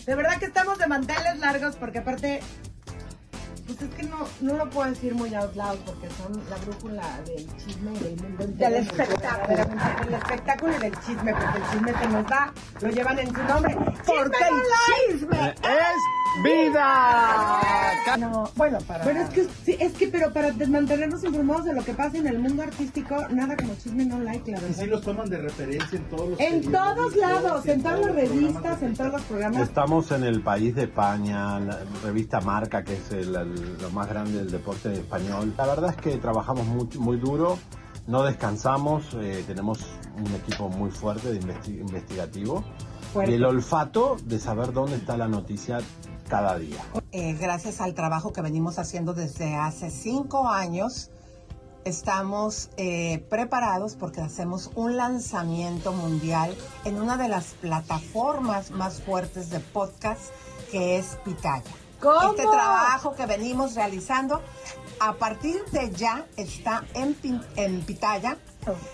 [0.07, 2.41] De verdad que estamos de manteles largos porque aparte,
[3.67, 7.21] pues es que no, no lo puedo decir muy out loud porque son la brújula
[7.27, 8.71] del chisme y del mundo entero.
[8.71, 9.57] Del espectáculo.
[10.05, 13.43] Del espectáculo y del chisme, porque el chisme se nos da, lo llevan en su
[13.45, 13.75] nombre.
[14.07, 17.78] Porque ¡Chisme el chisme es ¡Vida!
[18.17, 19.05] No, bueno, para.
[19.05, 22.27] Pero es que, sí, es que, pero para mantenernos informados de lo que pasa en
[22.27, 24.77] el mundo artístico, nada como chisme no like, la Y verdad.
[24.79, 28.83] sí los toman de referencia en todos los En todos lados, en todas las revistas,
[28.83, 29.63] en todos los programas.
[29.63, 34.09] Estamos en el país de España, la revista Marca, que es el- el- lo más
[34.09, 35.53] grande del deporte español.
[35.57, 37.59] La verdad es que trabajamos muy, muy duro,
[38.07, 39.81] no descansamos, eh, tenemos
[40.17, 42.65] un equipo muy fuerte de investi- investigativo
[43.13, 43.33] Fuerte.
[43.33, 45.79] y el olfato de saber dónde está la noticia
[46.29, 46.79] cada día.
[47.13, 51.11] Eh, gracias al trabajo que venimos haciendo desde hace cinco años,
[51.85, 56.55] estamos eh, preparados porque hacemos un lanzamiento mundial
[56.85, 60.21] en una de las plataformas más fuertes de podcast
[60.71, 61.65] que es Pitaya.
[62.01, 62.31] ¿Cómo?
[62.31, 64.41] Este trabajo que venimos realizando
[65.01, 67.17] a partir de ya está en,
[67.57, 68.39] en Pitaya.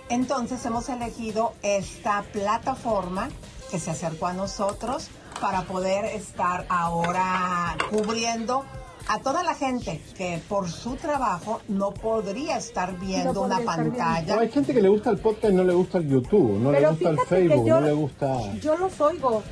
[0.09, 3.29] Entonces hemos elegido esta plataforma
[3.71, 5.11] que se acercó a nosotros
[5.41, 8.65] para poder estar ahora cubriendo
[9.09, 13.77] a toda la gente que por su trabajo no podría estar viendo una podría estar
[13.77, 14.15] pantalla.
[14.21, 14.35] viendo.
[14.37, 16.73] No, hay gente que le gusta el podcast y no le gusta el YouTube, no
[16.73, 18.53] le gusta el Facebook, yo- no le gusta...
[18.61, 19.43] Yo los oigo.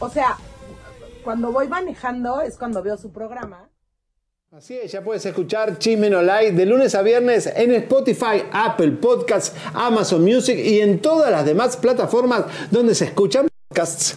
[0.00, 0.36] O sea,
[1.22, 3.68] cuando voy manejando es cuando veo su programa.
[4.50, 8.90] Así es, ya puedes escuchar Chisme No Like de lunes a viernes en Spotify, Apple
[8.92, 14.16] Podcasts, Amazon Music y en todas las demás plataformas donde se escuchan podcasts.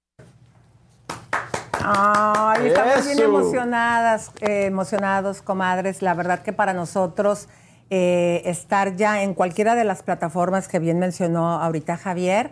[1.83, 6.01] Ay, estamos bien emocionadas, eh, emocionados, comadres.
[6.01, 7.47] La verdad que para nosotros
[7.89, 12.51] eh, estar ya en cualquiera de las plataformas que bien mencionó ahorita Javier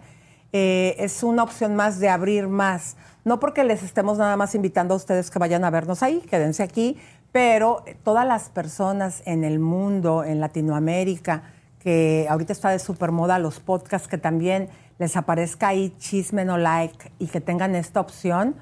[0.51, 2.97] eh, es una opción más de abrir más.
[3.23, 6.63] No porque les estemos nada más invitando a ustedes que vayan a vernos ahí, quédense
[6.63, 6.97] aquí,
[7.31, 11.43] pero todas las personas en el mundo, en Latinoamérica,
[11.79, 17.11] que ahorita está de supermoda los podcasts, que también les aparezca ahí chisme no like
[17.19, 18.55] y que tengan esta opción,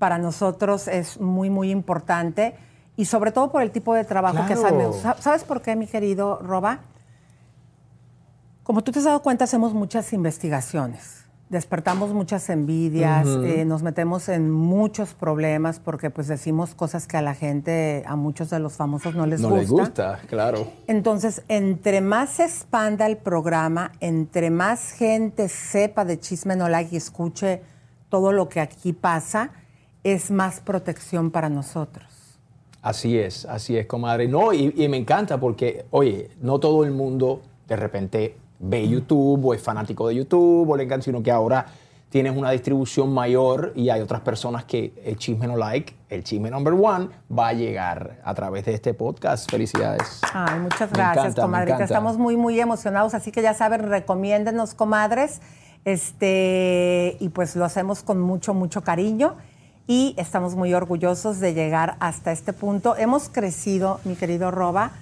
[0.00, 2.56] para nosotros es muy, muy importante
[2.96, 4.96] y sobre todo por el tipo de trabajo que hacemos.
[4.96, 6.80] Sa- ¿Sabes por qué, mi querido Roba?
[8.64, 11.24] Como tú te has dado cuenta, hacemos muchas investigaciones.
[11.48, 17.22] Despertamos muchas envidias, eh, nos metemos en muchos problemas porque pues decimos cosas que a
[17.22, 19.60] la gente, a muchos de los famosos no les no gusta.
[19.60, 20.68] les gusta, claro.
[20.86, 26.94] Entonces, entre más se expanda el programa, entre más gente sepa de Chisme No Like
[26.94, 27.62] y escuche
[28.10, 29.50] todo lo que aquí pasa,
[30.04, 32.06] es más protección para nosotros.
[32.82, 34.26] Así es, así es, comadre.
[34.26, 39.44] No, y, y me encanta porque, oye, no todo el mundo de repente ve YouTube
[39.44, 41.66] o es fanático de YouTube o le encanta, sino que ahora
[42.10, 46.50] tienes una distribución mayor y hay otras personas que el chisme no like, el chisme
[46.50, 49.48] number one, va a llegar a través de este podcast.
[49.50, 50.20] Felicidades.
[50.32, 51.84] Ay, muchas gracias, comadrita.
[51.84, 55.40] Estamos muy, muy emocionados, así que ya saben, recomiéndenos, comadres.
[55.84, 59.36] Este, y pues lo hacemos con mucho, mucho cariño.
[59.90, 62.94] Y estamos muy orgullosos de llegar hasta este punto.
[62.96, 64.92] Hemos crecido, mi querido Roba,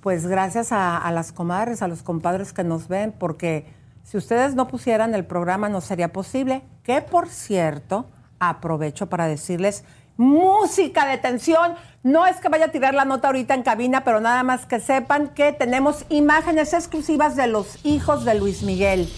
[0.00, 3.66] pues gracias a, las comadres, a los compadres que nos ven, porque
[4.04, 6.62] si ustedes no pusieran el programa no sería posible.
[6.84, 8.06] Que por cierto,
[8.38, 9.82] aprovecho para decirles
[10.16, 11.74] música de tensión.
[12.04, 14.78] No es que vaya a tirar la nota ahorita en cabina, pero nada más que
[14.78, 19.08] sepan que tenemos imágenes exclusivas de los hijos de Luis Miguel.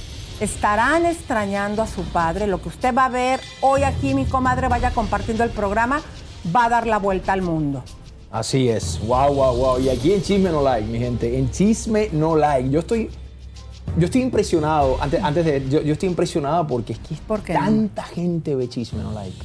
[0.40, 2.46] Estarán extrañando a su padre.
[2.46, 6.00] Lo que usted va a ver hoy aquí, mi comadre, vaya compartiendo el programa,
[6.54, 7.82] va a dar la vuelta al mundo.
[8.30, 9.80] Así es, wow, wow, wow.
[9.80, 13.10] Y aquí en Chisme No Like, mi gente, en Chisme No Like, yo estoy,
[13.96, 17.16] yo estoy impresionado, antes, antes de, yo, yo estoy impresionado porque es que
[17.54, 19.36] tanta gente ve Chisme No Like.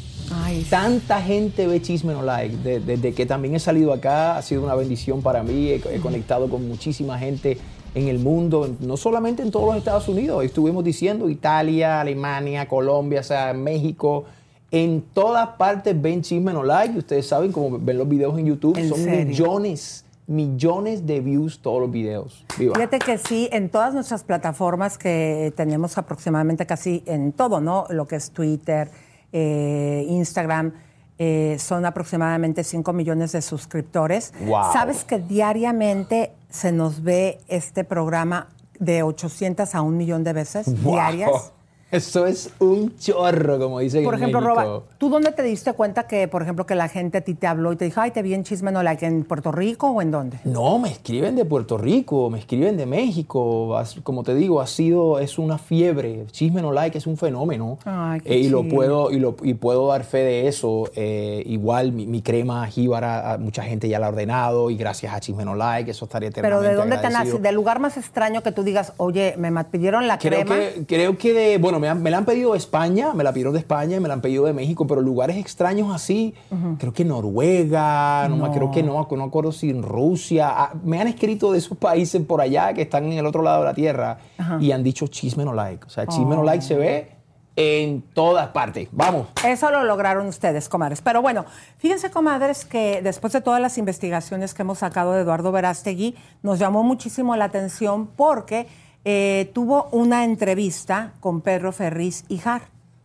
[0.44, 2.58] Ay, Tanta gente ve Chisme No Like.
[2.58, 5.70] De- Desde que también he salido acá, ha sido una bendición para mí.
[5.70, 7.58] He, he conectado con muchísima gente
[7.96, 10.44] en el mundo, no solamente en todos los Estados Unidos.
[10.44, 14.26] Estuvimos diciendo Italia, Alemania, Colombia, o sea, México.
[14.72, 16.98] En todas partes ven Chisme No Like.
[16.98, 19.26] Ustedes saben, como ven los videos en YouTube, ¿En son serio?
[19.28, 22.44] millones, millones de views todos los videos.
[22.58, 22.74] Viva.
[22.74, 27.86] Fíjate que sí, en todas nuestras plataformas que tenemos aproximadamente casi en todo, ¿no?
[27.90, 28.90] Lo que es Twitter,
[29.32, 30.74] eh, Instagram,
[31.20, 34.34] eh, son aproximadamente 5 millones de suscriptores.
[34.46, 34.74] Wow.
[34.74, 38.48] ¿Sabes que diariamente se nos ve este programa
[38.80, 40.94] de 800 a un millón de veces Wow.
[40.94, 41.52] diarias?
[41.94, 44.40] Eso es un chorro, como dicen Por ejemplo.
[44.42, 47.48] Roba, ¿tú dónde te diste cuenta que, por ejemplo, que la gente a ti te
[47.48, 50.02] habló y te dijo, ay, te vi en Chisme No Like, ¿en Puerto Rico o
[50.02, 50.40] en dónde?
[50.44, 53.80] No, me escriben de Puerto Rico, me escriben de México.
[54.04, 56.26] Como te digo, ha sido, es una fiebre.
[56.32, 57.78] Chisme no like es un fenómeno.
[57.86, 60.90] Ay, qué Eh, y lo puedo y, lo, y puedo dar fe de eso.
[60.96, 65.14] Eh, igual mi, mi crema jíbara, a mucha gente ya la ha ordenado y gracias
[65.14, 67.40] a Chisme no like, eso estaría Pero eternamente ¿de dónde te nace?
[67.40, 70.56] ¿Del lugar más extraño que tú digas, oye, me pidieron la Creo crema?
[70.56, 73.32] que, creo que de, bueno, me, han- me la han pedido de España, me la
[73.34, 76.34] pidieron de España y me la han pedido de México, pero lugares extraños así,
[76.80, 78.38] creo que Noruega, no.
[78.38, 78.52] No.
[78.54, 82.22] creo que no, no acuerdo si en Rusia, Ah, me han escrito de esos países
[82.24, 84.18] por allá que están en el otro lado de la tierra
[84.60, 86.44] y han dicho chisme no like, o sea, chisme no Oh.
[86.44, 87.12] like se ve
[87.56, 89.28] en todas partes, vamos.
[89.48, 91.02] Eso lo lograron ustedes, comadres.
[91.02, 91.46] Pero bueno,
[91.78, 96.58] fíjense, comadres, que después de todas las investigaciones que hemos sacado de Eduardo Verástegui, nos
[96.58, 98.68] llamó muchísimo la atención porque
[99.06, 102.62] eh, tuvo una entrevista con Pedro Ferriz y Jar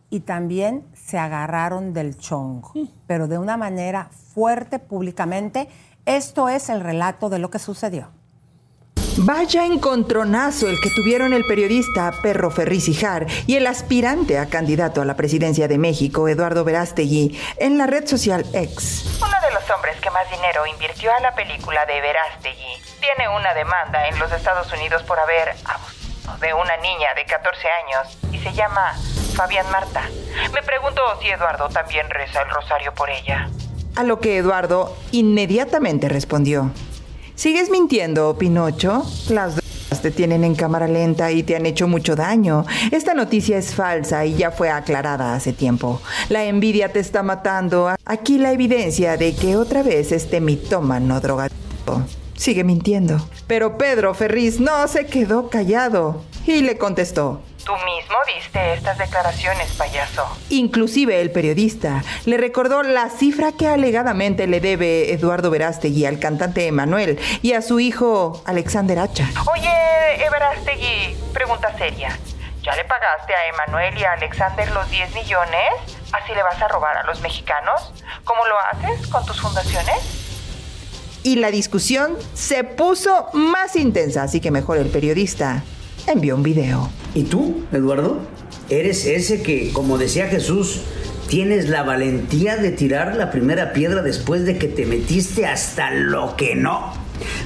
[0.09, 2.73] y también se agarraron del chongo,
[3.05, 5.67] pero de una manera fuerte públicamente.
[6.05, 8.09] Esto es el relato de lo que sucedió.
[9.17, 15.01] Vaya encontronazo el que tuvieron el periodista Perro Ferriz Hijar y el aspirante a candidato
[15.01, 19.19] a la presidencia de México, Eduardo Verástegui, en la red social X.
[19.21, 23.53] Uno de los hombres que más dinero invirtió a la película de Verástegui tiene una
[23.53, 28.37] demanda en los Estados Unidos por haber abusado de una niña de 14 años y
[28.39, 28.93] se llama
[29.33, 30.03] Fabián Marta.
[30.53, 33.49] Me pregunto si Eduardo también reza el rosario por ella.
[33.95, 36.71] A lo que Eduardo inmediatamente respondió.
[37.35, 39.03] ¿Sigues mintiendo, Pinocho?
[39.29, 42.65] Las drogas te tienen en cámara lenta y te han hecho mucho daño.
[42.91, 46.01] Esta noticia es falsa y ya fue aclarada hace tiempo.
[46.29, 47.89] La envidia te está matando.
[48.05, 51.59] Aquí la evidencia de que otra vez este mitómano drogadicto
[52.39, 53.17] sigue mintiendo.
[53.47, 57.41] Pero Pedro Ferriz no se quedó callado y le contestó.
[57.65, 60.25] Tú mismo diste estas declaraciones, payaso.
[60.49, 66.65] Inclusive el periodista le recordó la cifra que alegadamente le debe Eduardo Verástegui al cantante
[66.65, 69.29] Emanuel y a su hijo Alexander Hacha.
[69.51, 72.17] Oye, Verástegui, pregunta seria.
[72.63, 75.69] ¿Ya le pagaste a Emanuel y a Alexander los 10 millones?
[76.13, 77.93] ¿Así le vas a robar a los mexicanos?
[78.23, 80.28] ¿Cómo lo haces con tus fundaciones?
[81.29, 85.63] Y la discusión se puso más intensa, así que mejor el periodista
[86.07, 86.89] envió un video.
[87.13, 88.17] ¿Y tú, Eduardo?
[88.67, 90.81] Eres ese que, como decía Jesús,
[91.27, 96.35] tienes la valentía de tirar la primera piedra después de que te metiste hasta lo
[96.35, 96.93] que no.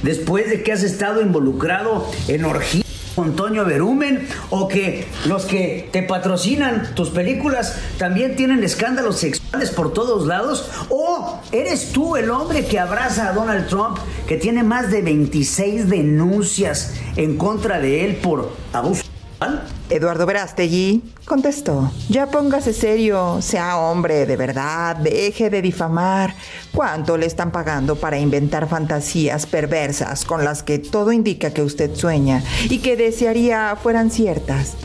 [0.02, 2.84] Después de que has estado involucrado en orgías
[3.16, 9.70] con Toño Berumen o que los que te patrocinan tus películas también tienen escándalos sexuales
[9.72, 13.98] por todos lados o eres tú el hombre que abraza a Donald Trump
[14.28, 19.64] que tiene más de 26 denuncias en contra de él por abuso sexual?
[19.90, 26.36] Eduardo Verástegui contestó, ya póngase serio, sea hombre de verdad, deje de difamar.
[26.74, 31.96] ¿Cuánto le están pagando para inventar fantasías perversas con las que todo indica que usted
[31.96, 34.76] sueña y que desearía fueran ciertas?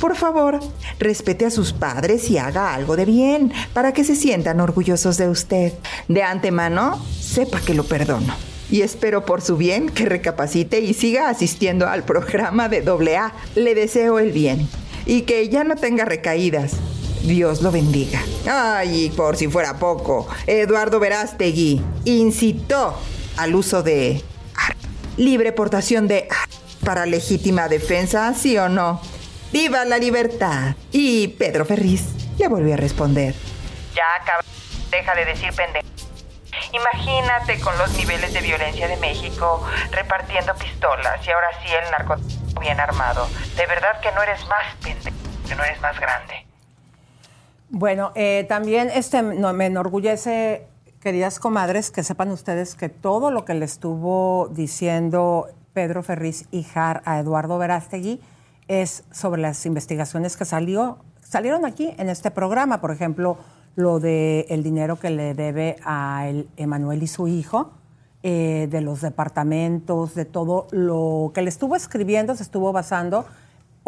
[0.00, 0.60] Por favor,
[0.98, 5.28] respete a sus padres y haga algo de bien para que se sientan orgullosos de
[5.28, 5.72] usted.
[6.08, 8.47] De antemano, sepa que lo perdono.
[8.70, 12.80] Y espero por su bien que recapacite y siga asistiendo al programa de
[13.16, 13.32] AA.
[13.54, 14.68] Le deseo el bien
[15.06, 16.72] y que ya no tenga recaídas.
[17.22, 18.20] Dios lo bendiga.
[18.48, 22.98] Ay, y por si fuera poco, Eduardo Verástegui incitó
[23.36, 24.22] al uso de
[24.54, 24.76] ar-
[25.16, 26.48] libre portación de ar-
[26.84, 29.00] para legítima defensa, ¿sí o no?
[29.52, 30.74] ¡Viva la libertad!
[30.92, 32.02] Y Pedro Ferriz
[32.38, 33.34] le volvió a responder.
[33.94, 34.42] Ya acaba.
[34.90, 35.86] Deja de decir pendejo.
[36.72, 42.60] Imagínate con los niveles de violencia de México repartiendo pistolas y ahora sí el narcotráfico
[42.60, 43.26] bien armado.
[43.56, 46.46] De verdad que no eres más pendejo, que no eres más grande.
[47.70, 50.66] Bueno, eh, también este, no, me enorgullece,
[51.00, 56.64] queridas comadres, que sepan ustedes que todo lo que le estuvo diciendo Pedro Ferriz y
[56.64, 58.20] Jar a Eduardo Verástegui
[58.68, 62.80] es sobre las investigaciones que salió, salieron aquí en este programa.
[62.80, 63.38] Por ejemplo,
[63.76, 67.72] lo de el dinero que le debe a el Emanuel y su hijo,
[68.22, 73.24] eh, de los departamentos, de todo lo que le estuvo escribiendo, se estuvo basando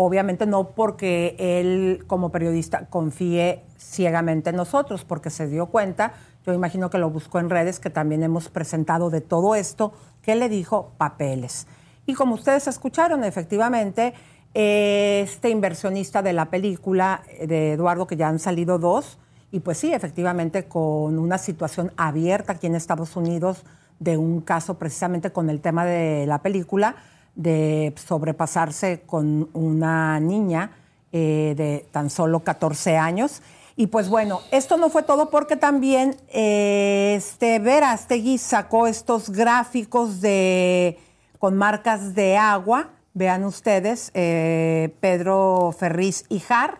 [0.03, 6.15] obviamente no porque él como periodista confíe ciegamente en nosotros, porque se dio cuenta,
[6.47, 10.37] yo imagino que lo buscó en redes, que también hemos presentado de todo esto, que
[10.37, 11.67] le dijo papeles.
[12.07, 14.15] Y como ustedes escucharon, efectivamente,
[14.55, 19.19] este inversionista de la película eh, de Eduardo, que ya han salido dos,
[19.53, 23.65] y pues sí, efectivamente, con una situación abierta aquí en Estados Unidos
[23.99, 26.97] de un caso precisamente con el tema de la película,
[27.35, 30.73] de sobrepasarse con una niña
[31.13, 33.43] eh, de tan solo 14 años.
[33.77, 40.21] Y pues bueno, esto no fue todo porque también eh, este Verástegui sacó estos gráficos
[40.21, 40.99] de,
[41.39, 42.91] con marcas de agua.
[43.15, 46.79] Vean ustedes, eh, Pedro Ferriz Jar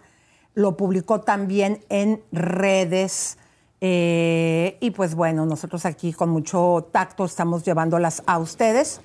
[0.61, 3.39] lo publicó también en redes.
[3.81, 9.01] eh, y pues bueno, nosotros aquí con mucho tacto estamos llevándolas a ustedes.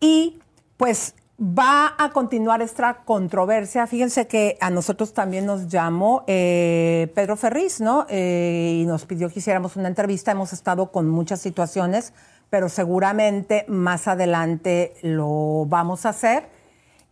[0.00, 0.40] Y
[0.76, 3.86] pues va a continuar esta controversia.
[3.86, 8.06] Fíjense que a nosotros también nos llamó eh, Pedro Ferriz, ¿no?
[8.08, 10.32] Eh, y nos pidió que hiciéramos una entrevista.
[10.32, 12.12] Hemos estado con muchas situaciones,
[12.50, 16.48] pero seguramente más adelante lo vamos a hacer.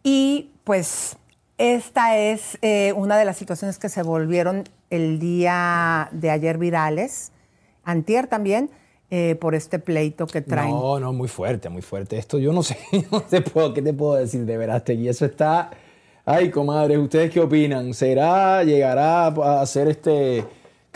[0.02, 1.16] Y pues
[1.58, 7.32] esta es eh, una de las situaciones que se volvieron el día de ayer virales,
[7.84, 8.70] antier también,
[9.10, 10.70] eh, por este pleito que traen.
[10.70, 12.18] No, no, muy fuerte, muy fuerte.
[12.18, 12.76] Esto yo no sé,
[13.10, 15.08] no te puedo, ¿qué te puedo decir de Verástegui?
[15.08, 15.70] Eso está...
[16.28, 17.94] Ay, comadres, ¿ustedes qué opinan?
[17.94, 20.44] ¿Será, llegará a ser este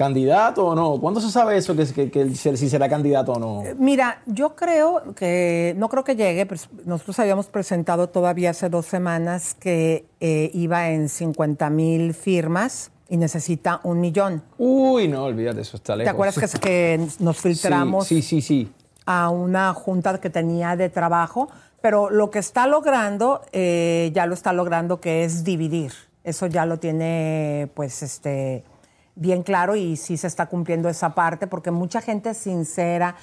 [0.04, 0.98] candidato o no?
[0.98, 3.62] ¿Cuándo se sabe eso, que, que- que si será candidato o no?
[3.76, 8.86] Mira, yo creo que, no creo que llegue, pero nosotros habíamos presentado todavía hace dos
[8.86, 14.42] semanas que eh, iba en 50 mil firmas y necesita un millón.
[14.56, 16.06] Uy, no, olvídate, eso está lejos.
[16.06, 18.64] ¿Te acuerdas que, que nos filtramos Sí, sí, sí.
[18.64, 18.72] sí.
[19.04, 21.50] a una junta que tenía de trabajo?
[21.82, 25.92] Pero lo que está logrando, eh, ya lo está logrando, que es dividir.
[26.24, 28.64] Eso ya lo tiene, pues, este,
[29.20, 33.14] bien claro y sí se está cumpliendo esa parte, porque mucha gente sincera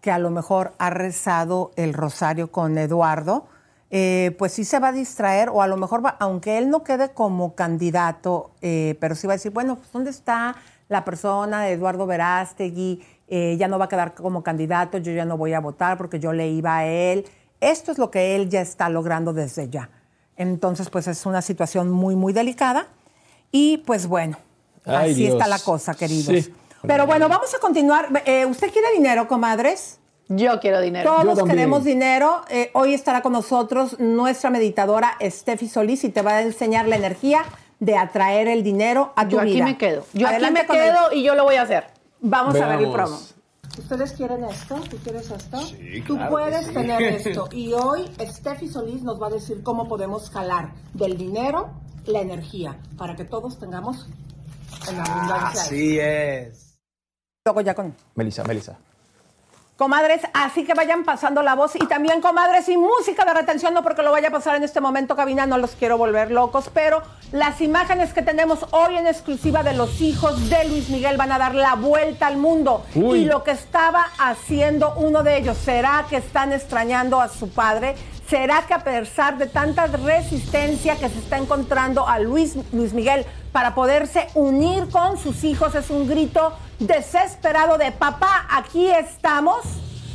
[0.00, 3.46] que a lo mejor ha rezado el rosario con Eduardo,
[3.90, 6.82] eh, pues sí se va a distraer o a lo mejor, va, aunque él no
[6.82, 10.56] quede como candidato, eh, pero sí va a decir, bueno, pues ¿dónde está
[10.88, 13.04] la persona de Eduardo Verástegui?
[13.28, 16.18] Eh, ya no va a quedar como candidato, yo ya no voy a votar porque
[16.18, 17.24] yo le iba a él.
[17.60, 19.88] Esto es lo que él ya está logrando desde ya.
[20.36, 22.88] Entonces, pues es una situación muy, muy delicada.
[23.52, 24.36] Y pues bueno,
[24.84, 25.32] Ay, así Dios.
[25.34, 26.44] está la cosa, queridos.
[26.44, 26.52] Sí.
[26.86, 28.08] Pero bueno, vamos a continuar.
[28.26, 29.98] Eh, ¿Usted quiere dinero, comadres?
[30.28, 31.14] Yo quiero dinero.
[31.22, 32.42] Todos queremos dinero.
[32.48, 36.96] Eh, hoy estará con nosotros nuestra meditadora Steffi Solís y te va a enseñar la
[36.96, 37.42] energía
[37.80, 39.64] de atraer el dinero a tu Yo aquí vida.
[39.66, 40.04] me quedo.
[40.14, 41.86] Yo Adelante aquí me el- quedo y yo lo voy a hacer.
[42.20, 43.18] Vamos a ver el promo.
[43.78, 44.76] ¿Ustedes quieren esto?
[44.88, 45.58] ¿Tú quieres esto?
[46.06, 46.72] Tú claro puedes sí.
[46.74, 47.48] tener esto.
[47.52, 51.70] Y hoy Steffi Solís nos va a decir cómo podemos jalar del dinero
[52.06, 54.08] la energía para que todos tengamos
[54.88, 55.62] en abundancia.
[55.62, 56.78] Así es.
[57.44, 57.94] Luego ya con...
[58.14, 58.78] Melissa, Melissa.
[59.76, 63.82] Comadres, así que vayan pasando la voz y también comadres y música de retención, no
[63.82, 67.02] porque lo vaya a pasar en este momento, cabina, no los quiero volver locos, pero
[67.32, 71.38] las imágenes que tenemos hoy en exclusiva de los hijos de Luis Miguel van a
[71.38, 72.84] dar la vuelta al mundo.
[72.94, 73.22] Uy.
[73.22, 77.96] Y lo que estaba haciendo uno de ellos, ¿será que están extrañando a su padre?
[78.28, 83.26] ¿Será que a pesar de tanta resistencia que se está encontrando a Luis, Luis Miguel
[83.54, 89.58] para poderse unir con sus hijos, es un grito desesperado de papá, aquí estamos?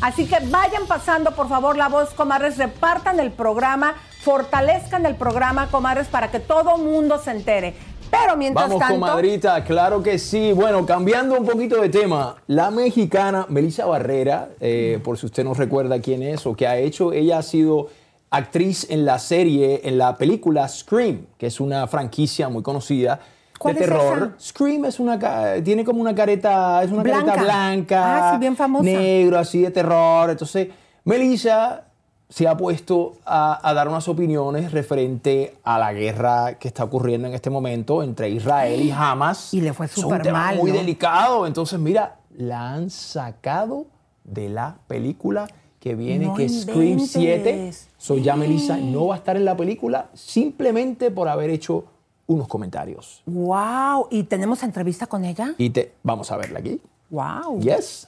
[0.01, 5.69] Así que vayan pasando, por favor, la voz, comadres, repartan el programa, fortalezcan el programa,
[5.71, 7.75] comadres, para que todo mundo se entere.
[8.11, 8.99] Pero mientras Vamos, tanto...
[8.99, 10.51] comadrita, claro que sí.
[10.51, 15.53] Bueno, cambiando un poquito de tema, la mexicana Melissa Barrera, eh, por si usted no
[15.53, 17.87] recuerda quién es o qué ha hecho, ella ha sido
[18.32, 23.21] actriz en la serie, en la película Scream, que es una franquicia muy conocida de
[23.59, 24.36] ¿Cuál es terror.
[24.39, 25.19] Scream es una
[25.63, 27.25] tiene como una careta, es una Blanca.
[27.34, 28.84] careta blanca, Ah, sí, bien famosa.
[28.86, 30.30] negro, así de terror.
[30.30, 30.69] Entonces,
[31.03, 31.84] Melissa
[32.30, 37.27] se ha puesto a, a dar unas opiniones referente a la guerra que está ocurriendo
[37.27, 39.53] en este momento entre Israel y Hamas.
[39.53, 40.77] Y le fue súper mal, muy ¿no?
[40.77, 41.47] delicado.
[41.47, 43.88] Entonces, mira, la han sacado
[44.23, 45.47] de la película
[45.80, 47.11] que viene, No que es Scream inventes.
[47.11, 47.73] 7.
[47.97, 51.86] So ya Melissa no va a estar en la película simplemente por haber hecho
[52.27, 53.23] unos comentarios.
[53.25, 54.07] ¡Wow!
[54.11, 55.55] ¿Y tenemos entrevista con ella?
[55.57, 56.80] Y te vamos a verla aquí.
[57.09, 57.59] ¡Wow!
[57.61, 58.07] Yes.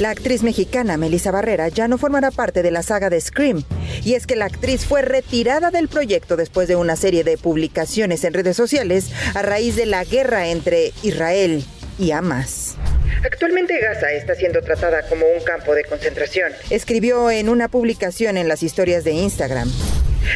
[0.00, 3.62] La actriz mexicana Melissa Barrera ya no formará parte de la saga de Scream.
[4.02, 8.24] Y es que la actriz fue retirada del proyecto después de una serie de publicaciones
[8.24, 11.64] en redes sociales a raíz de la guerra entre Israel
[11.96, 12.76] y Hamas.
[13.22, 18.48] Actualmente Gaza está siendo tratada como un campo de concentración, escribió en una publicación en
[18.48, 19.70] las historias de Instagram.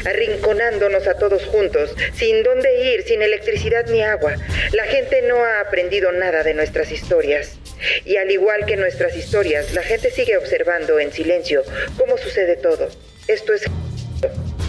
[0.05, 4.35] Arrinconándonos a todos juntos, sin dónde ir, sin electricidad ni agua.
[4.73, 7.59] La gente no ha aprendido nada de nuestras historias.
[8.05, 11.63] Y al igual que nuestras historias, la gente sigue observando en silencio
[11.97, 12.89] cómo sucede todo.
[13.29, 13.63] Esto es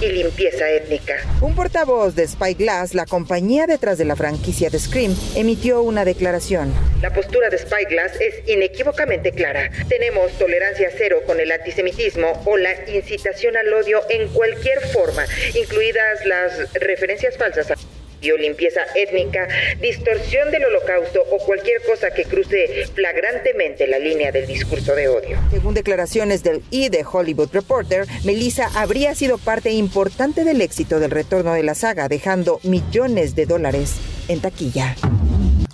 [0.02, 1.16] y limpieza étnica.
[1.42, 6.74] Un portavoz de Spyglass, la compañía detrás de la franquicia de Scream, emitió una declaración.
[7.02, 9.70] La postura de Spyglass es inequívocamente clara.
[9.88, 16.26] Tenemos tolerancia cero con el antisemitismo o la incitación al odio en cualquier forma, incluidas
[16.26, 19.48] las referencias falsas a biolimpieza étnica,
[19.82, 25.38] distorsión del holocausto o cualquier cosa que cruce flagrantemente la línea del discurso de odio.
[25.52, 31.12] Según declaraciones del E de Hollywood Reporter, Melissa habría sido parte importante del éxito del
[31.12, 33.96] retorno de la saga, dejando millones de dólares
[34.28, 34.96] en taquilla.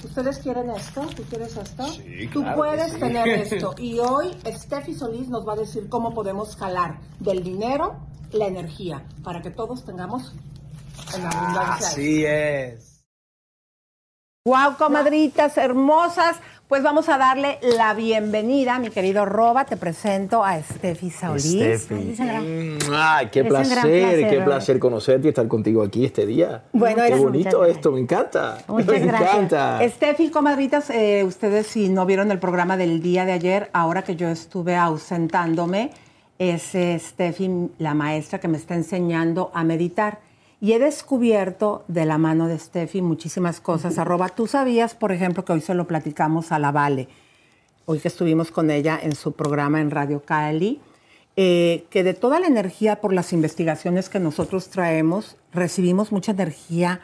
[0.03, 1.01] ¿Ustedes quieren esto?
[1.15, 1.87] ¿Tú quieres esto?
[1.87, 2.99] Sí, Tú claro puedes sí.
[2.99, 3.75] tener esto.
[3.77, 7.95] Y hoy Steffi Solís nos va a decir cómo podemos jalar del dinero
[8.31, 10.33] la energía para que todos tengamos
[11.15, 11.87] en abundancia.
[11.87, 13.03] Así es.
[14.45, 16.37] Wow, comadritas hermosas.
[16.67, 19.65] Pues vamos a darle la bienvenida, mi querido Roba.
[19.65, 21.83] Te presento a Steffi Solís.
[21.83, 22.15] Steffi.
[22.19, 26.63] Mm, Ay, qué placer, placer, qué placer conocerte y estar contigo aquí este día.
[26.73, 28.57] Bueno, qué eres- bonito esto, me encanta.
[28.67, 29.31] Muchas me gracias.
[29.35, 29.79] encanta.
[29.89, 34.15] Steffi, comadritas, eh, ustedes si no vieron el programa del día de ayer, ahora que
[34.15, 35.91] yo estuve ausentándome,
[36.39, 40.17] es eh, Steffi la maestra que me está enseñando a meditar.
[40.65, 43.99] Y he descubierto de la mano de Steffi muchísimas cosas.
[43.99, 47.07] Arroba, tú sabías, por ejemplo, que hoy se lo platicamos a la Vale,
[47.85, 50.81] hoy que estuvimos con ella en su programa en Radio Cali,
[51.35, 56.99] eh, que de toda la energía por las investigaciones que nosotros traemos, recibimos mucha energía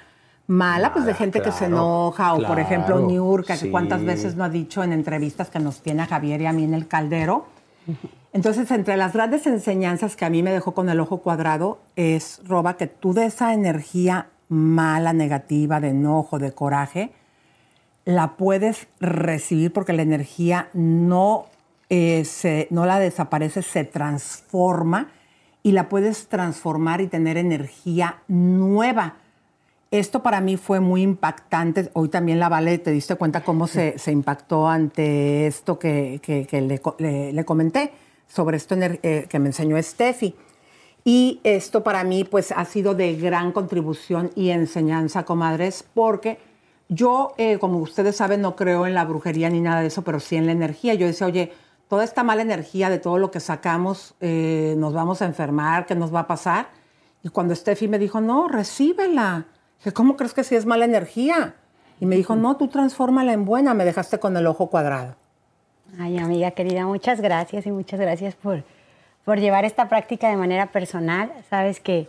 [0.48, 4.44] mala, pues de gente que se enoja, o por ejemplo Niurka, que cuántas veces no
[4.44, 7.46] ha dicho en entrevistas que nos tiene a Javier y a mí en el caldero.
[8.34, 12.40] Entonces, entre las grandes enseñanzas que a mí me dejó con el ojo cuadrado es,
[12.46, 17.12] Roba, que tú de esa energía mala, negativa, de enojo, de coraje,
[18.06, 21.46] la puedes recibir porque la energía no,
[21.90, 25.10] eh, se- no la desaparece, se transforma
[25.62, 29.16] y la puedes transformar y tener energía nueva.
[29.92, 31.90] Esto para mí fue muy impactante.
[31.94, 36.48] Hoy también la Vale, te diste cuenta cómo se, se impactó ante esto que, que-
[36.98, 37.92] le- le comenté
[38.32, 40.36] sobre esto eh, que me enseñó Steffi.
[41.04, 46.38] Y esto para mí pues ha sido de gran contribución y enseñanza, comadres, porque
[46.90, 50.20] yo, eh, como ustedes saben, no creo en la brujería ni nada de eso, pero
[50.20, 50.94] sí en la energía.
[50.94, 51.52] Yo decía, oye,
[51.88, 55.96] toda esta mala energía de todo lo que sacamos, eh, nos vamos a enfermar, ¿qué
[55.96, 56.70] nos va a pasar?
[57.24, 59.46] Y cuando Steffi me dijo, no, recíbela.
[59.78, 61.56] Dije, ¿cómo crees que sí es mala energía?
[62.00, 63.74] Y me dijo, no, tú transfórmala en buena.
[63.74, 65.16] Me dejaste con el ojo cuadrado.
[66.00, 68.64] Ay, amiga querida, muchas gracias y muchas gracias por,
[69.26, 71.32] por llevar esta práctica de manera personal.
[71.50, 72.08] Sabes que,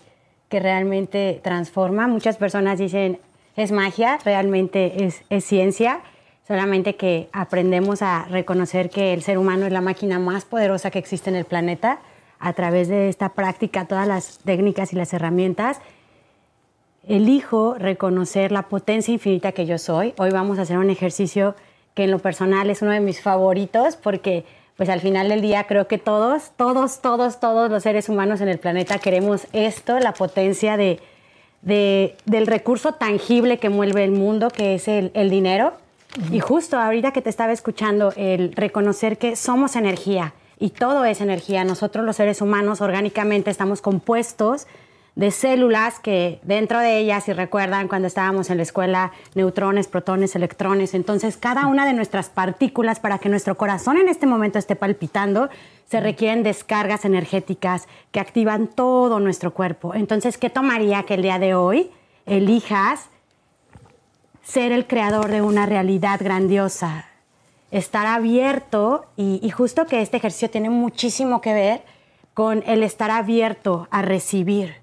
[0.49, 2.07] que realmente transforma.
[2.07, 3.19] Muchas personas dicen,
[3.57, 6.01] es magia, realmente es, es ciencia,
[6.47, 11.01] solamente que aprendemos a reconocer que el ser humano es la máquina más poderosa que
[11.01, 11.99] existe en el planeta.
[12.39, 15.81] A través de esta práctica, todas las técnicas y las herramientas,
[17.07, 20.15] elijo reconocer la potencia infinita que yo soy.
[20.19, 21.55] Hoy vamos a hacer un ejercicio
[21.95, 24.45] que en lo personal es uno de mis favoritos porque
[24.77, 28.49] pues al final del día creo que todos, todos, todos, todos los seres humanos en
[28.49, 30.99] el planeta queremos esto, la potencia de,
[31.61, 35.75] de- del recurso tangible que mueve el mundo, que es el, el dinero.
[36.31, 41.21] Y justo ahorita que te estaba escuchando, el reconocer que somos energía y todo es
[41.21, 41.65] energía.
[41.65, 44.67] Nosotros los seres humanos orgánicamente estamos compuestos
[45.15, 50.35] de células que dentro de ellas, si recuerdan cuando estábamos en la escuela, neutrones, protones,
[50.35, 54.75] electrones, entonces cada una de nuestras partículas para que nuestro corazón en este momento esté
[54.75, 55.51] palpitando,
[55.87, 59.95] se requieren descargas energéticas que activan todo nuestro cuerpo.
[59.95, 61.91] Entonces, ¿qué tomaría que el día de hoy
[62.25, 63.09] elijas
[64.43, 67.07] ser el creador de una realidad grandiosa?
[67.71, 71.83] Estar abierto y, y justo que este ejercicio tiene muchísimo que ver
[72.33, 74.82] con el estar abierto a recibir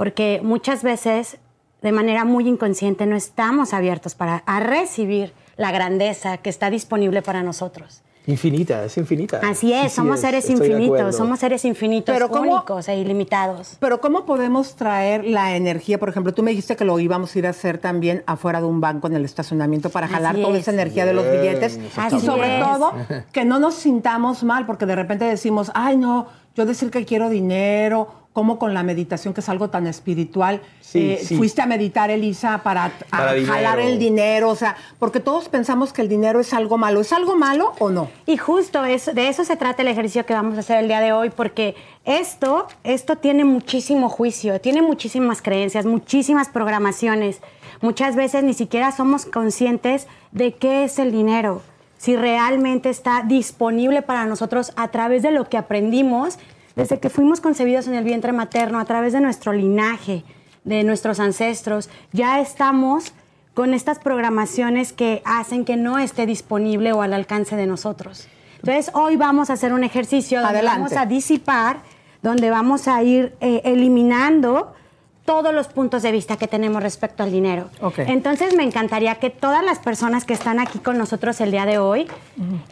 [0.00, 1.36] porque muchas veces
[1.82, 7.20] de manera muy inconsciente no estamos abiertos para a recibir la grandeza que está disponible
[7.20, 8.00] para nosotros.
[8.26, 9.40] Infinita, es infinita.
[9.44, 13.76] Así es, Sí, somos es, seres infinitos, somos seres infinitos, Pero ¿cómo- únicos e ilimitados.
[13.78, 15.98] Pero ¿cómo podemos traer la energía?
[15.98, 18.66] Por ejemplo, tú me dijiste que lo íbamos a ir a hacer también afuera de
[18.68, 20.60] un banco en el estacionamiento para Así jalar toda es.
[20.62, 21.78] esa energía de los billetes.
[21.78, 22.94] Y sobre todo,
[23.32, 27.28] que no nos sintamos mal, porque de repente decimos, ay, no, yo decir que quiero
[27.28, 30.62] dinero, como con la meditación, que es algo tan espiritual.
[30.80, 31.36] Sí, eh, sí.
[31.36, 33.80] Fuiste a meditar, Elisa, para, jalar dinero.
[33.80, 34.50] el dinero.
[34.50, 37.00] O sea, porque todos pensamos que el dinero es algo malo.
[37.00, 38.08] ¿Es algo malo o no?
[38.26, 41.00] Y justo eso, de eso se trata el ejercicio que vamos a hacer el día
[41.00, 41.74] de hoy, porque
[42.04, 47.40] esto, esto tiene muchísimo juicio, tiene muchísimas creencias, muchísimas programaciones.
[47.80, 51.62] Muchas veces ni siquiera somos conscientes de qué es el dinero,
[51.96, 56.38] si realmente está disponible para nosotros a través de lo que aprendimos
[56.80, 60.24] desde que fuimos concebidos en el vientre materno, a través de nuestro linaje,
[60.64, 61.90] de nuestros ancestros.
[62.10, 63.12] Ya estamos
[63.52, 68.28] con estas programaciones que hacen que no esté disponible o al alcance de nosotros.
[68.60, 70.80] Entonces, hoy vamos a hacer un ejercicio donde Adelante.
[70.80, 71.82] vamos a disipar,
[72.22, 74.72] donde vamos a ir eh, eliminando
[75.24, 77.68] todos los puntos de vista que tenemos respecto al dinero.
[77.80, 78.00] Ok.
[78.00, 81.78] Entonces me encantaría que todas las personas que están aquí con nosotros el día de
[81.78, 82.08] hoy,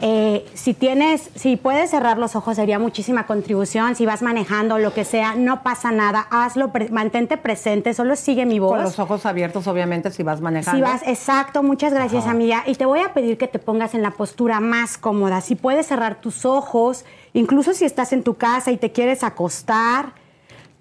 [0.01, 3.95] eh, si tienes, si puedes cerrar los ojos sería muchísima contribución.
[3.95, 6.27] Si vas manejando lo que sea, no pasa nada.
[6.31, 8.71] Hazlo, pre- mantente presente, solo sigue mi voz.
[8.73, 10.77] Con los ojos abiertos, obviamente, si vas manejando.
[10.85, 12.31] Si vas, exacto, muchas gracias Ajá.
[12.31, 12.63] amiga.
[12.65, 15.39] Y te voy a pedir que te pongas en la postura más cómoda.
[15.41, 20.13] Si puedes cerrar tus ojos, incluso si estás en tu casa y te quieres acostar,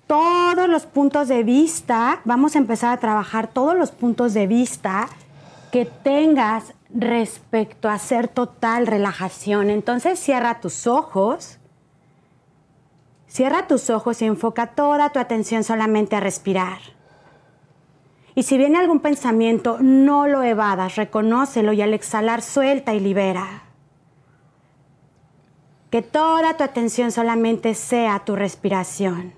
[0.09, 5.09] todos los puntos de vista, vamos a empezar a trabajar todos los puntos de vista
[5.71, 9.71] que tengas respecto a hacer total relajación.
[9.71, 11.59] Entonces cierra tus ojos.
[13.27, 16.79] Cierra tus ojos y enfoca toda tu atención solamente a respirar.
[18.35, 23.65] Y si viene algún pensamiento, no lo evadas, reconócelo y al exhalar suelta y libera.
[25.91, 29.38] Que toda tu atención solamente sea tu respiración.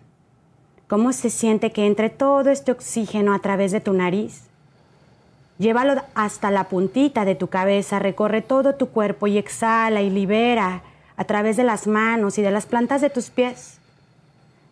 [0.90, 4.48] ¿Cómo se siente que entre todo este oxígeno a través de tu nariz?
[5.56, 10.82] Llévalo hasta la puntita de tu cabeza, recorre todo tu cuerpo y exhala y libera
[11.16, 13.78] a través de las manos y de las plantas de tus pies.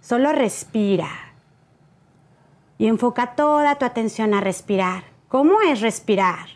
[0.03, 1.09] Solo respira
[2.79, 5.05] y enfoca toda tu atención a respirar.
[5.29, 6.49] ¿Cómo es respirar?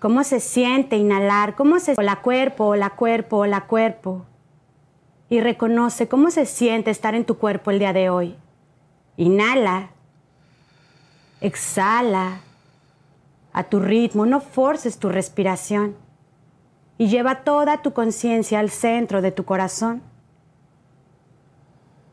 [0.00, 1.56] ¿Cómo se siente inhalar?
[1.56, 4.26] ¿Cómo se la cuerpo, la cuerpo, la cuerpo?
[5.30, 8.36] Y reconoce cómo se siente estar en tu cuerpo el día de hoy.
[9.16, 9.90] Inhala.
[11.40, 12.40] Exhala.
[13.52, 15.96] A tu ritmo, no forces tu respiración.
[16.96, 20.02] Y lleva toda tu conciencia al centro de tu corazón.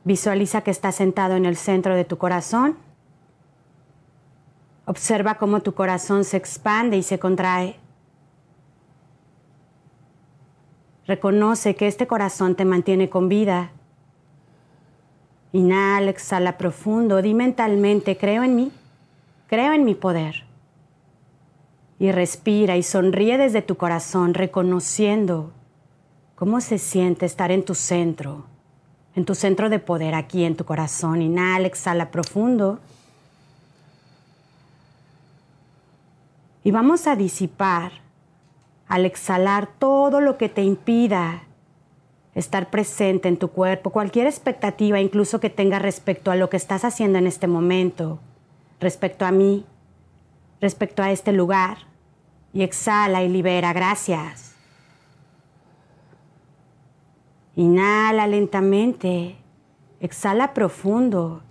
[0.04, 2.78] Visualiza que estás sentado en el centro de tu corazón.
[4.86, 7.80] Observa cómo tu corazón se expande y se contrae.
[11.08, 13.72] Reconoce que este corazón te mantiene con vida.
[15.52, 17.22] Inhala, exhala profundo.
[17.22, 18.72] Di mentalmente, creo en mí,
[19.48, 20.46] creo en mi poder.
[22.00, 25.52] Y respira y sonríe desde tu corazón, reconociendo
[26.36, 28.46] cómo se siente estar en tu centro,
[29.16, 31.22] en tu centro de poder aquí en tu corazón.
[31.22, 32.80] Inhala, exhala profundo.
[36.64, 38.05] Y vamos a disipar
[38.88, 41.44] al exhalar todo lo que te impida
[42.36, 46.84] estar presente en tu cuerpo, cualquier expectativa incluso que tengas respecto a lo que estás
[46.84, 48.20] haciendo en este momento,
[48.80, 49.66] respecto a mí,
[50.62, 51.78] respecto a este lugar.
[52.54, 53.74] Y exhala y libera.
[53.74, 54.56] Gracias.
[57.58, 59.36] Inhala lentamente.
[60.00, 61.44] Exhala profundo.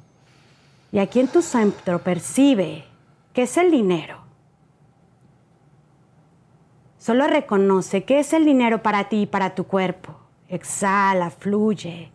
[0.93, 2.87] Y aquí en tu centro percibe
[3.35, 4.24] que es el dinero.
[7.05, 10.15] Solo reconoce qué es el dinero para ti y para tu cuerpo.
[10.49, 12.11] Exhala, fluye.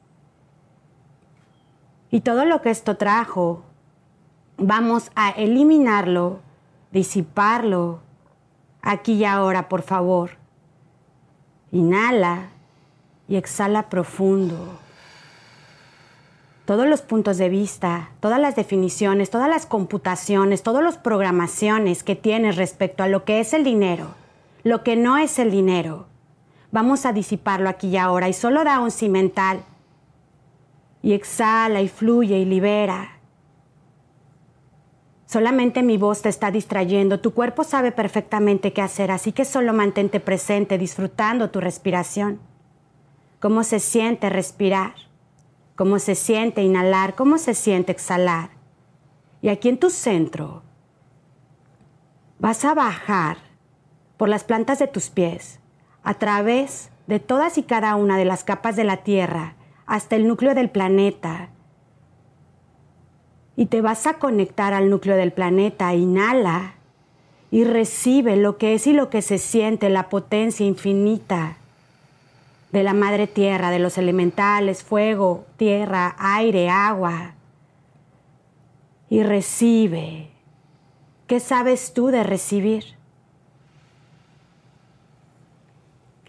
[2.10, 3.62] Y todo lo que esto trajo,
[4.58, 6.40] vamos a eliminarlo,
[6.92, 8.00] disiparlo,
[8.82, 10.32] aquí y ahora, por favor.
[11.72, 12.50] Inhala
[13.28, 14.80] y exhala profundo.
[16.66, 22.16] Todos los puntos de vista, todas las definiciones, todas las computaciones, todas las programaciones que
[22.16, 24.16] tienes respecto a lo que es el dinero,
[24.64, 26.08] lo que no es el dinero,
[26.72, 29.64] vamos a disiparlo aquí y ahora y solo da un cimental.
[31.02, 33.20] Y exhala y fluye y libera.
[35.26, 39.74] Solamente mi voz te está distrayendo, tu cuerpo sabe perfectamente qué hacer, así que solo
[39.74, 42.40] mantente presente, disfrutando tu respiración.
[43.40, 44.96] ¿Cómo se siente respirar?
[45.76, 47.16] ¿Cómo se siente inhalar?
[47.16, 48.50] ¿Cómo se siente exhalar?
[49.42, 50.64] Y aquí en tu centro
[52.40, 53.49] vas a bajar
[54.20, 55.62] por las plantas de tus pies,
[56.04, 59.56] a través de todas y cada una de las capas de la Tierra,
[59.86, 61.48] hasta el núcleo del planeta,
[63.56, 65.94] y te vas a conectar al núcleo del planeta.
[65.94, 66.74] Inhala
[67.50, 71.56] y recibe lo que es y lo que se siente, la potencia infinita
[72.74, 77.36] de la madre tierra, de los elementales, fuego, tierra, aire, agua.
[79.10, 80.30] Y recibe.
[81.26, 82.99] ¿Qué sabes tú de recibir?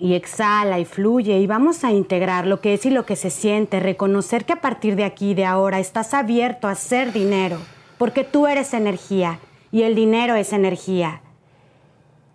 [0.01, 3.29] Y exhala y fluye y vamos a integrar lo que es y lo que se
[3.29, 7.59] siente, reconocer que a partir de aquí, de ahora, estás abierto a hacer dinero,
[7.99, 9.39] porque tú eres energía
[9.71, 11.21] y el dinero es energía.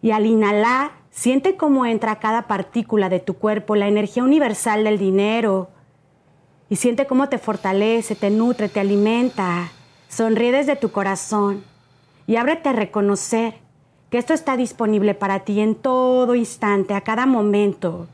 [0.04, 5.00] Y al inhalar, siente cómo entra cada partícula de tu cuerpo la energía universal del
[5.00, 5.70] dinero
[6.70, 9.72] y siente cómo te fortalece, te nutre, te alimenta.
[10.08, 11.64] Sonríe desde tu corazón
[12.28, 13.56] y ábrete a reconocer
[14.16, 18.08] que esto está disponible para ti en todo instante, a cada momento.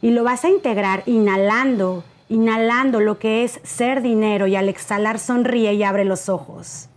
[0.00, 5.18] Y lo vas a integrar inhalando inhalando lo que es ser dinero y al exhalar
[5.18, 6.88] sonríe y abre los ojos.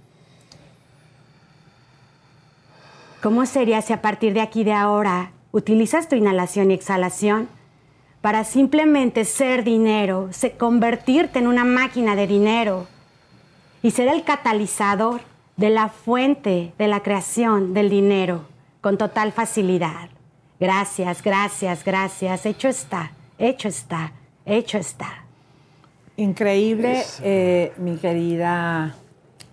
[3.22, 7.50] ¿Cómo sería si a partir de aquí de ahora utilizas tu inhalación y exhalación
[8.22, 12.88] para simplemente ser dinero, convertirte en una máquina de dinero
[13.84, 15.20] y ser el catalizador
[15.58, 18.46] de la fuente de la creación del dinero
[18.82, 20.10] con total facilidad?
[20.60, 22.46] Gracias, gracias, gracias.
[22.46, 24.14] Hecho está, hecho está,
[24.46, 25.26] hecho está.
[26.18, 28.96] Increíble, eh, mi querida,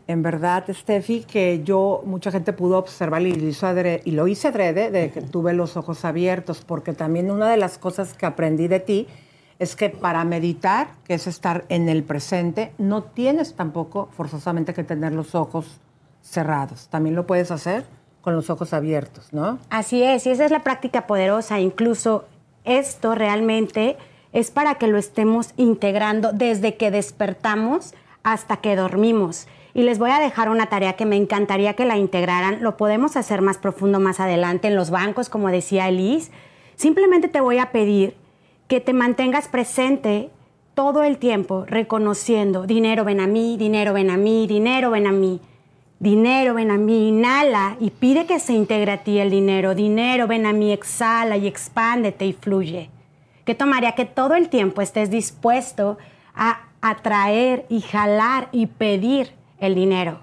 [0.07, 3.67] en verdad, Steffi, que yo, mucha gente pudo observar y lo, hizo
[4.05, 7.79] y lo hice adrede, de que tuve los ojos abiertos, porque también una de las
[7.79, 9.09] cosas que aprendí de ti
[9.59, 14.85] es que para meditar, que es estar en el presente, no tienes tampoco forzosamente que
[14.85, 15.81] tener los ojos
[16.23, 16.89] cerrados.
[16.89, 17.85] También lo puedes hacer
[18.23, 19.59] con los ojos abiertos, ¿no?
[19.69, 21.61] Así es, y esa es la práctica poderosa.
[21.61, 22.25] Incluso
[22.65, 23.97] esto realmente
[24.33, 29.47] es para que lo estemos integrando desde que despertamos hasta que dormimos.
[29.75, 32.63] Y les voy a dejar una tarea que me encantaría que la integraran.
[32.63, 36.31] Lo podemos hacer más profundo más adelante en los bancos, como decía Elise.
[36.77, 38.15] Simplemente te voy a pedir
[38.69, 40.31] que te mantengas presente
[40.75, 45.13] todo el tiempo reconociendo dinero ven a mí, dinero ven a mí, dinero ven a
[45.13, 45.41] mí.
[46.03, 49.77] Dinero, ven a mí, inhala y pide que se integre a ti el dinero.
[49.77, 52.91] Dinero, ven a mí, exhala y expándete y fluye.
[53.45, 55.99] ¿Qué tomaría que todo el tiempo estés dispuesto
[56.35, 59.31] a atraer y jalar y pedir
[59.61, 60.23] el dinero?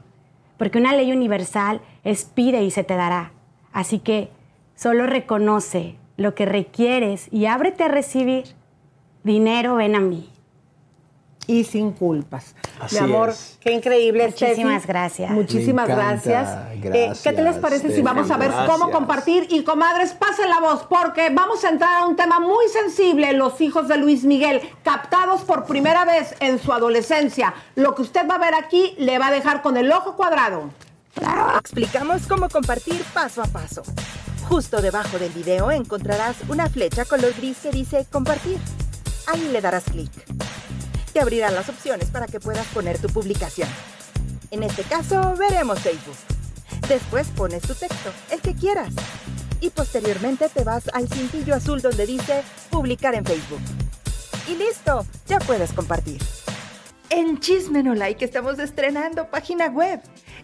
[0.57, 3.31] Porque una ley universal es pide y se te dará.
[3.71, 4.27] Así que
[4.75, 8.47] solo reconoce lo que requieres y ábrete a recibir.
[9.23, 10.29] Dinero, ven a mí.
[11.49, 12.53] Y sin culpas.
[12.79, 13.57] Así Mi amor, es.
[13.59, 14.27] qué increíble.
[14.27, 14.87] Muchísimas Steffi.
[14.87, 15.31] gracias.
[15.31, 16.47] Muchísimas gracias.
[16.83, 19.47] Eh, ¿Qué te les parece si vamos a ver cómo compartir?
[19.49, 23.59] Y comadres, pasen la voz, porque vamos a entrar a un tema muy sensible, los
[23.61, 27.55] hijos de Luis Miguel, captados por primera vez en su adolescencia.
[27.73, 30.69] Lo que usted va a ver aquí le va a dejar con el ojo cuadrado.
[31.59, 33.81] Explicamos cómo compartir paso a paso.
[34.47, 38.59] Justo debajo del video encontrarás una flecha color gris que dice compartir.
[39.25, 40.11] Ahí le darás clic.
[41.13, 43.67] Te abrirán las opciones para que puedas poner tu publicación.
[44.51, 46.15] En este caso, veremos Facebook.
[46.87, 48.93] Después pones tu texto, el que quieras.
[49.61, 53.61] Y posteriormente te vas al cintillo azul donde dice publicar en Facebook.
[54.47, 56.21] Y listo, ya puedes compartir.
[57.09, 59.99] En Chisme No Like estamos estrenando página web.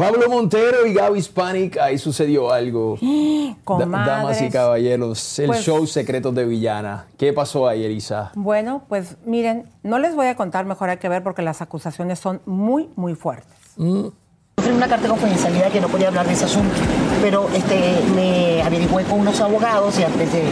[0.00, 2.96] Pablo Montero y Gaby Spanik, ahí sucedió algo.
[3.66, 7.04] Damas y caballeros, el Pues- show Secretos de Villana.
[7.18, 8.32] ¿Qué pasó ahí, Elisa?
[8.34, 12.18] Bueno, pues miren, no les voy a contar, mejor hay que ver porque las acusaciones
[12.18, 13.52] son muy, muy fuertes.
[13.76, 16.74] Firmé una carta de confidencialidad que no podía hablar de ese asunto,
[17.20, 20.44] pero este, me averigüé con unos abogados y antes de,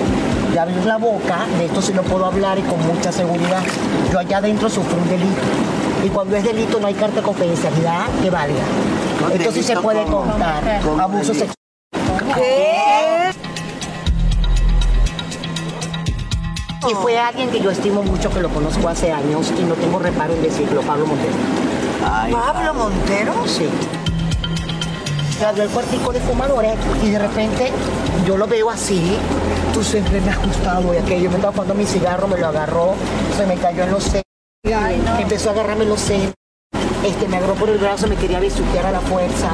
[0.53, 3.63] de abrir la boca, de esto sí lo puedo hablar y con mucha seguridad.
[4.13, 5.41] Yo allá adentro sufrí un delito
[6.05, 8.65] y cuando es delito no hay carta de confidencialidad que valga.
[9.35, 11.55] Esto sí se puede contar, como abuso sexual.
[16.89, 19.99] Y fue alguien que yo estimo mucho, que lo conozco hace años y no tengo
[19.99, 21.35] reparo en decirlo, Pablo Montero.
[22.01, 23.35] ¿Pablo Montero?
[23.47, 23.69] Sí.
[25.39, 27.71] Se abrió el cuartico de fumadores y de repente
[28.27, 29.17] yo lo veo así.
[29.75, 31.29] Tú siempre me has gustado y aquello.
[31.31, 32.95] Me estaba jugando mi cigarro, me lo agarró,
[33.37, 34.25] se me cayó en los senos.
[35.19, 36.38] Empezó a agarrarme los senos.
[37.05, 39.51] Este, me agarró por el brazo, me quería bisutear a la fuerza.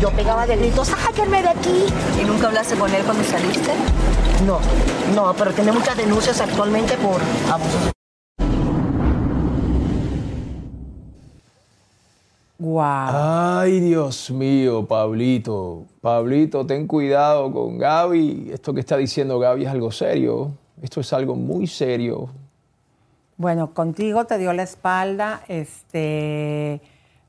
[0.00, 1.86] Yo pegaba de gritos, ¡sáquenme de aquí!
[2.20, 3.72] ¿Y nunca hablaste con él cuando saliste?
[4.46, 4.60] No,
[5.14, 7.20] no, pero tiene muchas denuncias actualmente por
[7.52, 7.92] abuso
[12.60, 12.82] Wow.
[12.82, 15.86] Ay, Dios mío, Pablito.
[16.00, 18.50] Pablito, ten cuidado con Gaby.
[18.52, 20.52] Esto que está diciendo Gaby es algo serio.
[20.82, 22.30] Esto es algo muy serio.
[23.38, 26.80] Bueno, contigo te dio la espalda, este,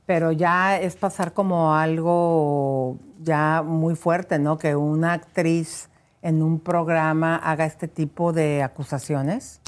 [0.08, 4.58] pero ya es pasar como algo ya muy fuerte, ¿no?
[4.58, 5.88] Que una actriz
[6.24, 9.62] en un programa haga este tipo de acusaciones.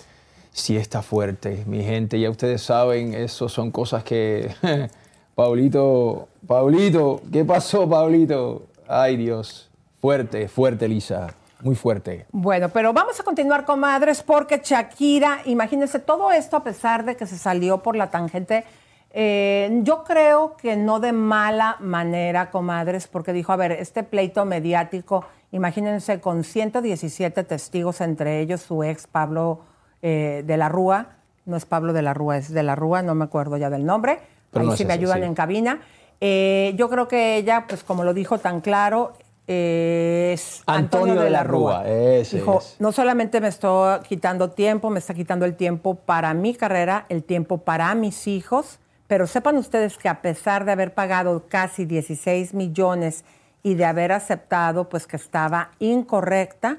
[0.52, 2.20] Sí está fuerte, mi gente.
[2.20, 4.52] Ya ustedes saben, eso son cosas que...
[5.36, 8.68] Pablito, Pablito, ¿qué pasó, Pablito?
[8.88, 9.70] Ay, Dios.
[10.02, 11.36] Fuerte, fuerte, Lisa.
[11.64, 12.26] Muy fuerte.
[12.32, 17.26] Bueno, pero vamos a continuar, comadres, porque Shakira, imagínense todo esto a pesar de que
[17.26, 18.66] se salió por la tangente
[19.14, 24.46] Eh, yo creo que no de mala manera, comadres, porque dijo, a ver, este pleito
[24.46, 29.60] mediático, imagínense, con 117 testigos, entre ellos su ex Pablo
[30.02, 33.14] eh, de la Rúa, no es Pablo de la Rúa, es de la Rúa, no
[33.14, 34.20] me acuerdo ya del nombre,
[34.50, 35.26] Pero ahí no es sí me ayudan sí.
[35.26, 35.82] en cabina.
[36.22, 39.14] Eh, yo creo que ella, pues como lo dijo tan claro,
[39.48, 45.14] es Antonio de la Rúa, ese Dijo, no solamente me estoy quitando tiempo, me está
[45.14, 50.10] quitando el tiempo para mi carrera, el tiempo para mis hijos, pero sepan ustedes que
[50.10, 53.26] a pesar de haber pagado casi 16 millones
[53.64, 56.78] y de haber aceptado pues que estaba incorrecta,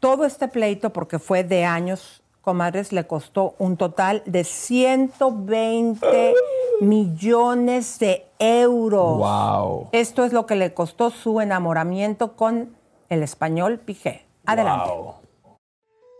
[0.00, 6.34] todo este pleito, porque fue de años, comadres, le costó un total de 120
[6.80, 9.18] millones de euros.
[9.18, 9.88] Wow.
[9.92, 12.76] Esto es lo que le costó su enamoramiento con
[13.08, 14.26] el español Piqué.
[14.46, 14.90] Adelante.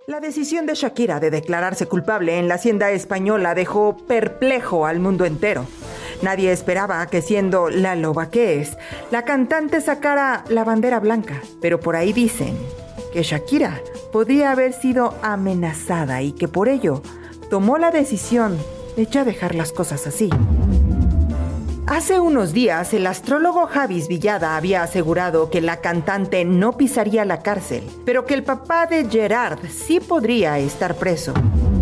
[0.06, 5.26] La decisión de Shakira de declararse culpable en la hacienda española dejó perplejo al mundo
[5.26, 5.66] entero.
[6.22, 8.76] Nadie esperaba que siendo la loba que es,
[9.10, 12.56] la cantante sacara la bandera blanca, pero por ahí dicen
[13.12, 13.80] que Shakira
[14.10, 17.02] podría haber sido amenazada y que por ello
[17.51, 18.59] tomó la decisión
[18.99, 20.29] de ya dejar las cosas así.
[21.87, 27.41] Hace unos días, el astrólogo Javis Villada había asegurado que la cantante no pisaría la
[27.41, 31.33] cárcel, pero que el papá de Gerard sí podría estar preso.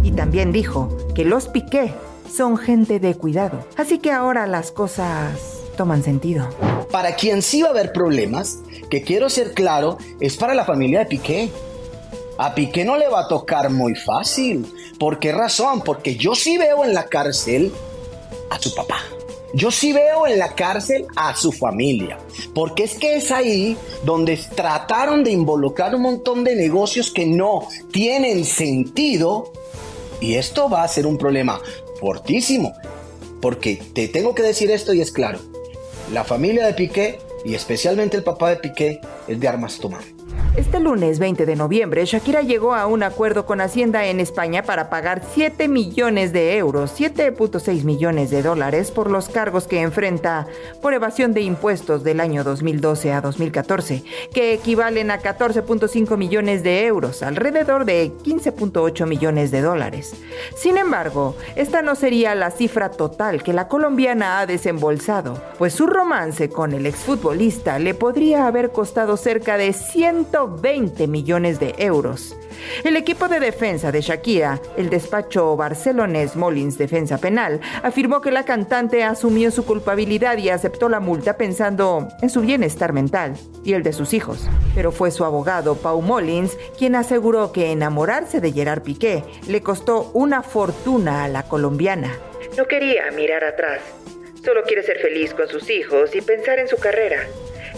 [0.03, 1.95] Y también dijo que los Piqué
[2.31, 3.65] son gente de cuidado.
[3.79, 6.47] Así que ahora las cosas toman sentido.
[6.93, 8.59] Para quien sí va a haber problemas,
[8.91, 11.51] que quiero ser claro, es para la familia de Piqué.
[12.39, 14.67] A Piqué no le va a tocar muy fácil.
[14.99, 15.83] ¿Por qué razón?
[15.83, 17.73] Porque yo sí veo en la cárcel
[18.51, 18.99] a su papá.
[19.55, 22.19] Yo sí veo en la cárcel a su familia,
[22.53, 27.67] porque es que es ahí donde trataron de involucrar un montón de negocios que no
[27.91, 29.53] tienen sentido
[30.21, 31.61] y esto va a ser un problema
[32.01, 32.75] fortísimo,
[33.41, 35.39] porque te tengo que decir esto y es claro,
[36.13, 40.16] la familia de Piqué y especialmente el papá de Piqué es de armas tomar.
[40.57, 44.89] Este lunes 20 de noviembre, Shakira llegó a un acuerdo con Hacienda en España para
[44.89, 50.47] pagar 7 millones de euros, 7.6 millones de dólares por los cargos que enfrenta
[50.81, 54.03] por evasión de impuestos del año 2012 a 2014,
[54.33, 60.15] que equivalen a 14.5 millones de euros, alrededor de 15.8 millones de dólares.
[60.57, 65.87] Sin embargo, esta no sería la cifra total que la colombiana ha desembolsado, pues su
[65.87, 69.75] romance con el exfutbolista le podría haber costado cerca de
[70.47, 72.37] 120 millones de euros.
[72.85, 78.45] El equipo de defensa de Shakira, el despacho barcelonés Molins Defensa Penal, afirmó que la
[78.45, 83.83] cantante asumió su culpabilidad y aceptó la multa pensando en su bienestar mental y el
[83.83, 84.49] de sus hijos.
[84.75, 90.11] Pero fue su abogado, Pau Molins, quien aseguró que enamorarse de Gerard Piqué le costó
[90.15, 92.17] una fortuna a la colombiana.
[92.57, 93.83] No quería mirar atrás.
[94.43, 97.19] Solo quiere ser feliz con sus hijos y pensar en su carrera.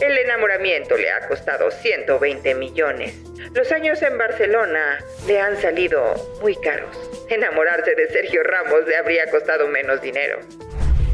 [0.01, 3.15] El enamoramiento le ha costado 120 millones.
[3.53, 6.97] Los años en Barcelona le han salido muy caros.
[7.29, 10.39] Enamorarse de Sergio Ramos le habría costado menos dinero.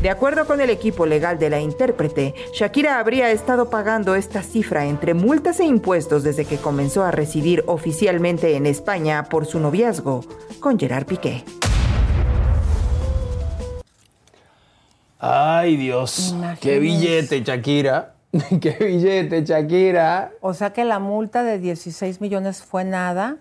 [0.02, 4.84] De acuerdo con el equipo legal de la intérprete, Shakira habría estado pagando esta cifra
[4.84, 10.26] entre multas e impuestos desde que comenzó a residir oficialmente en España por su noviazgo
[10.60, 11.42] con Gerard Piqué.
[15.18, 16.34] Ay, Dios.
[16.60, 16.80] Qué Imagínense.
[16.80, 18.13] billete, Shakira.
[18.60, 20.32] Qué billete, Shakira.
[20.40, 23.36] O sea que la multa de 16 millones fue nada.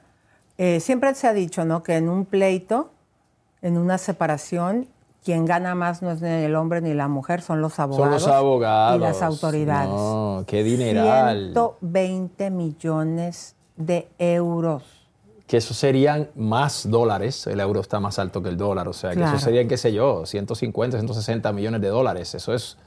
[0.57, 1.81] Eh, siempre se ha dicho, ¿no?
[1.83, 2.91] Que en un pleito,
[3.61, 4.87] en una separación,
[5.23, 8.21] quien gana más no es ni el hombre ni la mujer, son los abogados.
[8.21, 8.97] Son los abogados.
[8.97, 9.89] Y las autoridades.
[9.89, 11.51] No, qué dineral.
[11.53, 14.83] 120 millones de euros.
[15.47, 17.47] Que eso serían más dólares.
[17.47, 18.87] El euro está más alto que el dólar.
[18.87, 19.37] O sea, que Claro.
[19.37, 22.33] eso serían, qué sé yo, 150, 160 millones de dólares.
[22.35, 22.77] Eso es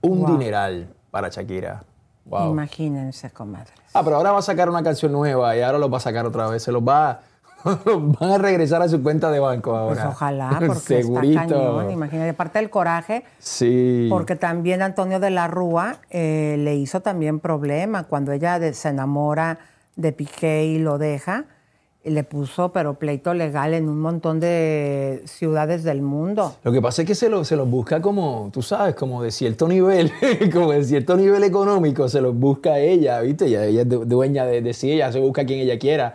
[0.00, 0.32] un Wow.
[0.38, 1.84] dineral para Shakira.
[2.24, 2.50] Wow.
[2.50, 3.70] Imagínense, comadre.
[3.94, 6.24] Ah, pero ahora va a sacar una canción nueva y ahora los va a sacar
[6.26, 6.62] otra vez.
[6.62, 7.20] Se los va,
[7.84, 10.04] los van a regresar a su cuenta de banco ahora.
[10.04, 11.40] Pues ojalá, porque Segurito.
[11.42, 11.90] está cañón.
[11.90, 14.06] Imagínate, aparte del coraje, Sí.
[14.10, 18.88] Porque también Antonio de la Rúa eh, le hizo también problema cuando ella de- se
[18.88, 19.58] enamora
[19.96, 21.44] de Piqué y lo deja.
[22.04, 26.56] Le puso, pero pleito legal en un montón de ciudades del mundo.
[26.64, 29.30] Lo que pasa es que se los se los busca como, tú sabes, como de
[29.30, 30.10] cierto nivel,
[30.52, 33.46] como de cierto nivel económico, se los busca ella, ¿viste?
[33.46, 36.14] Ella, ella es du- dueña de, de sí, ella se busca a quien ella quiera.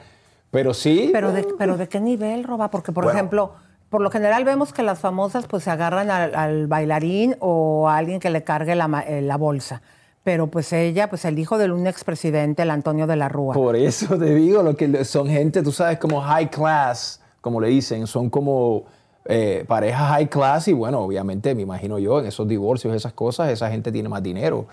[0.52, 1.10] Pero sí.
[1.14, 2.70] Pero de, pero de qué nivel, Roba?
[2.70, 3.18] Porque, por Bueno.
[3.18, 3.52] ejemplo,
[3.90, 7.96] por lo general vemos que las famosas pues se agarran al, al bailarín o a
[7.96, 9.82] alguien que le cargue la, eh, la bolsa.
[10.28, 13.54] Pero pues ella, pues el hijo del un expresidente, el Antonio de la Rúa.
[13.54, 17.70] Por eso te digo, lo que son gente, tú sabes, como high class, como le
[17.70, 18.84] dicen, son como
[19.24, 23.49] eh, parejas high class y bueno, obviamente me imagino yo, en esos divorcios, esas cosas,
[23.52, 24.66] esa gente tiene más dinero.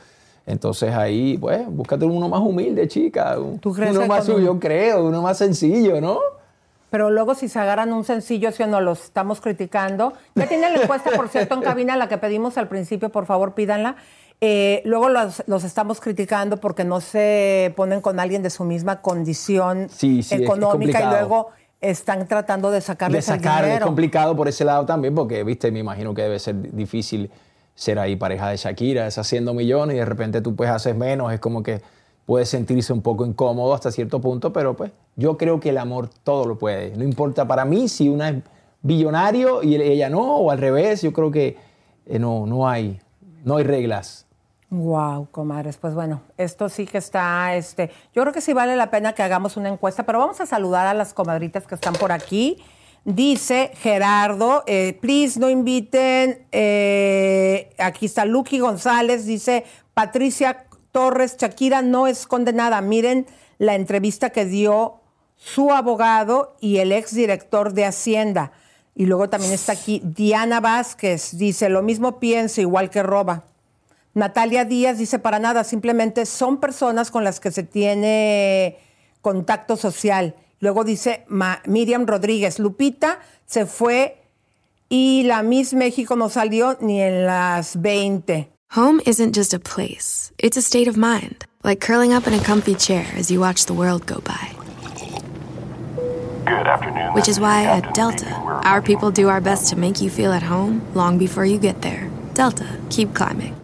[0.45, 3.37] Entonces ahí, pues, búscate uno más humilde, chica.
[3.77, 6.19] crees uno más, yo creo, uno más sencillo, ¿no?
[6.91, 10.15] Pero luego si se agarran un sencillo, si no los estamos criticando.
[10.35, 13.55] Ya tiene la encuesta, por cierto, en cabina, la que pedimos al principio, por favor
[13.55, 13.97] pídanla.
[14.41, 19.01] Eh, luego los, los estamos criticando porque no se ponen con alguien de su misma
[19.01, 21.49] condición Sí, sí, económica y luego
[21.81, 23.87] están tratando de de sacarles el sacar es dinero.
[23.87, 27.31] complicado por ese lado también, porque, viste, me imagino que debe ser difícil
[27.75, 31.33] ser ahí pareja de Shakira, es haciendo millones y de repente tú pues haces menos,
[31.33, 31.81] es como que
[32.27, 36.09] puede sentirse un poco incómodo hasta cierto punto, pero pues yo creo que el amor
[36.23, 36.97] todo lo puede.
[36.97, 38.37] No importa para mí si una es
[38.83, 41.57] billonario y ella no, o al revés, yo creo que
[42.07, 43.01] eh, no, no hay,
[43.45, 44.27] no hay reglas.
[44.71, 45.77] Wow, comadres.
[45.77, 49.23] Pues bueno, esto sí que está, este, yo creo que sí vale la pena que
[49.23, 52.59] hagamos una encuesta, pero vamos a saludar a las comadritas que están por aquí.
[53.05, 61.83] Dice Gerardo, eh, please no inviten, eh, aquí está Lucky González, dice Patricia Torres, Shakira
[61.83, 62.81] no es condenada.
[62.81, 63.27] Miren
[63.59, 65.01] la entrevista que dio
[65.37, 68.53] su abogado y el exdirector de Hacienda.
[68.95, 73.45] Y luego también está aquí Diana Vázquez, dice, lo mismo pienso, igual que roba.
[74.15, 78.79] Natalia Díaz dice, para nada, simplemente son personas con las que se tiene
[79.21, 80.37] contacto social.
[80.61, 84.23] Luego dice Ma- Miriam Rodríguez, Lupita se fue
[84.89, 88.49] y la Miss México no salió ni en las 20.
[88.77, 92.43] Home isn't just a place, it's a state of mind, like curling up in a
[92.43, 94.64] comfy chair as you watch the world go by.
[96.47, 97.15] Good afternoon.
[97.15, 98.31] Which is why at Delta,
[98.65, 101.81] our people do our best to make you feel at home long before you get
[101.81, 102.11] there.
[102.35, 103.64] Delta, keep climbing.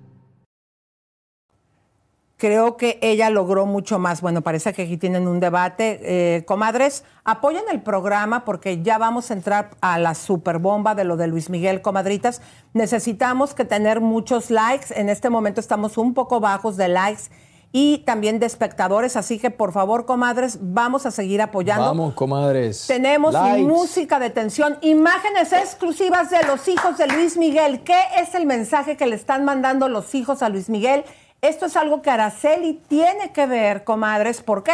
[2.41, 4.19] Creo que ella logró mucho más.
[4.21, 5.99] Bueno, parece que aquí tienen un debate.
[6.01, 11.03] Eh, comadres, apoyen el programa porque ya vamos a entrar a la super bomba de
[11.03, 12.41] lo de Luis Miguel, comadritas.
[12.73, 14.87] Necesitamos que tener muchos likes.
[14.99, 17.25] En este momento estamos un poco bajos de likes
[17.71, 19.17] y también de espectadores.
[19.17, 21.85] Así que, por favor, comadres, vamos a seguir apoyando.
[21.85, 22.85] Vamos, comadres.
[22.87, 23.67] Tenemos Likes.
[23.67, 27.81] música de tensión, imágenes exclusivas de los hijos de Luis Miguel.
[27.81, 31.03] ¿Qué es el mensaje que le están mandando los hijos a Luis Miguel?
[31.41, 34.41] Esto es algo que Araceli tiene que ver, comadres.
[34.41, 34.73] ¿Por qué?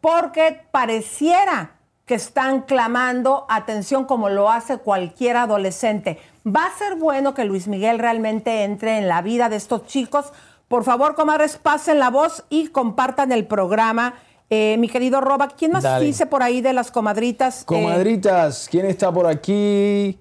[0.00, 1.72] Porque pareciera
[2.06, 6.18] que están clamando atención como lo hace cualquier adolescente.
[6.46, 10.32] Va a ser bueno que Luis Miguel realmente entre en la vida de estos chicos.
[10.68, 14.14] Por favor, comadres, pasen la voz y compartan el programa.
[14.50, 16.04] Eh, mi querido Roba, ¿quién más Dale.
[16.04, 17.62] dice por ahí de las comadritas?
[17.62, 20.18] Eh, Comadritas, ¿quién está por aquí?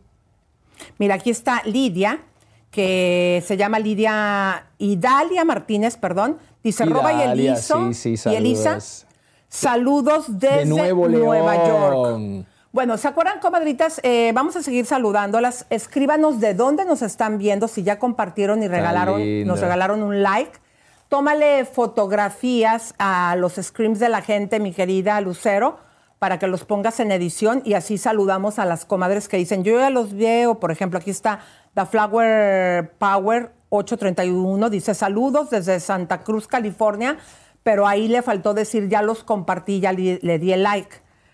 [0.98, 2.20] mira, aquí está Lidia,
[2.74, 6.40] que se llama Lidia Idalia Martínez, perdón.
[6.64, 8.80] Dice Roba y sí, sí, y Elisa.
[9.48, 10.26] saludos.
[10.28, 12.46] Desde de Nuevo Nueva York.
[12.72, 14.02] Bueno, ¿se acuerdan, comadritas?
[14.02, 15.68] Eh, vamos a seguir saludándolas.
[15.70, 20.54] Escríbanos de dónde nos están viendo, si ya compartieron y regalaron, nos regalaron un like.
[21.10, 25.78] Tómale fotografías a los screams de la gente, mi querida Lucero,
[26.18, 29.78] para que los pongas en edición y así saludamos a las comadres que dicen, yo
[29.78, 31.42] ya los veo, por ejemplo, aquí está
[31.76, 37.18] The Flower Power 831, dice saludos desde Santa Cruz, California,
[37.64, 40.90] pero ahí le faltó decir, ya los compartí, ya le, le di el like,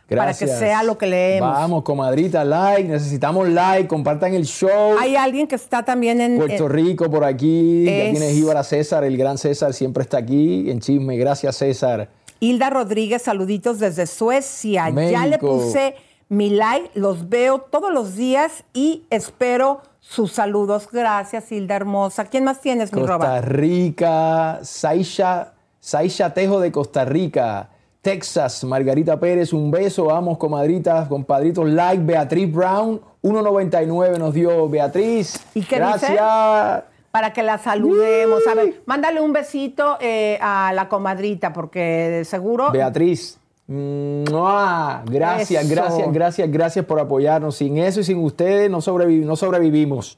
[0.08, 0.60] para que Gracias.
[0.60, 1.52] sea lo que leemos.
[1.52, 4.96] Vamos, comadrita, like, necesitamos like, compartan el show.
[5.00, 6.38] Hay alguien que está también en...
[6.38, 10.18] Puerto en- Rico por aquí, ya Es- tienes Jíbara César, el gran César siempre está
[10.20, 11.18] aquí en chisme.
[11.18, 12.10] Gracias, César.
[12.40, 14.90] Hilda Rodríguez, saluditos desde Suecia.
[14.90, 15.96] Ya le puse
[16.30, 20.90] mi like, los veo todos los días y espero sus saludos.
[20.92, 22.26] Gracias, Hilda hermosa.
[22.26, 23.42] ¿Quién más tienes, mi Costa roba?
[23.42, 27.70] Rica, Saisha, Saisha Tejo de Costa Rica.
[28.02, 35.46] Texas, Margarita Pérez, un beso, vamos, comadritas, compadritos, like, Beatriz Brown, 1.99 nos dio Beatriz.
[35.54, 36.12] ¿Y qué Gracias.
[36.12, 36.24] dice?
[37.12, 38.48] Para que la saludemos.
[38.48, 42.72] A ver, mándale un besito eh, a la comadrita, porque de seguro.
[42.72, 43.39] Beatriz.
[43.70, 45.04] ¡Mua!
[45.06, 45.74] Gracias, Eso.
[45.76, 47.56] gracias, gracias, gracias por apoyarnos.
[47.56, 50.18] Sin eso y sin ustedes no, no sobrevivimos.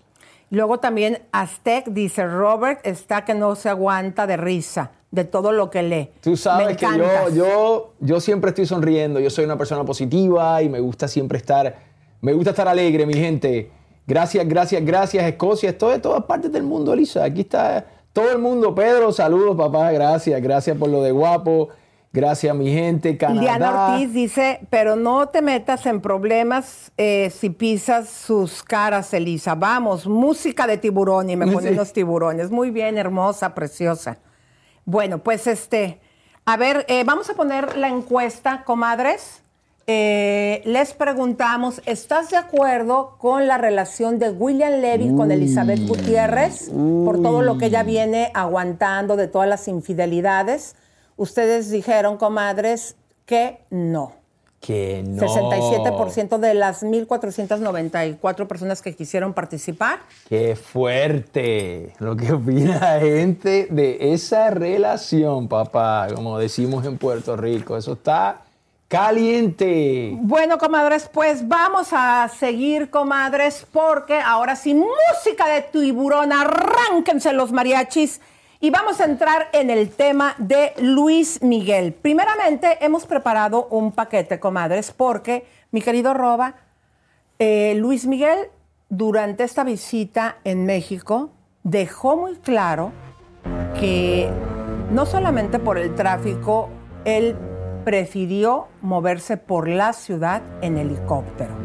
[0.49, 5.69] Luego también Aztec dice: Robert está que no se aguanta de risa, de todo lo
[5.69, 6.09] que lee.
[6.21, 10.69] Tú sabes que yo, yo, yo siempre estoy sonriendo, yo soy una persona positiva y
[10.69, 11.75] me gusta siempre estar
[12.21, 13.71] Me gusta estar alegre, mi gente.
[14.05, 15.69] Gracias, gracias, gracias, Escocia.
[15.71, 17.23] Estoy de todas partes del mundo, Elisa.
[17.23, 18.75] Aquí está todo el mundo.
[18.75, 19.91] Pedro, saludos, papá.
[19.91, 21.69] Gracias, gracias por lo de guapo.
[22.13, 23.17] Gracias, mi gente.
[23.17, 23.39] Canadá.
[23.41, 29.55] Diana Ortiz dice, pero no te metas en problemas eh, si pisas sus caras, Elisa.
[29.55, 31.51] Vamos, música de tiburón y me Sí.
[31.53, 32.51] ponen los tiburones.
[32.51, 34.17] Muy bien, hermosa, preciosa.
[34.83, 36.01] Bueno, pues este,
[36.45, 39.41] a ver, eh, vamos a poner la encuesta, comadres.
[39.88, 46.69] Eh, les preguntamos, ¿estás de acuerdo con la relación de William Levy con Elizabeth Gutiérrez
[47.05, 50.75] por todo lo que ella viene aguantando de todas las infidelidades?
[51.17, 54.13] Ustedes dijeron, comadres, que no.
[54.59, 55.23] Que no.
[55.23, 59.99] 67% de las 1.494 personas que quisieron participar.
[60.29, 67.35] Qué fuerte lo que opina la gente de esa relación, papá, como decimos en Puerto
[67.35, 67.75] Rico.
[67.75, 68.41] Eso está
[68.91, 70.17] caliente.
[70.19, 77.53] Bueno, comadres, pues vamos a seguir, comadres, porque ahora sí, música de tiburón, arránquense los
[77.53, 78.19] mariachis.
[78.63, 81.93] Y vamos a entrar en el tema de Luis Miguel.
[81.93, 86.53] Primeramente, hemos preparado un paquete, comadres, porque, mi querido Roba,
[87.39, 88.38] eh, Luis Miguel,
[88.88, 91.31] durante esta visita en México,
[91.63, 92.91] dejó muy claro
[93.79, 94.29] que
[94.91, 96.69] no solamente por el tráfico,
[97.03, 97.35] él
[97.83, 101.55] prefirió moverse por la ciudad en helicóptero.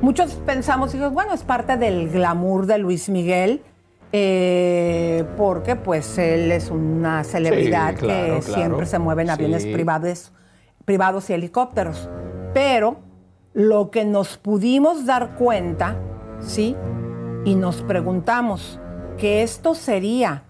[0.00, 3.64] Muchos pensamos, bueno, es parte del glamour de Luis Miguel,
[4.12, 8.54] eh, porque pues él es una celebridad Sí, claro, que claro.
[8.54, 9.72] siempre se mueve en aviones Sí.
[9.72, 10.32] privados,
[10.84, 12.08] privados y helicópteros.
[12.52, 12.98] Pero
[13.52, 15.96] lo que nos pudimos dar cuenta,
[16.40, 16.76] ¿sí?
[17.44, 18.80] Y nos preguntamos
[19.18, 20.44] que esto sería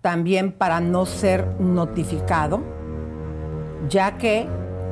[0.00, 2.60] también para no ser notificado,
[3.88, 4.46] ya que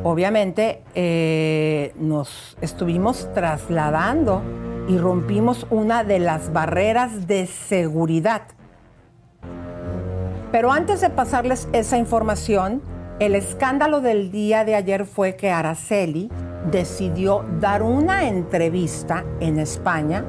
[0.04, 4.42] obviamente eh, nos estuvimos trasladando
[4.88, 8.42] y rompimos una de las barreras de seguridad.
[10.50, 12.82] Pero antes de pasarles esa información,
[13.18, 16.30] el escándalo del día de ayer fue que Araceli
[16.70, 20.24] decidió dar una entrevista en España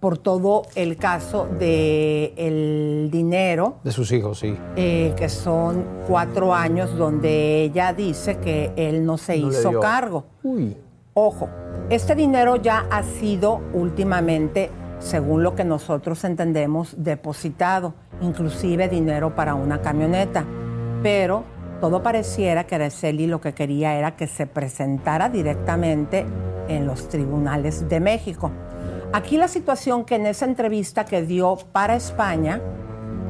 [0.00, 4.56] por todo el caso del el dinero De sus hijos, sí.
[4.76, 10.26] eh, que son cuatro años donde ella dice que él no se No hizo cargo.
[10.42, 10.76] Uy.
[11.18, 11.48] Ojo,
[11.88, 19.54] este dinero ya ha sido últimamente, según lo que nosotros entendemos, depositado, inclusive dinero para
[19.54, 20.44] una camioneta.
[21.02, 21.44] Pero
[21.80, 26.26] todo pareciera que Araceli lo que quería era que se presentara directamente
[26.68, 28.50] en los tribunales de México.
[29.14, 32.60] Aquí la situación que en esa entrevista que dio para España,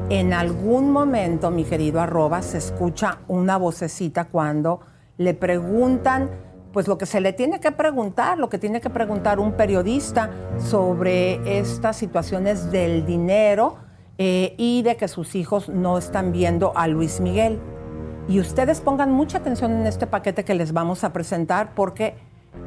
[0.09, 4.81] en algún momento, mi querido arroba, se escucha una vocecita cuando
[5.17, 6.29] le preguntan,
[6.77, 10.29] pues lo que se le tiene que preguntar, lo que tiene que preguntar un periodista
[10.59, 13.77] sobre estas situaciones del dinero
[14.19, 17.59] eh, y de que sus hijos no están viendo a Luis Miguel.
[18.27, 22.13] Y ustedes pongan mucha atención en este paquete que les vamos a presentar porque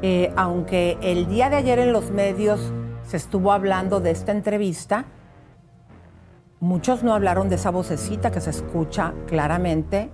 [0.01, 2.59] eh, aunque el día de ayer en los medios
[3.03, 5.05] se estuvo hablando de esta entrevista,
[6.59, 10.09] muchos no hablaron de esa vocecita que se escucha claramente,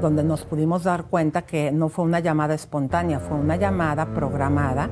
[0.00, 4.88] donde nos pudimos dar cuenta que no fue una llamada espontánea, fue una llamada programada,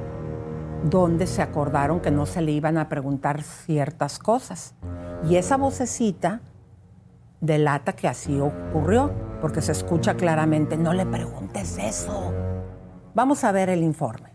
[0.84, 4.74] donde se acordaron que no se le iban a preguntar ciertas cosas.
[5.28, 6.40] Y esa vocecita
[7.40, 9.10] delata que así ocurrió,
[9.40, 12.32] porque se escucha claramente, no le preguntes eso.
[13.14, 14.28] Vamos a ver el informe.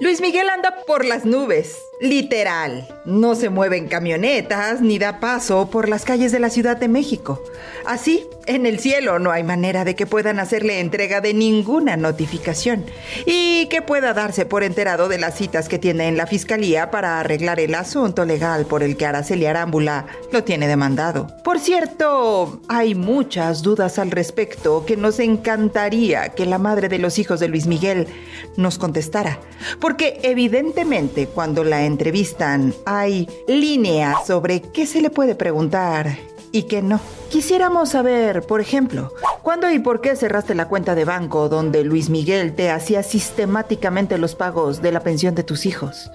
[0.00, 2.86] Luis Miguel anda por las nubes, literal.
[3.04, 6.88] No se mueve en camionetas ni da paso por las calles de la Ciudad de
[6.88, 7.42] México.
[7.86, 12.84] Así, en el cielo no hay manera de que puedan hacerle entrega de ninguna notificación
[13.26, 17.20] y que pueda darse por enterado de las citas que tiene en la fiscalía para
[17.20, 21.28] arreglar el asunto legal por el que Araceli Arámbula lo tiene demandado.
[21.42, 27.18] Por cierto, hay muchas dudas al respecto que nos encantaría que la madre de los
[27.18, 28.08] hijos de Luis Miguel
[28.56, 29.38] nos contestara.
[29.80, 36.16] Porque evidentemente cuando la entrevistan hay líneas sobre qué se le puede preguntar
[36.52, 37.00] y qué no.
[37.30, 39.12] Quisiéramos saber, por ejemplo,
[39.42, 44.18] ¿cuándo y por qué cerraste la cuenta de banco donde Luis Miguel te hacía sistemáticamente
[44.18, 46.12] los pagos de la pensión de tus hijos?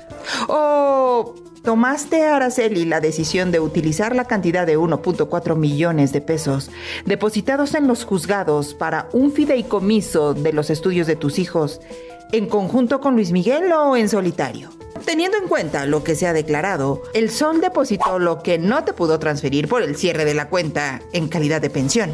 [0.48, 6.72] ¿O tomaste, Araceli, la decisión de utilizar la cantidad de 1.4 millones de pesos
[7.06, 11.82] depositados en los juzgados para un fideicomiso de los estudios de tus hijos
[12.32, 14.70] en conjunto con Luis Miguel o en solitario?
[15.06, 18.94] Teniendo en cuenta lo que se ha declarado, el Sol depositó lo que no te
[18.94, 22.14] pudo transferir por el cierre de la cuenta en calidad de pensión.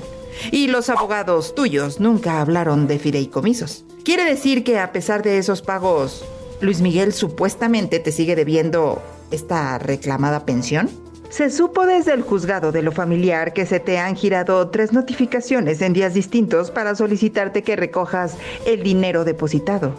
[0.51, 3.85] Y los abogados tuyos nunca hablaron de fideicomisos.
[4.03, 6.23] Quiere decir que a pesar de esos pagos,
[6.61, 9.01] Luis Miguel supuestamente te sigue debiendo
[9.31, 10.89] esta reclamada pensión.
[11.29, 15.81] Se supo desde el juzgado de lo familiar que se te han girado tres notificaciones
[15.81, 19.95] en días distintos para solicitarte que recojas el dinero depositado.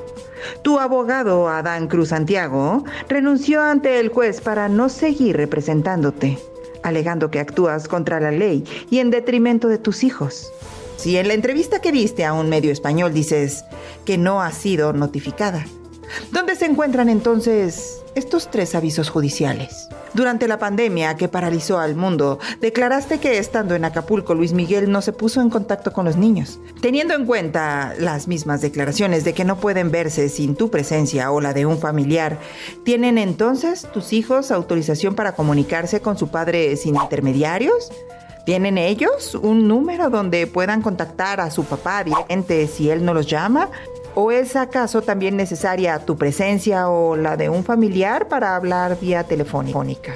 [0.62, 6.38] Tu abogado, Adán Cruz Santiago, renunció ante el juez para no seguir representándote,
[6.82, 10.52] alegando que actúas contra la ley y en detrimento de tus hijos.
[10.96, 13.64] Si en la entrevista que diste a un medio español dices
[14.04, 15.66] que no has sido notificada,
[16.30, 19.88] ¿dónde se encuentran entonces estos tres avisos judiciales?
[20.14, 25.02] Durante la pandemia que paralizó al mundo, declaraste que estando en Acapulco Luis Miguel no
[25.02, 26.58] se puso en contacto con los niños.
[26.80, 31.42] Teniendo en cuenta las mismas declaraciones de que no pueden verse sin tu presencia o
[31.42, 32.38] la de un familiar,
[32.82, 37.92] ¿tienen entonces tus hijos autorización para comunicarse con su padre sin intermediarios?
[38.46, 43.26] ¿Tienen ellos un número donde puedan contactar a su papá directamente si él no los
[43.26, 43.68] llama?
[44.18, 49.24] ¿O es acaso también necesaria tu presencia o la de un familiar para hablar vía
[49.24, 50.14] telefónica?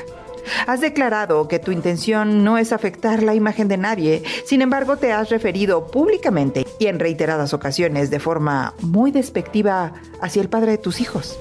[0.66, 5.12] Has declarado que tu intención no es afectar la imagen de nadie, sin embargo te
[5.12, 10.78] has referido públicamente y en reiteradas ocasiones de forma muy despectiva hacia el padre de
[10.78, 11.38] tus hijos.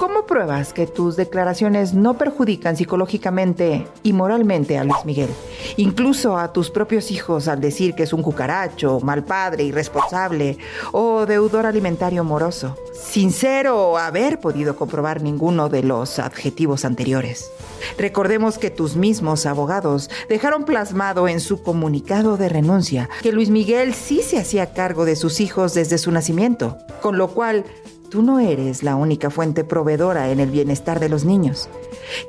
[0.00, 5.28] ¿Cómo pruebas que tus declaraciones no perjudican psicológicamente y moralmente a Luis Miguel?
[5.76, 10.56] Incluso a tus propios hijos al decir que es un cucaracho, mal padre, irresponsable
[10.92, 17.52] o deudor alimentario moroso, sin ser o haber podido comprobar ninguno de los adjetivos anteriores.
[17.98, 23.92] Recordemos que tus mismos abogados dejaron plasmado en su comunicado de renuncia que Luis Miguel
[23.92, 27.64] sí se hacía cargo de sus hijos desde su nacimiento, con lo cual
[28.10, 31.68] Tú no eres la única fuente proveedora en el bienestar de los niños.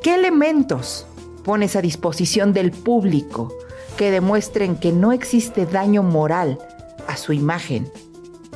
[0.03, 1.07] ¿Qué elementos
[1.43, 3.51] pones a disposición del público
[3.97, 6.59] que demuestren que no existe daño moral
[7.07, 7.91] a su imagen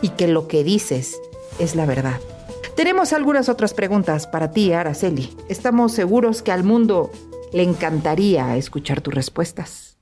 [0.03, 1.19] y que lo que dices
[1.57, 2.19] es la verdad?
[2.75, 5.35] Tenemos algunas otras preguntas para ti, Araceli.
[5.49, 7.09] Estamos seguros que al mundo
[7.53, 9.94] le encantaría escuchar tus respuestas.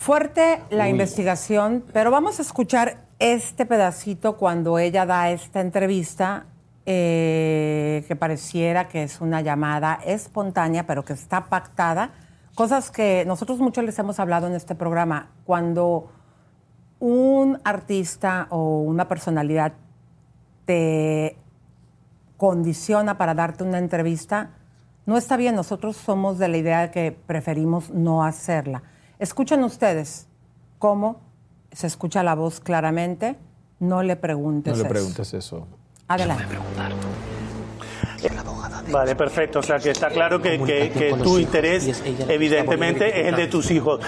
[0.00, 6.46] Fuerte la investigación, pero vamos a escuchar este pedacito cuando ella da esta entrevista,
[6.86, 12.12] eh, que pareciera que es una llamada espontánea, pero que está pactada.
[12.54, 15.32] Cosas que nosotros mucho les hemos hablado en este programa.
[15.44, 16.10] Cuando
[16.98, 19.74] un artista o una personalidad
[20.64, 21.36] te
[22.38, 24.48] condiciona para darte una entrevista,
[25.04, 25.54] no está bien.
[25.54, 28.82] Nosotros somos de la idea de que preferimos no hacerla.
[29.20, 30.26] Escuchen ustedes
[30.78, 31.20] cómo
[31.72, 33.36] se escucha la voz claramente.
[33.78, 34.88] No le preguntes No le eso.
[34.88, 35.66] preguntes eso.
[36.08, 36.44] Adelante.
[38.90, 39.60] Vale, perfecto.
[39.60, 43.70] O sea que está claro que, que- que tu interés, evidentemente, es el de tus
[43.70, 44.00] hijos.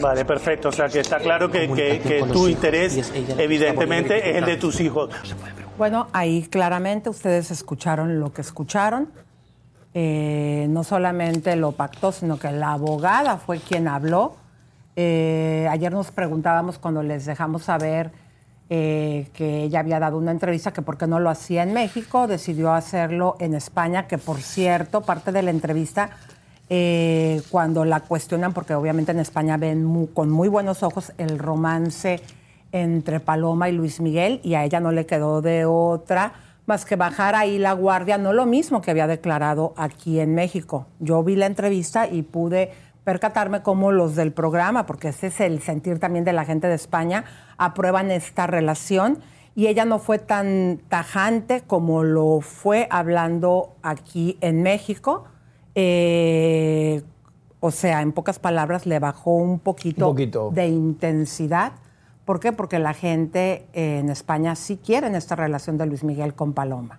[0.00, 0.68] Vale, perfecto.
[0.70, 4.80] O sea que está claro que, que- que tu interés, evidentemente, es el de tus
[4.80, 5.10] hijos.
[5.78, 9.10] Bueno, ahí claramente ustedes escucharon lo que escucharon.
[9.94, 14.36] Eh, no solamente lo pactó, sino que la abogada fue quien habló.
[14.96, 18.10] Eh, ayer nos preguntábamos cuando les dejamos saber
[18.70, 22.26] eh, que ella había dado una entrevista, que por qué no lo hacía en México,
[22.26, 26.10] decidió hacerlo en España, que por cierto, parte de la entrevista,
[27.50, 32.22] cuando la cuestionan, porque obviamente en España ven con muy buenos ojos el romance
[32.70, 36.32] entre Paloma y Luis Miguel, y a ella no le quedó de otra
[36.72, 40.86] más que bajar ahí la guardia, no lo mismo que había declarado aquí en México.
[41.00, 42.72] Yo vi la entrevista y pude
[43.04, 46.74] percatarme cómo los del programa, porque ese es el sentir también de la gente de
[46.74, 47.26] España,
[47.58, 49.18] aprueban esta relación
[49.54, 55.24] y ella no fue tan tajante como lo fue hablando aquí en México.
[55.74, 57.02] Eh,
[57.60, 60.50] o sea, en pocas palabras, le bajó un poquito, Un poquito.
[60.54, 61.72] de intensidad.
[62.32, 62.50] ¿Por qué?
[62.50, 66.98] Porque la gente en España sí quiere esta relación de Luis Miguel con Paloma.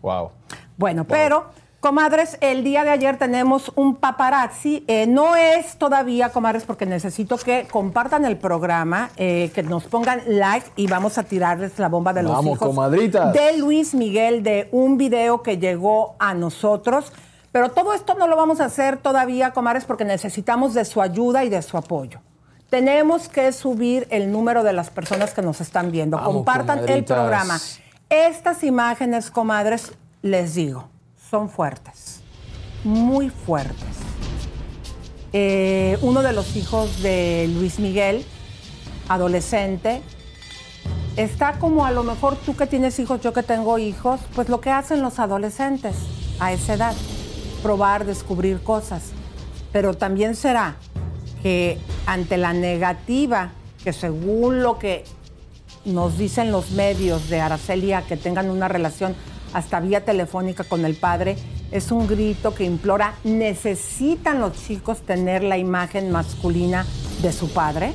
[0.00, 0.30] Wow.
[0.78, 4.86] Bueno, pero, comadres, el día de ayer tenemos un paparazzi.
[4.88, 10.22] Eh, no es todavía, comadres, porque necesito que compartan el programa, eh, que nos pongan
[10.26, 13.34] like y vamos a tirarles la bomba de los hijos comadritas.
[13.34, 17.12] de Luis Miguel, de un video que llegó a nosotros.
[17.52, 21.44] Pero todo esto no lo vamos a hacer todavía, comadres, porque necesitamos de su ayuda
[21.44, 22.20] y de su apoyo.
[22.70, 26.16] Tenemos que subir el número de las personas que nos están viendo.
[26.16, 27.60] Vamos, Compartan el programa.
[28.10, 30.88] Estas imágenes, comadres, les digo,
[31.30, 32.20] son fuertes,
[32.82, 33.76] muy fuertes.
[35.32, 38.24] Eh, uno de los hijos de Luis Miguel,
[39.08, 40.02] adolescente,
[41.16, 44.60] está como a lo mejor tú que tienes hijos, yo que tengo hijos, pues lo
[44.60, 45.94] que hacen los adolescentes
[46.40, 46.94] a esa edad.
[47.62, 49.10] probar, descubrir cosas.
[49.72, 50.76] Pero también será
[51.46, 53.52] que ante la negativa,
[53.84, 55.04] que según lo que
[55.84, 59.14] nos dicen los medios de Aracelia, que tengan una relación
[59.52, 61.36] hasta vía telefónica con el padre,
[61.70, 66.84] es un grito que implora, ¿necesitan los chicos tener la imagen masculina
[67.22, 67.94] de su padre?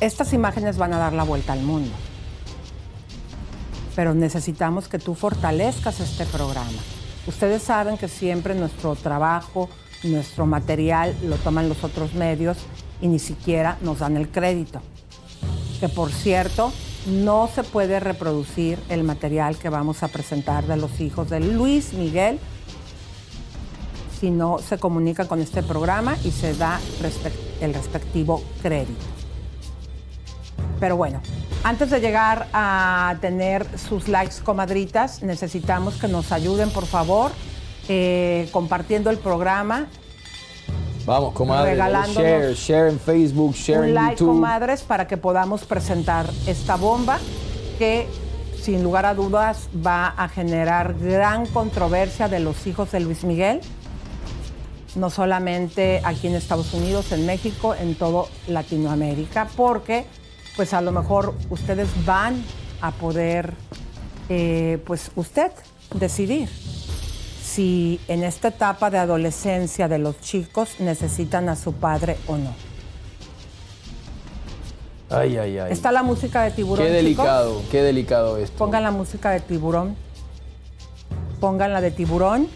[0.00, 1.92] Estas imágenes van a dar la vuelta al mundo.
[3.94, 6.80] Pero necesitamos que tú fortalezcas este programa.
[7.26, 9.68] Ustedes saben que siempre nuestro trabajo,
[10.04, 12.58] nuestro material lo toman los otros medios
[13.00, 14.80] y ni siquiera nos dan el crédito.
[15.80, 16.72] Que por cierto,
[17.06, 21.92] no se puede reproducir el material que vamos a presentar de los hijos de Luis
[21.92, 22.38] Miguel
[24.18, 26.80] si no se comunica con este programa y se da
[27.60, 29.04] el respectivo crédito.
[30.80, 31.20] Pero bueno,
[31.64, 37.32] antes de llegar a tener sus likes comadritas, necesitamos que nos ayuden, por favor,
[37.88, 39.86] eh, compartiendo el programa.
[41.06, 41.72] Vamos, comadre.
[41.72, 44.34] Regalándonos Share, share en Facebook, share un en like, YouTube.
[44.34, 47.18] comadres, para que podamos presentar esta bomba
[47.78, 48.08] que,
[48.60, 53.60] sin lugar a dudas, va a generar gran controversia de los hijos de Luis Miguel,
[54.96, 60.06] no solamente aquí en Estados Unidos, en México, en todo Latinoamérica, porque,
[60.56, 62.42] pues a lo mejor ustedes van
[62.80, 63.54] a poder,
[64.28, 65.52] eh, pues usted,
[65.94, 66.48] decidir
[67.56, 72.52] si en esta etapa de adolescencia de los chicos necesitan a su padre o no.
[75.08, 75.72] Ay, ay, ay.
[75.72, 76.84] Está la música de tiburón.
[76.84, 77.02] Qué chicos.
[77.02, 78.58] delicado, qué delicado esto.
[78.58, 79.96] Pongan la música de tiburón.
[81.40, 82.48] Pongan la de tiburón.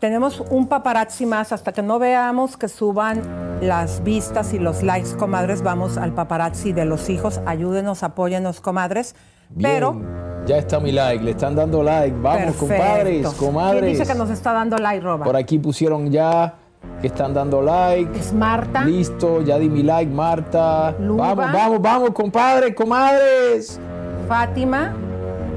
[0.00, 3.22] Tenemos un paparazzi más hasta que no veamos que suban
[3.60, 5.62] las vistas y los likes, comadres.
[5.62, 7.40] Vamos al paparazzi de los hijos.
[7.46, 9.14] Ayúdenos, apóyenos, comadres.
[9.50, 12.14] Bien, Pero Ya está mi like, le están dando like.
[12.20, 12.66] Vamos, Perfecto.
[12.66, 13.98] compadres, ¿Quién comadres.
[13.98, 15.24] dice que nos está dando like, Roba?
[15.24, 16.54] Por aquí pusieron ya
[17.00, 18.18] que están dando like.
[18.18, 18.84] Es Marta.
[18.84, 20.94] Listo, ya di mi like, Marta.
[21.00, 21.34] Luba.
[21.34, 23.80] Vamos, vamos, vamos, compadres, comadres.
[24.28, 24.92] Fátima,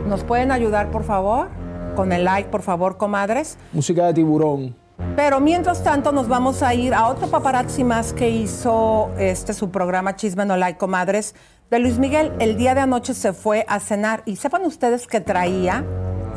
[0.08, 1.50] ¿nos pueden ayudar, por favor?
[1.98, 3.58] Con el like, por favor, comadres.
[3.74, 4.74] Música de tiburón.
[5.16, 9.70] Pero mientras tanto nos vamos a ir a otro paparazzi más que hizo este su
[9.70, 11.36] programa Chisme No Like Comadres
[11.70, 12.32] de Luis Miguel.
[12.40, 15.84] El día de anoche se fue a cenar y sepan ustedes que traía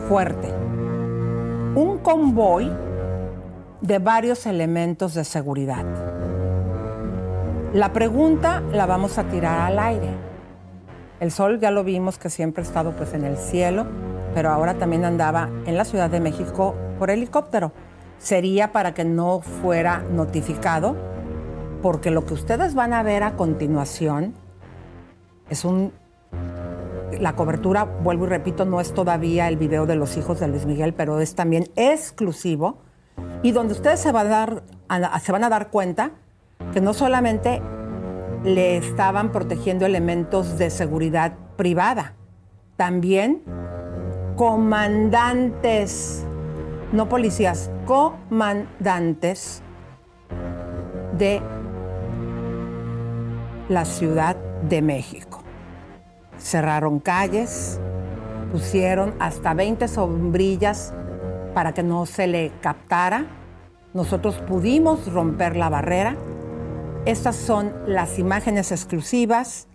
[0.08, 0.52] fuerte
[1.74, 2.70] un convoy
[3.80, 5.84] de varios elementos de seguridad.
[7.72, 10.08] La pregunta la vamos a tirar al aire.
[11.20, 13.86] El sol ya lo vimos que siempre ha estado pues en el cielo,
[14.34, 17.70] pero ahora también andaba en la Ciudad de México por helicóptero.
[18.18, 20.96] Sería para que no fuera notificado,
[21.82, 24.34] porque lo que ustedes van a ver a continuación
[25.50, 25.92] es un...
[27.18, 30.64] La cobertura, vuelvo y repito, no es todavía el video de los hijos de Luis
[30.64, 32.78] Miguel, pero es también exclusivo
[33.42, 34.62] y donde ustedes se van a dar,
[35.20, 36.12] se van a dar cuenta
[36.72, 37.60] que no solamente
[38.44, 42.14] le estaban protegiendo elementos de seguridad privada,
[42.76, 43.42] también
[44.36, 46.24] comandantes,
[46.92, 49.62] no policías, comandantes
[51.18, 51.42] de
[53.68, 54.36] la Ciudad
[54.68, 55.29] de México.
[56.40, 57.78] Cerraron calles,
[58.50, 60.92] pusieron hasta 20 sombrillas
[61.54, 63.26] para que no se le captara.
[63.94, 66.16] Nosotros pudimos romper la barrera.
[67.04, 69.68] Estas son las imágenes exclusivas,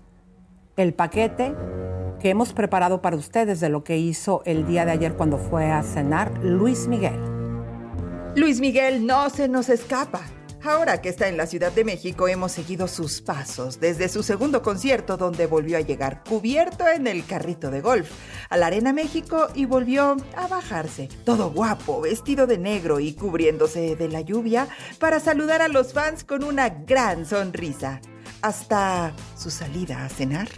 [0.78, 1.56] el paquete
[2.20, 5.72] que hemos preparado para ustedes de lo que hizo el día de ayer cuando fue
[5.72, 7.20] a cenar Luis Miguel.
[8.36, 10.22] Luis Miguel no se nos escapa.
[10.68, 14.64] Ahora que está en la Ciudad de México hemos seguido sus pasos desde su segundo
[14.64, 18.10] concierto donde volvió a llegar cubierto en el carrito de golf
[18.50, 23.96] a la Arena México y volvió a bajarse, todo guapo, vestido de negro y cubriéndose
[23.96, 24.68] de la lluvia
[24.98, 28.02] para saludar a los fans con una gran sonrisa.
[28.42, 30.50] Hasta su salida a cenar.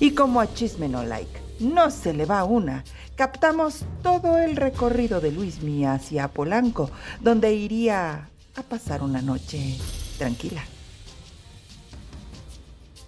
[0.00, 2.84] Y como a Chisme No Like no se le va una,
[3.16, 6.90] captamos todo el recorrido de Luismi hacia Polanco,
[7.20, 9.76] donde iría a pasar una noche
[10.18, 10.62] tranquila.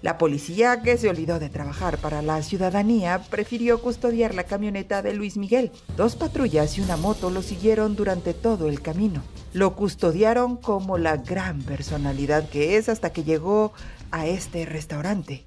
[0.02, 5.14] La policía, que se olvidó de trabajar para la ciudadanía, prefirió custodiar la camioneta de
[5.14, 5.72] Luis Miguel.
[5.96, 9.22] Dos patrullas y una moto lo siguieron durante todo el camino.
[9.52, 13.72] Lo custodiaron como la gran personalidad que es hasta que llegó
[14.12, 15.46] a este restaurante.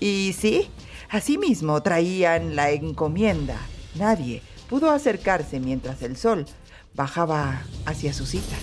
[0.00, 0.70] Y sí,
[1.08, 3.56] asimismo traían la encomienda.
[3.96, 6.46] Nadie pudo acercarse mientras el sol
[6.94, 8.56] bajaba hacia su cita.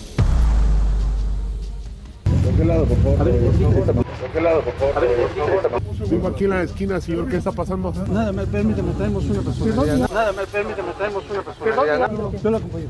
[2.43, 3.17] ¿Por qué lado, por favor?
[3.17, 6.09] ¿Por qué lado, por favor?
[6.09, 7.27] Vivo aquí en la esquina, señor.
[7.27, 7.91] ¿Qué está pasando?
[8.07, 10.07] Nada, me permíteme, traemos una persona.
[10.07, 12.31] Nada, me permíteme, traemos una persona.
[12.43, 12.87] Yo lo acompaño.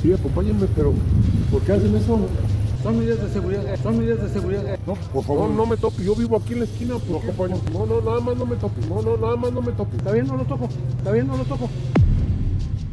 [0.00, 0.94] Sí, acompáñenme, pero
[1.50, 2.20] ¿por qué hacen eso?
[2.82, 4.78] Son medidas de seguridad, son medidas de seguridad.
[4.86, 6.04] No, por favor, no, no me toque.
[6.04, 6.96] Yo vivo aquí en la esquina.
[6.98, 7.32] ¿Por qué?
[7.72, 8.80] No, no, nada más no me toque.
[8.88, 9.96] No, no, nada más no me toque.
[9.96, 10.68] Está bien, no lo toco.
[10.96, 11.68] Está bien, no lo toco.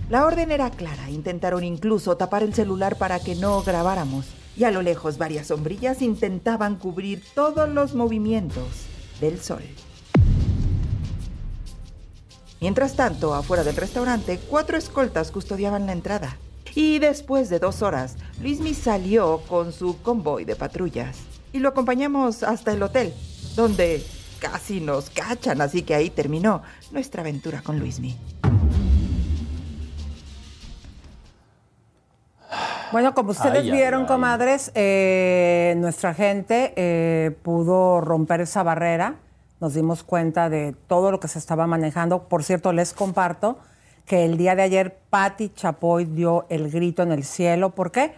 [0.09, 1.09] La orden era clara.
[1.11, 4.25] Intentaron incluso tapar el celular para que no grabáramos.
[4.57, 8.87] Y a lo lejos varias sombrillas intentaban cubrir todos los movimientos
[9.21, 9.61] del sol.
[12.59, 16.37] Mientras tanto, afuera del restaurante, cuatro escoltas custodiaban la entrada.
[16.76, 21.18] Y después de dos horas, Luismi salió con su convoy de patrullas.
[21.53, 23.14] Y lo acompañamos hasta el hotel,
[23.56, 24.06] donde
[24.39, 26.61] casi nos cachan, así que ahí terminó
[26.91, 28.18] nuestra aventura con Luismi.
[32.91, 34.07] Bueno, como ustedes Ay, vieron, ay.
[34.07, 39.15] comadres, eh, nuestra gente eh, pudo romper esa barrera.
[39.61, 42.27] Nos dimos cuenta de todo lo que se estaba manejando.
[42.27, 43.57] Por cierto, les comparto
[44.06, 47.72] que el día de ayer Patti Chapoy dio el grito en el cielo.
[47.72, 48.14] ¿Por qué?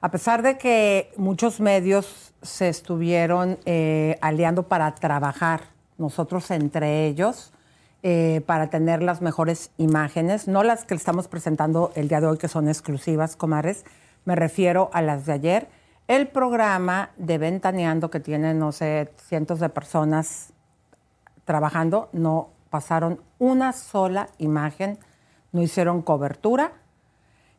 [0.00, 5.60] A pesar de que muchos medios se estuvieron eh, aliando para trabajar,
[5.98, 7.52] nosotros entre ellos,
[8.02, 12.38] eh, para tener las mejores imágenes, no las que estamos presentando el día de hoy,
[12.38, 13.84] que son exclusivas, comadres,
[14.24, 15.68] me refiero a las de ayer.
[16.08, 20.54] El programa de Ventaneando, que tiene, no sé, cientos de personas
[21.44, 24.98] trabajando, no pasaron una sola imagen,
[25.52, 26.72] no hicieron cobertura.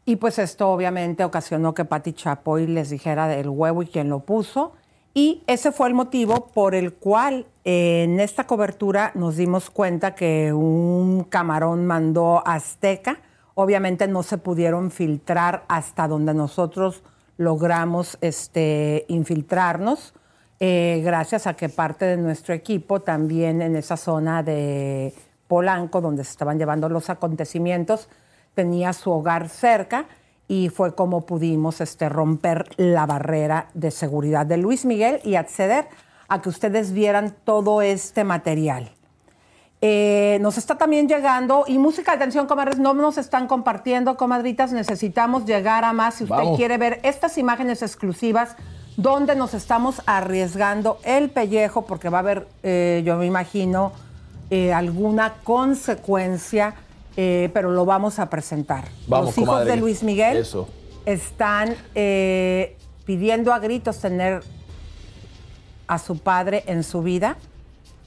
[0.06, 4.22] Y pues esto obviamente ocasionó que Patti Chapoy les dijera del huevo y quién lo
[4.22, 4.74] puso.
[5.14, 10.54] Y ese fue el motivo por el cual en esta cobertura nos dimos cuenta que
[10.54, 13.20] un camarón mandó Azteca.
[13.54, 17.04] Obviamente no se pudieron filtrar hasta donde nosotros
[17.38, 20.14] logramos este, infiltrarnos,
[20.60, 25.14] eh, gracias a que parte de nuestro equipo también en esa zona de
[25.52, 28.08] Polanco, donde se estaban llevando los acontecimientos,
[28.54, 30.06] tenía su hogar cerca
[30.48, 35.90] y fue como pudimos este, romper la barrera de seguridad de Luis Miguel y acceder
[36.30, 38.92] a que ustedes vieran todo este material.
[39.82, 45.44] Eh, nos está también llegando, y música, atención, comadres, no nos están compartiendo, comadritas, necesitamos
[45.44, 46.16] llegar a más.
[46.16, 46.56] Si usted Vamos.
[46.56, 48.56] quiere ver estas imágenes exclusivas
[48.96, 53.92] donde nos estamos arriesgando el pellejo, porque va a haber, eh, yo me imagino,
[54.52, 56.76] eh, alguna consecuencia,
[57.18, 58.86] eh, pero lo vamos a presentar.
[59.08, 59.72] Vamos, Los hijos comadre.
[59.72, 60.68] de Luis Miguel Eso.
[61.06, 64.44] están eh, pidiendo a gritos tener
[65.88, 67.38] a su padre en su vida.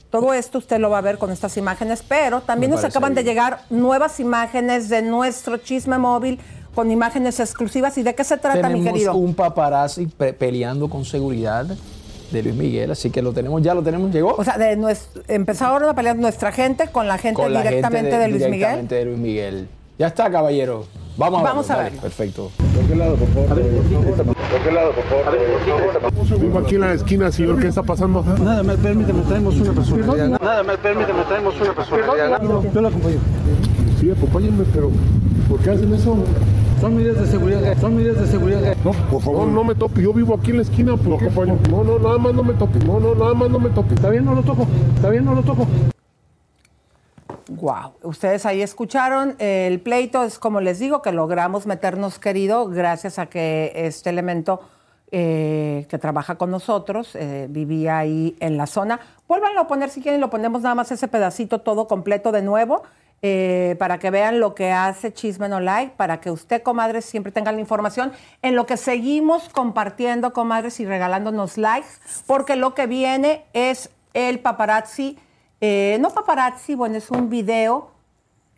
[0.09, 3.13] Todo esto usted lo va a ver con estas imágenes, pero también Me nos acaban
[3.15, 6.39] de llegar nuevas imágenes de nuestro chisme móvil
[6.73, 7.97] con imágenes exclusivas.
[7.97, 9.13] ¿Y de qué se trata, mi querido?
[9.15, 11.65] un paparazzi pe- peleando con seguridad
[12.31, 14.35] de Luis Miguel, así que lo tenemos, ya lo tenemos, llegó.
[14.37, 18.11] O sea, de nues- empezaron a pelear nuestra gente con la gente con la directamente
[18.11, 18.51] gente de, Luis Miguel.
[18.59, 19.67] directamente de Luis Miguel.
[19.97, 20.85] Ya está, caballero.
[21.17, 22.01] Vamos a Vamos verlo, a dale, verlo.
[22.01, 22.51] Perfecto.
[22.75, 23.47] ¿Por qué lado, por favor?
[23.47, 26.39] ¿Por qué lado, por favor?
[26.41, 27.59] Vivo aquí en la esquina, señor.
[27.61, 28.21] ¿Qué está pasando?
[28.43, 30.27] Nada, me permíteme, traemos una persona.
[30.27, 32.05] Nada, me permíteme, traemos una persona.
[32.73, 33.17] Yo lo acompaño.
[34.01, 34.91] Sí, acompáñenme, pero
[35.49, 36.17] ¿por qué hacen eso?
[36.81, 38.75] Son medidas de seguridad, son medidas de seguridad.
[38.83, 39.47] No, por favor.
[39.47, 40.01] No, no me toque.
[40.01, 40.97] Yo vivo aquí en la esquina.
[40.97, 41.29] ¿Por qué?
[41.69, 42.79] No, no, nada más no me toque.
[42.79, 43.95] No, no, nada más no me toque.
[43.95, 44.67] Está bien, no lo toco.
[44.95, 45.67] Está bien, no lo toco.
[47.47, 53.19] Wow, ustedes ahí escucharon el pleito, es como les digo, que logramos meternos querido gracias
[53.19, 54.61] a que este elemento
[55.11, 58.99] eh, que trabaja con nosotros eh, vivía ahí en la zona.
[59.27, 62.81] Vuélvanlo a poner si quieren, lo ponemos nada más ese pedacito todo completo de nuevo.
[63.21, 67.31] Eh, para que vean lo que hace Chisme No Like, para que usted, comadres, siempre
[67.31, 68.11] tenga la información
[68.41, 71.89] en lo que seguimos compartiendo, comadres, y regalándonos likes,
[72.27, 75.17] porque lo que viene es el paparazzi
[75.61, 77.91] eh, no paparazzi, bueno, es un video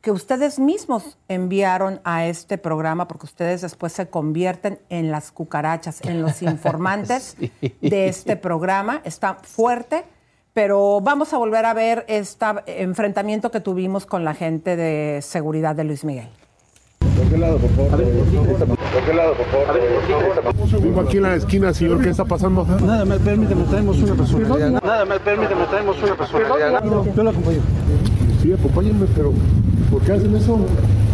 [0.01, 6.01] que ustedes mismos enviaron a este programa porque ustedes después se convierten en las cucarachas,
[6.01, 9.01] en los informantes de este programa.
[9.03, 10.05] Está fuerte,
[10.57, 15.75] pero vamos a volver a ver este enfrentamiento que tuvimos con la gente de seguridad
[15.75, 16.29] de Luis Miguel.
[16.97, 17.91] ¿Por qué lado, por favor?
[17.91, 20.81] ¿Por qué lado, por favor?
[20.81, 22.01] Vivo aquí en la esquina, señor.
[22.01, 22.65] ¿Qué está pasando?
[22.65, 24.79] Nada, me permíteme, traemos una persona.
[24.83, 26.47] Nada, me permíteme, traemos una persona.
[27.15, 27.59] Yo lo acompaño.
[28.41, 29.33] Sí, acompáñenme, pero
[29.91, 30.57] ¿por qué hacen eso?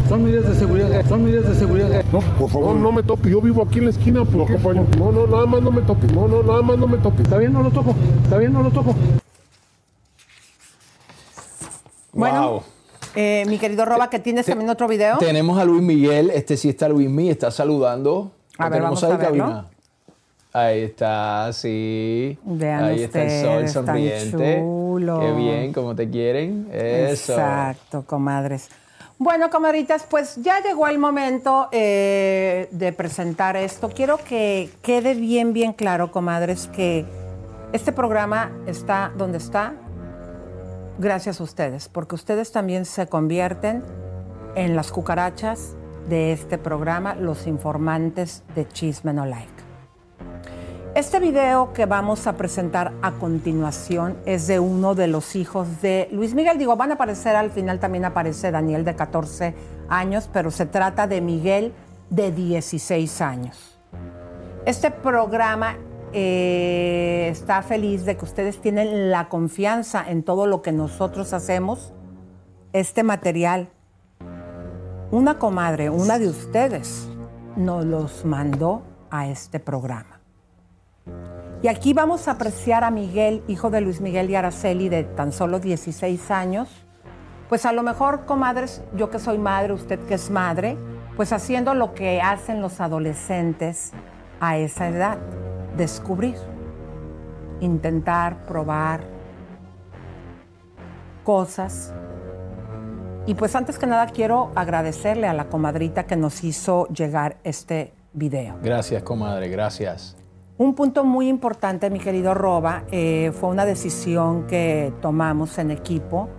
[0.08, 2.06] Son medidas de seguridad, son medidas de seguridad.
[2.14, 2.76] No, por favor.
[2.78, 3.30] No, no me toque.
[3.30, 4.24] Yo vivo aquí en la esquina.
[4.24, 4.58] ¿Por qué?
[4.98, 6.08] No, no, nada más no me toque.
[6.14, 7.24] No, no, nada más no me toque.
[7.24, 7.94] Está bien, no lo toco.
[8.24, 8.96] Está bien, no lo toco.
[12.14, 12.64] Bueno, Wow.
[13.16, 15.18] eh, mi querido Roba, que tienes también otro video.
[15.18, 18.32] Tenemos a Luis Miguel, este sí está Luis Miguel, está saludando.
[18.58, 19.28] A ver, vamos a ahí, verlo.
[19.46, 19.66] cabina.
[20.56, 22.38] Ahí está, sí.
[22.44, 24.60] Vean Ahí está el sol sonriente.
[24.60, 25.20] chulo.
[25.20, 26.70] Qué bien, como te quieren.
[26.72, 27.34] Eso.
[27.34, 28.70] Exacto, comadres.
[29.18, 33.90] Bueno, comadritas, pues ya llegó el momento eh, de presentar esto.
[33.90, 37.06] Quiero que quede bien, bien claro, comadres, que
[37.72, 39.74] este programa está donde está
[41.00, 43.84] gracias a ustedes, porque ustedes también se convierten
[44.56, 45.76] en las cucarachas
[46.08, 49.52] de este programa, los informantes de Chisme No Like.
[50.96, 56.08] Este video que vamos a presentar a continuación es de uno de los hijos de
[56.12, 56.60] Luis Miguel.
[56.60, 59.56] Digo, van a aparecer al final, también aparece Daniel de 14
[59.90, 61.74] años, pero se trata de Miguel
[62.12, 63.80] de 16 años.
[64.68, 65.78] Este programa
[66.14, 71.94] eh, está feliz de que ustedes tienen la confianza en todo lo que nosotros hacemos.
[72.72, 73.70] Este material,
[75.12, 77.08] una comadre, una de ustedes,
[77.56, 80.20] nos los mandó a este programa.
[81.62, 85.32] Y aquí vamos a apreciar a Miguel, hijo de Luis Miguel y Araceli, de tan
[85.32, 86.70] solo 16 años.
[87.48, 90.78] Pues a lo mejor, comadres, yo que soy madre, usted que es madre,
[91.16, 93.92] pues haciendo lo que hacen los adolescentes
[94.40, 95.20] a esa edad,
[95.78, 96.36] descubrir,
[97.60, 99.02] intentar, probar
[101.24, 101.94] cosas.
[103.26, 107.94] Y pues antes que nada quiero agradecerle a la comadrita que nos hizo llegar este
[108.14, 108.58] video.
[108.62, 110.18] Gracias, comadre, gracias.
[110.58, 116.30] Un punto muy importante, mi querido Roba, eh, fue una decisión que tomamos en equipo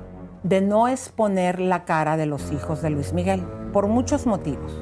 [0.44, 3.40] de no exponer la cara de los hijos de Luis Miguel,
[3.72, 4.72] por muchos motivos.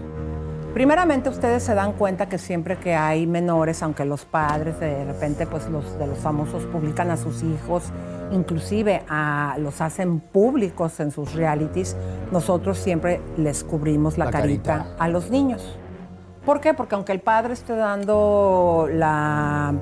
[0.75, 5.47] Primeramente, ustedes se dan cuenta que siempre que hay menores, aunque los padres de repente,
[5.47, 7.85] pues los de los famosos publican a sus hijos,
[8.31, 11.95] inclusive a- los hacen públicos en sus realities,
[12.31, 14.97] nosotros siempre les cubrimos la, La carita, carita.
[14.99, 15.77] a los niños.
[16.47, 16.73] ¿Por qué?
[16.73, 19.75] Porque aunque el padre esté dando la,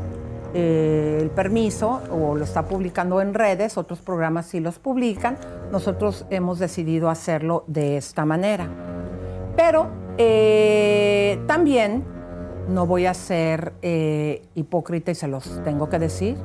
[0.54, 5.38] eh, el permiso o lo está publicando en redes, otros programas sí los publican,
[5.70, 8.66] nosotros hemos decidido hacerlo de esta manera.
[9.56, 9.86] Pero
[10.22, 12.04] eh, también
[12.68, 16.36] no voy a ser eh, hipócrita y se los tengo que decir,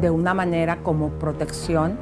[0.00, 1.98] de una manera como protección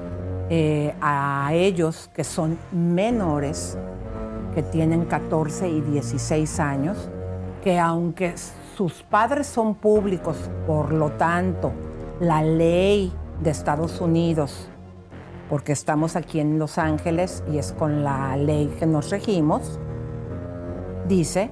[0.51, 3.79] eh, a ellos que son menores,
[4.55, 7.09] que tienen 14 y 16 años,
[7.65, 8.35] que aunque
[8.77, 10.37] sus padres son públicos,
[10.67, 11.73] por lo tanto,
[12.21, 13.11] la ley
[13.43, 14.69] de Estados Unidos,
[15.49, 19.81] porque estamos aquí en Los Ángeles y es con la ley que nos regimos,
[21.09, 21.51] dice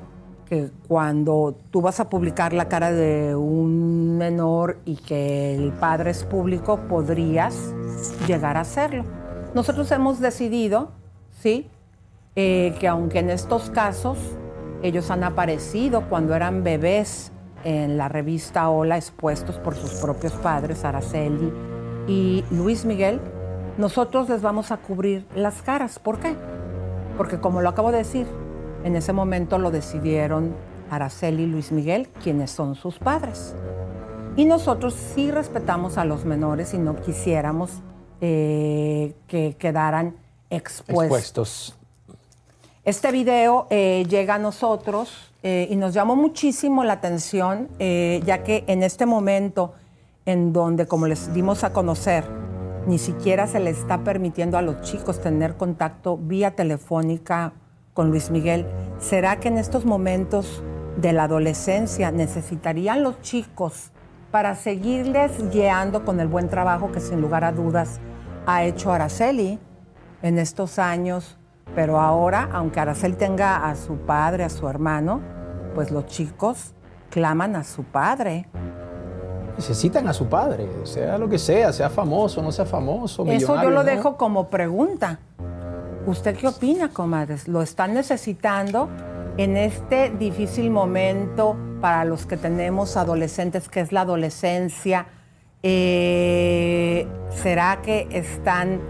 [0.48, 6.10] que cuando tú vas a publicar la cara de un menor y que el padre
[6.10, 7.74] es público, podrías
[8.26, 9.04] llegar a hacerlo.
[9.54, 10.90] Nosotros hemos decidido,
[11.40, 11.68] ¿sí?
[12.34, 14.18] Eh, que aunque en estos casos
[14.82, 17.32] ellos han aparecido cuando eran bebés
[17.64, 21.52] en la revista Hola expuestos por sus propios padres, Araceli
[22.06, 23.20] y Luis Miguel,
[23.76, 25.98] nosotros les vamos a cubrir las caras.
[25.98, 26.36] ¿Por qué?
[27.16, 28.26] Porque como lo acabo de decir,
[28.84, 30.54] en ese momento lo decidieron
[30.90, 33.54] Araceli y Luis Miguel, quienes son sus padres.
[34.36, 37.70] Y nosotros sí respetamos a los menores y no quisiéramos
[38.20, 40.16] eh, que quedaran
[40.50, 41.04] expuestos.
[41.04, 41.74] Expuestos.
[42.84, 48.64] Este video eh, llega a nosotros eh, y nos llamó muchísimo la atención, ya que
[48.66, 49.74] en este momento
[50.24, 52.24] en donde, como les dimos a conocer,
[52.86, 57.52] ni siquiera se le está permitiendo a los chicos tener contacto vía telefónica
[57.98, 58.64] con Luis Miguel,
[59.00, 60.62] ¿será que en estos momentos
[60.98, 63.90] de la adolescencia necesitarían los chicos
[64.30, 67.98] para seguirles guiando con el buen trabajo que sin lugar a dudas
[68.46, 69.58] ha hecho Araceli
[70.22, 71.38] en estos años?
[71.74, 75.20] Pero ahora, aunque Araceli tenga a su padre, a su hermano,
[75.74, 76.74] pues los chicos
[77.10, 78.46] claman a su padre.
[79.56, 83.34] Necesitan a su padre, sea lo que sea, sea famoso, no sea famoso, Eso yo
[83.34, 83.84] millonario, lo ¿no?
[83.84, 85.18] dejo como pregunta.
[86.06, 87.48] ¿Usted qué opina, comadres?
[87.48, 88.88] ¿Lo están necesitando
[89.36, 95.06] en este difícil momento para los que tenemos adolescentes, que es la adolescencia?
[95.62, 98.80] Eh, ¿Será que están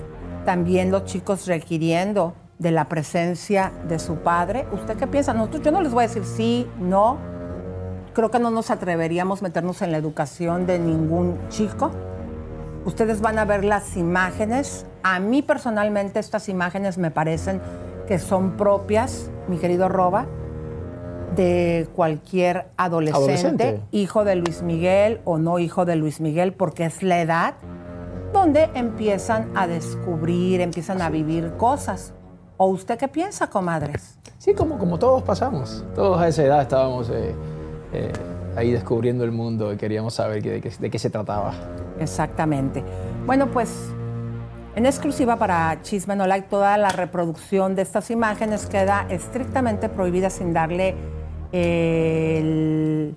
[0.44, 4.66] también los chicos requiriendo de la presencia de su padre?
[4.72, 5.34] ¿Usted qué piensa?
[5.34, 7.18] Nosotros, yo no les voy a decir sí, no.
[8.14, 11.90] Creo que no nos atreveríamos a meternos en la educación de ningún chico.
[12.84, 14.86] Ustedes van a ver las imágenes.
[15.10, 17.62] A mí personalmente estas imágenes me parecen
[18.06, 20.26] que son propias, mi querido Roba,
[21.34, 23.80] de cualquier adolescente, Adolescente.
[23.90, 27.54] hijo de Luis Miguel o no hijo de Luis Miguel, porque es la edad
[28.34, 32.12] donde empiezan a descubrir, empiezan a vivir cosas.
[32.58, 34.18] ¿O usted qué piensa, comadres?
[34.36, 35.86] Sí, como, como todos pasamos.
[35.94, 37.34] Todos a esa edad estábamos eh,
[37.94, 38.12] eh,
[38.56, 41.54] ahí descubriendo el mundo y queríamos saber de qué se trataba.
[41.98, 42.84] Exactamente.
[43.24, 43.94] Bueno, pues
[44.76, 50.30] en exclusiva para Chisme No Like, toda la reproducción de estas imágenes queda estrictamente prohibida
[50.30, 50.94] sin darle
[51.52, 53.16] el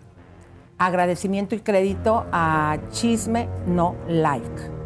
[0.78, 4.82] agradecimiento y crédito a Chisme No Like.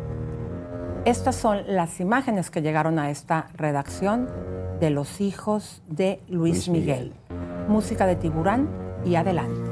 [1.05, 4.27] Estas son las imágenes que llegaron a esta redacción
[4.79, 7.13] de los hijos de Luis, Luis Miguel.
[7.67, 8.67] Música de Tiburán
[9.05, 9.64] y adelante.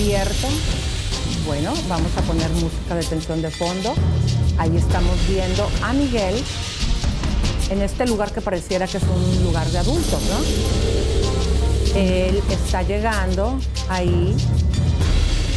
[0.00, 0.48] Abierto.
[1.46, 3.92] Bueno, vamos a poner música de tensión de fondo.
[4.56, 6.42] Ahí estamos viendo a Miguel
[7.70, 11.98] en este lugar que pareciera que es un lugar de adultos, ¿no?
[12.00, 13.58] Él está llegando
[13.88, 14.34] ahí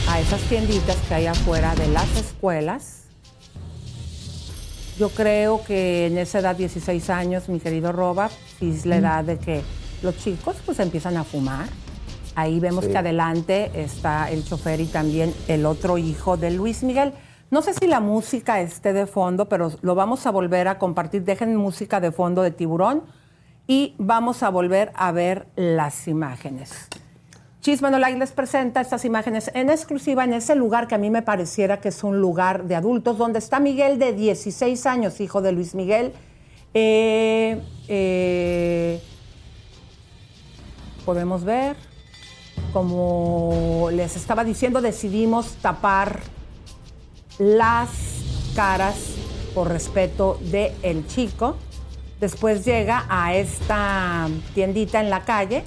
[0.09, 3.03] a esas tienditas que hay afuera de las escuelas.
[4.99, 8.29] Yo creo que en esa edad, 16 años, mi querido Roba,
[8.59, 9.61] es la edad de que
[10.01, 11.82] los chicos pues empiezan a fumar.
[12.35, 12.91] Ahí vemos Sí.
[12.91, 17.13] que adelante está el chofer y también el otro hijo de Luis Miguel.
[17.51, 21.23] No sé si la música esté de fondo, pero lo vamos a volver a compartir.
[21.23, 23.03] Dejen música de fondo de tiburón
[23.67, 26.87] y vamos a volver a ver las imágenes.
[27.61, 31.09] Chisme No Like les presenta estas imágenes en exclusiva en ese lugar que a mí
[31.09, 35.41] me pareciera que es un lugar de adultos, donde está Miguel de 16 años, hijo
[35.41, 36.11] de Luis Miguel.
[36.73, 38.99] Eh, eh,
[41.05, 41.77] podemos ver,
[42.71, 46.21] como les estaba diciendo, decidimos tapar
[47.37, 47.89] las
[48.55, 48.95] caras
[49.53, 51.55] por respeto del el chico.
[52.19, 55.63] Después llega a esta tiendita en la calle.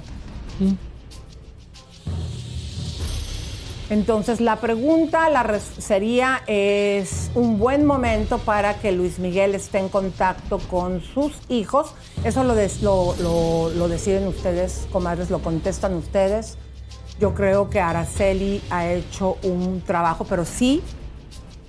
[3.89, 9.87] Entonces la pregunta la sería, ¿es un buen momento para que Luis Miguel esté en
[9.87, 11.93] contacto con sus hijos?
[12.25, 12.55] Eso lo-
[13.21, 16.57] lo- lo deciden ustedes, comadres, lo contestan ustedes.
[17.19, 20.83] Yo creo que Araceli ha hecho un trabajo, pero sí,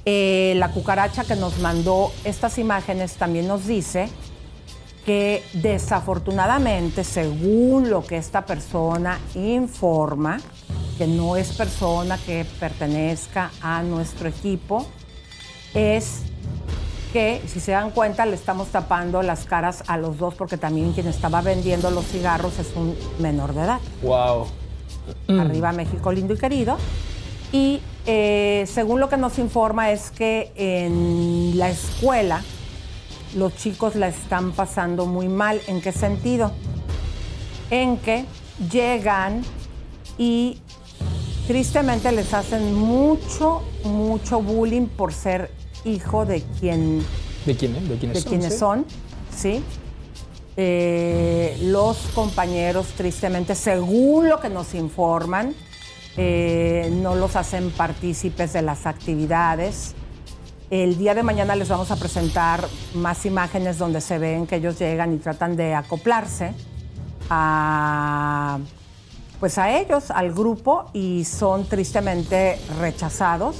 [0.04, 4.08] eh, la cucaracha que nos mandó estas imágenes también nos dice
[5.06, 10.38] que desafortunadamente, según lo que esta persona informa,
[10.98, 14.84] que no es persona que pertenezca a nuestro equipo,
[15.72, 16.24] es
[17.14, 20.92] que, si se dan cuenta, le estamos tapando las caras a los dos porque también
[20.92, 23.80] quien estaba vendiendo los cigarros es un menor de edad.
[24.02, 24.46] Wow.
[25.28, 26.76] Arriba México lindo y querido.
[27.52, 32.42] Y eh, según lo que nos informa es que en la escuela
[33.36, 35.60] los chicos la están pasando muy mal.
[35.66, 36.52] ¿En qué sentido?
[37.70, 38.24] En que
[38.70, 39.42] llegan
[40.18, 40.58] y
[41.46, 45.50] tristemente les hacen mucho, mucho bullying por ser
[45.84, 47.02] hijo de quien
[47.46, 47.88] ¿De quién es?
[47.88, 48.30] ¿De quiénes de son?
[48.30, 48.58] quienes sí?
[48.58, 48.84] son,
[49.34, 49.62] ¿sí?
[50.60, 55.54] Eh, los compañeros, tristemente, según lo que nos informan,
[56.16, 59.94] eh, no los hacen partícipes de las actividades.
[60.68, 64.76] El día de mañana les vamos a presentar más imágenes donde se ven que ellos
[64.80, 66.52] llegan y tratan de acoplarse
[67.30, 68.58] a,
[69.38, 73.54] pues a ellos, al grupo, y son tristemente rechazados.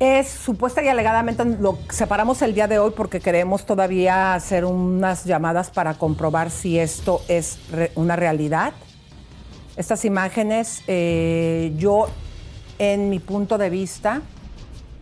[0.00, 5.26] Es supuesta y alegadamente lo separamos el día de hoy porque queremos todavía hacer unas
[5.26, 7.58] llamadas para comprobar si esto es
[7.96, 8.72] una realidad.
[9.76, 12.08] Estas imágenes, eh, yo,
[12.78, 14.22] en mi punto de vista,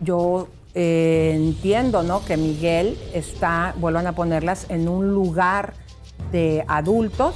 [0.01, 2.25] yo eh, entiendo ¿no?
[2.25, 5.75] que Miguel está, vuelvan a ponerlas, en un lugar
[6.33, 7.35] de adultos.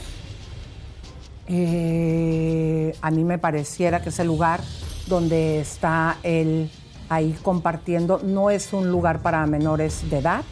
[1.48, 4.60] Eh, a mí me pareciera que ese lugar
[5.08, 6.70] donde está él
[7.10, 10.44] ahí compartiendo no es un lugar para menores de edad.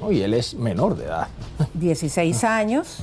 [0.00, 1.28] Oye, él es menor de edad.
[1.74, 2.98] 16 años.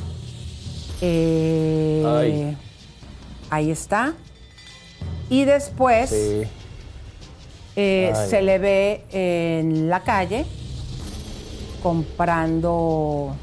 [1.02, 2.56] Eh.
[3.50, 4.14] Ahí está.
[5.30, 6.44] Y después Sí.
[7.76, 10.46] eh, se le ve en la calle
[11.82, 13.36] comprando,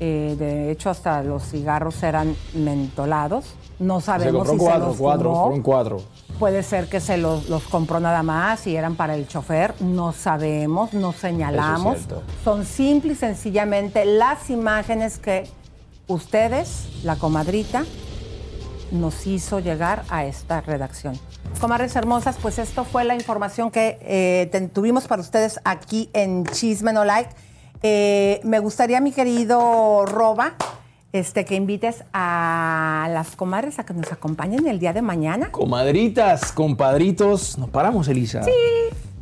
[0.00, 3.44] eh, de hecho hasta los cigarros eran mentolados.
[3.78, 6.02] No Se sabemos compró si cuatro, se los cuatro, fueron cuatro.
[6.38, 9.74] Puede ser que se los, los compró nada más y eran para el chofer.
[9.80, 11.98] No sabemos, no señalamos.
[12.42, 15.48] Son simple y sencillamente las imágenes que
[16.08, 17.84] ustedes, la comadrita,
[18.90, 21.18] nos hizo llegar a esta redacción.
[21.60, 26.44] Comadres hermosas, pues esto fue la información que eh, ten- tuvimos para ustedes aquí en
[26.44, 27.30] Chisme No Like.
[27.84, 30.54] Eh, me gustaría, mi querido Roba,
[31.12, 35.50] este, que invites a las comadres a que nos acompañen el día de mañana.
[35.50, 38.42] Comadritas, compadritos, nos paramos, Elisa.
[38.42, 38.50] Sí.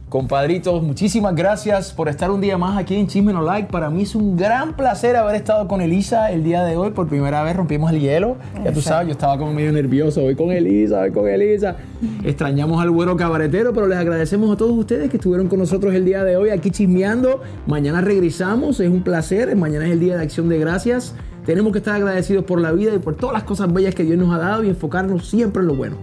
[0.08, 3.70] Compadritos, muchísimas gracias por estar un día más aquí en Chisme No Like.
[3.70, 6.90] Para mí es un gran placer haber estado con Elisa el día de hoy.
[6.90, 8.36] Por primera vez rompimos el hielo.
[8.64, 10.22] Ya tú sabes, yo estaba como medio nervioso.
[10.22, 11.76] Voy con Elisa, voy con Elisa.
[12.24, 16.04] Extrañamos al güero cabaretero, pero les agradecemos a todos ustedes que estuvieron con nosotros el
[16.04, 17.42] día de hoy aquí chismeando.
[17.68, 19.54] Mañana regresamos, es un placer.
[19.54, 21.14] Mañana es el día de acción de gracias.
[21.50, 24.16] Tenemos que estar agradecidos por la vida y por todas las cosas bellas que Dios
[24.16, 25.96] nos ha dado y enfocarnos siempre en lo bueno.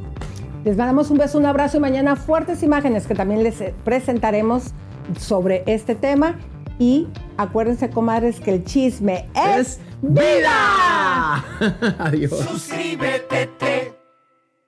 [0.66, 3.56] Les mandamos un beso, un abrazo y mañana fuertes imágenes que también les
[3.86, 4.74] presentaremos
[5.18, 6.36] sobre este tema.
[6.80, 7.08] Y
[7.38, 11.46] acuérdense, comadres, que el chisme es, vida.
[11.98, 12.32] Adiós.
[12.40, 13.94] Suscríbete,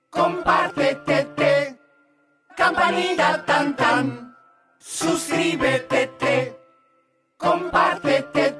[0.08, 1.76] compártete,
[2.56, 4.34] campanita tan tan.
[4.78, 6.56] Suscríbete,
[7.36, 8.59] compártete,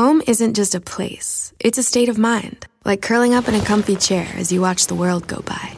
[0.00, 3.62] Home isn't just a place, it's a state of mind, like curling up in a
[3.62, 5.76] comfy chair as you watch the world go by.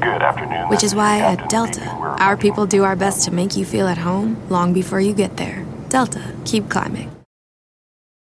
[0.00, 0.68] Good afternoon.
[0.68, 1.88] Which is why at Delta,
[2.18, 5.36] our people do our best to make you feel at home long before you get
[5.36, 5.64] there.
[5.90, 7.13] Delta, keep climbing.